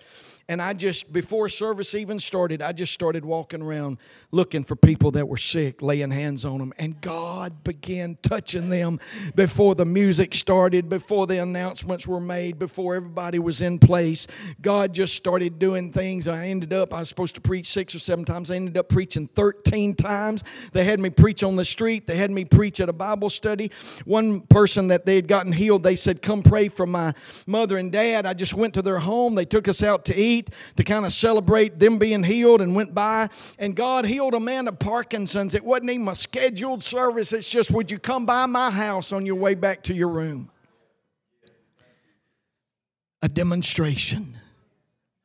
And 0.49 0.63
I 0.63 0.73
just, 0.73 1.13
before 1.13 1.47
service 1.47 1.93
even 1.93 2.19
started, 2.19 2.63
I 2.63 2.71
just 2.71 2.91
started 2.91 3.23
walking 3.23 3.61
around 3.61 3.99
looking 4.31 4.63
for 4.63 4.75
people 4.75 5.11
that 5.11 5.27
were 5.27 5.37
sick, 5.37 5.83
laying 5.83 6.09
hands 6.09 6.43
on 6.43 6.57
them. 6.57 6.73
And 6.79 6.99
God 7.01 7.63
began 7.63 8.17
touching 8.23 8.69
them 8.69 8.99
before 9.35 9.75
the 9.75 9.85
music 9.85 10.33
started, 10.33 10.89
before 10.89 11.27
the 11.27 11.37
announcements 11.37 12.07
were 12.07 12.19
made, 12.19 12.57
before 12.57 12.95
everybody 12.95 13.37
was 13.37 13.61
in 13.61 13.77
place. 13.77 14.25
God 14.59 14.91
just 14.91 15.15
started 15.15 15.59
doing 15.59 15.91
things. 15.91 16.27
I 16.27 16.47
ended 16.47 16.73
up, 16.73 16.95
I 16.95 16.99
was 17.01 17.09
supposed 17.09 17.35
to 17.35 17.41
preach 17.41 17.67
six 17.67 17.93
or 17.93 17.99
seven 17.99 18.25
times. 18.25 18.49
I 18.49 18.55
ended 18.55 18.75
up 18.75 18.89
preaching 18.89 19.27
13 19.27 19.93
times. 19.93 20.43
They 20.73 20.83
had 20.83 20.99
me 20.99 21.11
preach 21.11 21.43
on 21.43 21.57
the 21.57 21.65
street, 21.65 22.07
they 22.07 22.17
had 22.17 22.31
me 22.31 22.43
preach 22.43 22.79
at 22.79 22.89
a 22.89 22.93
Bible 22.93 23.29
study. 23.29 23.69
One 24.03 24.41
person 24.41 24.87
that 24.87 25.05
they 25.05 25.15
had 25.15 25.27
gotten 25.27 25.51
healed, 25.51 25.83
they 25.83 25.95
said, 25.95 26.23
Come 26.23 26.41
pray 26.41 26.69
for 26.69 26.87
my 26.87 27.13
mother 27.45 27.77
and 27.77 27.91
dad. 27.91 28.25
I 28.25 28.33
just 28.33 28.55
went 28.55 28.73
to 28.73 28.81
their 28.81 28.97
home. 28.97 29.35
They 29.35 29.45
took 29.45 29.67
us 29.67 29.83
out 29.83 30.05
to 30.05 30.15
eat 30.19 30.38
to 30.75 30.83
kind 30.83 31.05
of 31.05 31.13
celebrate 31.13 31.79
them 31.79 31.99
being 31.99 32.23
healed 32.23 32.61
and 32.61 32.75
went 32.75 32.93
by. 32.93 33.29
And 33.57 33.75
God 33.75 34.05
healed 34.05 34.33
a 34.33 34.39
man 34.39 34.67
of 34.67 34.79
Parkinson's. 34.79 35.55
It 35.55 35.63
wasn't 35.63 35.91
even 35.91 36.07
a 36.07 36.15
scheduled 36.15 36.83
service, 36.83 37.33
it's 37.33 37.49
just, 37.49 37.71
would 37.71 37.91
you 37.91 37.97
come 37.97 38.25
by 38.25 38.45
my 38.45 38.69
house 38.69 39.11
on 39.11 39.25
your 39.25 39.35
way 39.35 39.55
back 39.55 39.83
to 39.83 39.93
your 39.93 40.09
room? 40.09 40.51
A 43.21 43.27
demonstration 43.27 44.37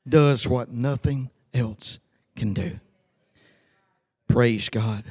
does 0.08 0.48
what 0.48 0.70
nothing 0.70 1.30
else 1.52 2.00
can 2.34 2.52
do. 2.52 2.80
Praise 4.28 4.68
God. 4.68 5.04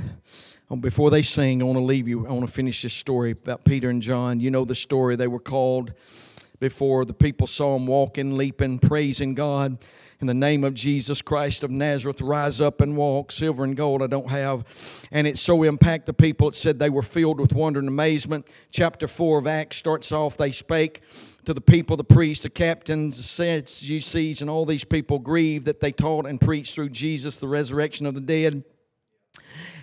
Um, 0.69 0.81
before 0.81 1.09
they 1.09 1.21
sing, 1.21 1.61
I 1.61 1.65
want 1.65 1.77
to 1.77 1.83
leave 1.83 2.07
you. 2.07 2.27
I 2.27 2.31
want 2.31 2.47
to 2.47 2.51
finish 2.51 2.81
this 2.81 2.93
story 2.93 3.31
about 3.31 3.63
Peter 3.63 3.89
and 3.89 4.01
John. 4.01 4.39
You 4.39 4.51
know 4.51 4.65
the 4.65 4.75
story. 4.75 5.15
They 5.15 5.27
were 5.27 5.39
called 5.39 5.93
before 6.63 7.03
the 7.03 7.13
people 7.13 7.45
saw 7.45 7.75
him 7.75 7.85
walking, 7.85 8.37
leaping, 8.37 8.79
praising 8.79 9.35
God. 9.35 9.77
In 10.21 10.27
the 10.27 10.33
name 10.33 10.63
of 10.63 10.73
Jesus 10.73 11.21
Christ 11.21 11.61
of 11.61 11.69
Nazareth, 11.69 12.21
rise 12.21 12.61
up 12.61 12.79
and 12.79 12.95
walk. 12.95 13.33
Silver 13.33 13.65
and 13.65 13.75
gold 13.75 14.01
I 14.01 14.07
don't 14.07 14.29
have. 14.29 14.63
And 15.11 15.27
it 15.27 15.37
so 15.37 15.63
impacted 15.63 16.05
the 16.05 16.13
people, 16.13 16.47
it 16.47 16.55
said 16.55 16.79
they 16.79 16.89
were 16.89 17.01
filled 17.01 17.41
with 17.41 17.51
wonder 17.51 17.81
and 17.81 17.89
amazement. 17.89 18.47
Chapter 18.71 19.09
4 19.09 19.39
of 19.39 19.45
Acts 19.45 19.75
starts 19.75 20.13
off, 20.13 20.37
they 20.37 20.53
spake 20.53 21.01
to 21.43 21.53
the 21.53 21.59
people, 21.59 21.97
the 21.97 22.05
priests, 22.05 22.43
the 22.43 22.49
captains, 22.49 23.17
the 23.17 23.23
Sadducees, 23.23 24.39
and 24.39 24.49
all 24.49 24.65
these 24.65 24.85
people 24.85 25.19
grieved 25.19 25.65
that 25.65 25.81
they 25.81 25.91
taught 25.91 26.25
and 26.25 26.39
preached 26.39 26.75
through 26.75 26.91
Jesus 26.91 27.35
the 27.35 27.47
resurrection 27.49 28.05
of 28.05 28.13
the 28.13 28.21
dead. 28.21 28.63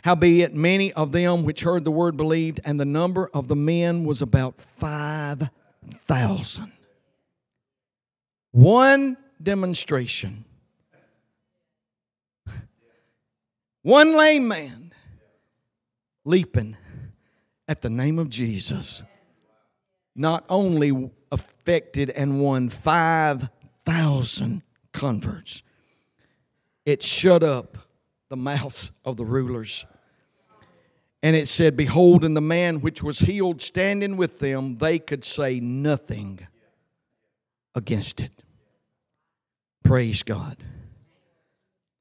Howbeit, 0.04 0.54
many 0.54 0.94
of 0.94 1.12
them 1.12 1.44
which 1.44 1.60
heard 1.60 1.84
the 1.84 1.90
word 1.90 2.16
believed, 2.16 2.58
and 2.64 2.80
the 2.80 2.86
number 2.86 3.28
of 3.34 3.48
the 3.48 3.56
men 3.56 4.06
was 4.06 4.22
about 4.22 4.56
five 4.56 5.50
thousand. 5.90 6.72
One 8.52 9.16
demonstration. 9.42 10.44
One 13.82 14.16
lame 14.16 14.48
man 14.48 14.92
leaping 16.24 16.76
at 17.66 17.80
the 17.80 17.90
name 17.90 18.18
of 18.18 18.28
Jesus 18.28 19.02
not 20.14 20.44
only 20.48 21.10
affected 21.32 22.10
and 22.10 22.42
won 22.42 22.68
5,000 22.68 24.62
converts, 24.92 25.62
it 26.84 27.02
shut 27.02 27.42
up 27.42 27.78
the 28.28 28.36
mouths 28.36 28.90
of 29.04 29.16
the 29.16 29.24
rulers 29.24 29.84
and 31.22 31.36
it 31.36 31.48
said, 31.48 31.76
Behold, 31.76 32.24
and 32.24 32.36
the 32.36 32.40
man 32.40 32.80
which 32.80 33.02
was 33.02 33.20
healed 33.20 33.60
standing 33.60 34.16
with 34.16 34.38
them, 34.38 34.78
they 34.78 34.98
could 34.98 35.24
say 35.24 35.60
nothing 35.60 36.46
against 37.74 38.20
it. 38.20 38.32
Praise 39.84 40.22
God. 40.22 40.56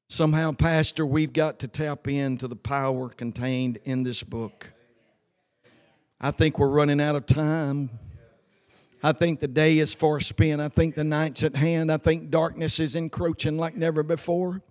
Somehow, 0.09 0.53
Pastor, 0.53 1.05
we've 1.05 1.33
got 1.33 1.59
to 1.59 1.67
tap 1.67 2.07
into 2.07 2.47
the 2.47 2.55
power 2.55 3.09
contained 3.09 3.77
in 3.83 4.03
this 4.03 4.23
book. 4.23 4.73
I 6.19 6.31
think 6.31 6.57
we're 6.57 6.67
running 6.67 6.99
out 6.99 7.15
of 7.15 7.25
time. 7.25 7.91
I 9.01 9.13
think 9.13 9.39
the 9.39 9.47
day 9.47 9.79
is 9.79 9.93
far 9.93 10.19
spent. 10.19 10.59
I 10.59 10.67
think 10.67 10.95
the 10.95 11.03
night's 11.03 11.43
at 11.43 11.55
hand. 11.55 11.91
I 11.91 11.97
think 11.97 12.29
darkness 12.29 12.79
is 12.79 12.95
encroaching 12.95 13.57
like 13.57 13.75
never 13.75 14.03
before. 14.03 14.61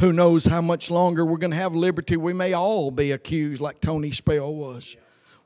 Who 0.00 0.12
knows 0.12 0.44
how 0.44 0.60
much 0.60 0.90
longer 0.90 1.24
we're 1.24 1.38
going 1.38 1.52
to 1.52 1.56
have 1.56 1.74
liberty? 1.74 2.16
We 2.16 2.32
may 2.32 2.52
all 2.52 2.90
be 2.90 3.12
accused 3.12 3.60
like 3.60 3.80
Tony 3.80 4.10
Spell 4.10 4.54
was. 4.54 4.96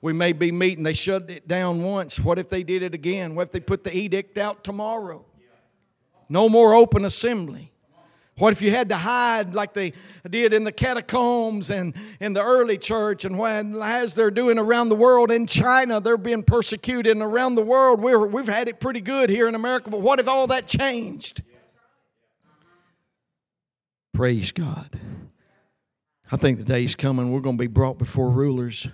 We 0.00 0.12
may 0.12 0.32
be 0.32 0.50
meeting. 0.50 0.82
They 0.82 0.92
shut 0.92 1.30
it 1.30 1.46
down 1.46 1.82
once. 1.82 2.18
What 2.18 2.38
if 2.38 2.48
they 2.48 2.62
did 2.62 2.82
it 2.82 2.94
again? 2.94 3.34
What 3.34 3.48
if 3.48 3.52
they 3.52 3.60
put 3.60 3.84
the 3.84 3.94
edict 3.94 4.38
out 4.38 4.64
tomorrow? 4.64 5.24
No 6.28 6.48
more 6.48 6.74
open 6.74 7.04
assembly. 7.04 7.70
What 8.38 8.52
if 8.52 8.62
you 8.62 8.70
had 8.70 8.88
to 8.88 8.96
hide 8.96 9.54
like 9.54 9.74
they 9.74 9.92
did 10.28 10.54
in 10.54 10.64
the 10.64 10.72
catacombs 10.72 11.68
and 11.68 11.94
in 12.20 12.32
the 12.32 12.42
early 12.42 12.78
church 12.78 13.26
and 13.26 13.38
when, 13.38 13.74
as 13.82 14.14
they're 14.14 14.30
doing 14.30 14.58
around 14.58 14.88
the 14.88 14.94
world 14.94 15.30
in 15.30 15.46
China, 15.46 16.00
they're 16.00 16.16
being 16.16 16.42
persecuted 16.42 17.12
and 17.12 17.22
around 17.22 17.56
the 17.56 17.62
world 17.62 18.00
we're, 18.00 18.26
we've 18.26 18.48
had 18.48 18.66
it 18.66 18.80
pretty 18.80 19.02
good 19.02 19.28
here 19.28 19.46
in 19.46 19.54
America, 19.54 19.90
but 19.90 20.00
what 20.00 20.18
if 20.20 20.26
all 20.26 20.46
that 20.46 20.66
changed? 20.66 21.42
Praise 24.12 24.52
God. 24.52 24.98
I 26.32 26.36
think 26.36 26.58
the 26.58 26.64
day's 26.64 26.94
coming 26.94 27.32
we're 27.32 27.40
going 27.40 27.56
to 27.56 27.62
be 27.62 27.66
brought 27.66 27.98
before 27.98 28.30
rulers. 28.30 28.88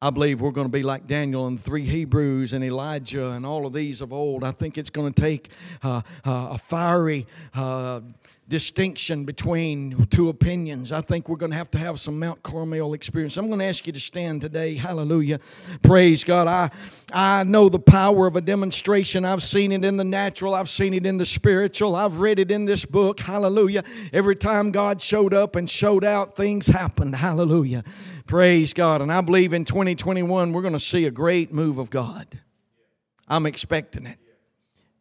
I 0.00 0.10
believe 0.10 0.40
we're 0.40 0.50
going 0.50 0.66
to 0.66 0.72
be 0.72 0.82
like 0.82 1.06
Daniel 1.06 1.46
and 1.46 1.60
three 1.60 1.84
Hebrews 1.84 2.52
and 2.52 2.64
Elijah 2.64 3.30
and 3.30 3.46
all 3.46 3.66
of 3.66 3.72
these 3.72 4.00
of 4.00 4.12
old. 4.12 4.42
I 4.42 4.50
think 4.50 4.76
it's 4.76 4.90
going 4.90 5.12
to 5.12 5.22
take 5.22 5.50
uh, 5.82 6.02
uh, 6.26 6.48
a 6.50 6.58
fiery 6.58 7.26
uh, 7.54 8.00
distinction 8.48 9.24
between 9.24 10.06
two 10.06 10.28
opinions. 10.28 10.92
I 10.92 11.00
think 11.00 11.28
we're 11.28 11.36
going 11.36 11.52
to 11.52 11.56
have 11.56 11.70
to 11.72 11.78
have 11.78 12.00
some 12.00 12.18
Mount 12.18 12.42
Carmel 12.42 12.92
experience. 12.92 13.36
I'm 13.36 13.46
going 13.46 13.60
to 13.60 13.64
ask 13.64 13.86
you 13.86 13.92
to 13.92 14.00
stand 14.00 14.40
today. 14.40 14.74
Hallelujah. 14.74 15.40
Praise 15.82 16.24
God. 16.24 16.46
I, 16.48 16.70
I 17.12 17.44
know 17.44 17.68
the 17.68 17.78
power 17.78 18.26
of 18.26 18.36
a 18.36 18.40
demonstration. 18.40 19.24
I've 19.24 19.42
seen 19.42 19.72
it 19.72 19.84
in 19.84 19.96
the 19.96 20.04
natural, 20.04 20.54
I've 20.54 20.68
seen 20.68 20.92
it 20.92 21.06
in 21.06 21.18
the 21.18 21.26
spiritual, 21.26 21.94
I've 21.94 22.20
read 22.20 22.38
it 22.38 22.50
in 22.50 22.64
this 22.64 22.84
book. 22.84 23.20
Hallelujah. 23.20 23.84
Every 24.12 24.36
time 24.36 24.70
God 24.70 25.00
showed 25.00 25.32
up 25.32 25.56
and 25.56 25.68
showed 25.68 26.04
out, 26.04 26.36
things 26.36 26.66
happened. 26.66 27.16
Hallelujah. 27.16 27.84
Praise 28.26 28.72
God. 28.72 29.02
And 29.02 29.12
I 29.12 29.20
believe 29.20 29.52
in 29.52 29.64
2021 29.64 30.52
we're 30.52 30.62
going 30.62 30.72
to 30.72 30.80
see 30.80 31.06
a 31.06 31.10
great 31.10 31.52
move 31.52 31.78
of 31.78 31.90
God. 31.90 32.26
I'm 33.28 33.46
expecting 33.46 34.06
it. 34.06 34.18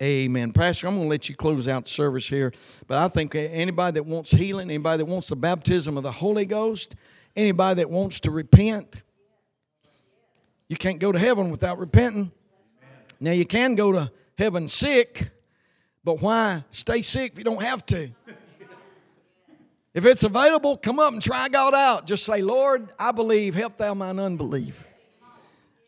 Amen. 0.02 0.52
Pastor, 0.52 0.88
I'm 0.88 0.96
going 0.96 1.06
to 1.06 1.10
let 1.10 1.30
you 1.30 1.36
close 1.36 1.68
out 1.68 1.84
the 1.84 1.90
service 1.92 2.28
here. 2.28 2.52
But 2.88 2.98
I 2.98 3.08
think 3.08 3.36
anybody 3.36 3.96
that 3.96 4.06
wants 4.06 4.32
healing, 4.32 4.70
anybody 4.70 4.98
that 4.98 5.06
wants 5.06 5.28
the 5.28 5.36
baptism 5.36 5.96
of 5.96 6.02
the 6.02 6.12
Holy 6.12 6.46
Ghost, 6.46 6.96
anybody 7.36 7.76
that 7.76 7.90
wants 7.92 8.20
to 8.22 8.32
repent, 8.32 9.04
you 10.68 10.76
can't 10.76 11.00
go 11.00 11.12
to 11.12 11.20
heaven 11.20 11.52
without 11.52 11.78
repenting. 11.78 12.32
Now, 13.20 13.32
you 13.32 13.46
can 13.46 13.76
go 13.76 13.92
to 13.92 14.12
heaven 14.40 14.68
sick, 14.68 15.30
but 16.04 16.20
why 16.20 16.64
stay 16.72 17.04
sick 17.04 17.34
if 17.34 17.38
you 17.38 17.44
don't 17.44 17.62
have 17.62 17.86
to? 17.88 18.10
If 19.94 20.06
it's 20.06 20.24
available, 20.24 20.78
come 20.78 21.00
up 21.00 21.14
and 21.14 21.22
try 21.22 21.48
God 21.48 21.76
out. 21.76 22.08
Just 22.08 22.26
say, 22.26 22.42
Lord, 22.42 22.90
I 22.98 23.12
believe, 23.12 23.54
help 23.54 23.78
thou 23.78 23.94
mine 23.94 24.18
unbelief. 24.18 24.84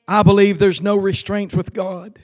I 0.08 0.22
believe 0.22 0.60
there's 0.60 0.82
no 0.82 0.98
restraints 0.98 1.56
with 1.56 1.74
God. 1.74 2.20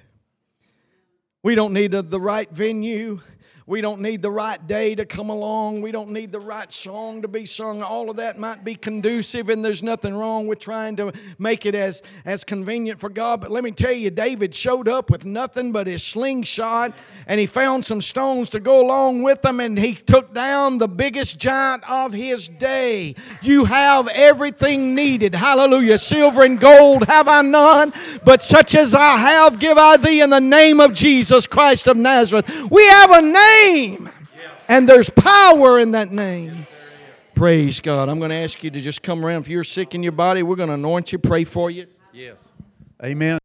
We 1.42 1.56
don't 1.56 1.74
need 1.74 1.92
the 1.92 2.20
right 2.20 2.52
venue. 2.52 3.22
We 3.70 3.82
don't 3.82 4.01
need 4.01 4.24
the 4.24 4.32
right 4.32 4.65
day 4.65 4.95
to 4.95 5.05
come 5.05 5.30
along. 5.30 5.82
We 5.82 5.91
don't 5.91 6.09
need 6.09 6.32
the 6.32 6.39
right 6.39 6.74
song 6.74 7.22
to 7.22 7.28
be 7.28 7.45
sung. 7.45 7.84
All 7.84 8.09
of 8.09 8.15
that 8.15 8.39
might 8.39 8.63
be 8.63 8.74
conducive, 8.74 9.47
and 9.47 9.63
there's 9.63 9.84
nothing 9.84 10.15
wrong 10.15 10.47
with 10.47 10.57
trying 10.57 10.95
to 10.95 11.13
make 11.38 11.67
it 11.67 11.76
as, 11.76 12.01
as 12.26 12.43
convenient 12.43 12.99
for 12.99 13.09
God. 13.09 13.41
But 13.41 13.51
let 13.51 13.63
me 13.63 13.70
tell 13.70 13.91
you, 13.91 14.09
David 14.09 14.55
showed 14.55 14.88
up 14.88 15.11
with 15.11 15.24
nothing 15.24 15.72
but 15.72 15.86
his 15.86 16.01
slingshot, 16.01 16.95
and 17.28 17.39
he 17.39 17.45
found 17.45 17.86
some 17.86 18.01
stones 18.01 18.49
to 18.49 18.59
go 18.59 18.84
along 18.84 19.22
with 19.22 19.43
them, 19.43 19.59
and 19.59 19.78
he 19.78 19.93
took 19.93 20.34
down 20.34 20.80
the 20.80 20.88
biggest 20.88 21.38
giant 21.38 21.88
of 21.88 22.11
his 22.11 22.47
day. 22.47 23.13
You 23.43 23.65
have 23.65 24.07
everything 24.07 24.95
needed. 24.95 25.36
Hallelujah. 25.36 25.99
Silver 25.99 26.41
and 26.41 26.59
gold 26.59 27.03
have 27.03 27.28
I 27.28 27.43
none, 27.43 27.93
but 28.26 28.41
such 28.41 28.74
as 28.74 28.95
I 28.95 29.17
have 29.17 29.59
give 29.59 29.78
I 29.78 29.97
thee 29.97 30.22
in 30.22 30.32
the 30.32 30.41
name 30.41 30.80
of 30.80 30.91
Jesus 30.91 31.45
Christ 31.45 31.86
of 31.86 31.97
Nazareth. 31.97 32.49
We 32.72 32.84
have 32.88 33.11
a 33.11 33.22
name 33.22 33.59
name. 33.64 34.10
And 34.68 34.88
there's 34.88 35.10
power 35.10 35.80
in 35.80 35.91
that 35.91 36.12
name. 36.12 36.68
Praise 37.34 37.80
God. 37.80 38.10
I'm 38.10 38.20
going 38.20 38.30
to 38.30 38.36
ask 38.36 38.64
you 38.64 38.70
to 38.70 38.82
just 38.82 39.01
come 39.01 39.26
around. 39.26 39.41
If 39.41 39.47
you're 39.47 39.64
sick 39.64 39.95
in 39.95 40.03
your 40.03 40.12
body, 40.12 40.43
we're 40.43 40.57
going 40.57 40.70
to 40.70 40.76
anoint 40.76 41.12
you, 41.12 41.20
pray 41.20 41.43
for 41.43 41.72
you. 41.72 41.88
Yes. 42.14 42.51
Amen. 43.03 43.39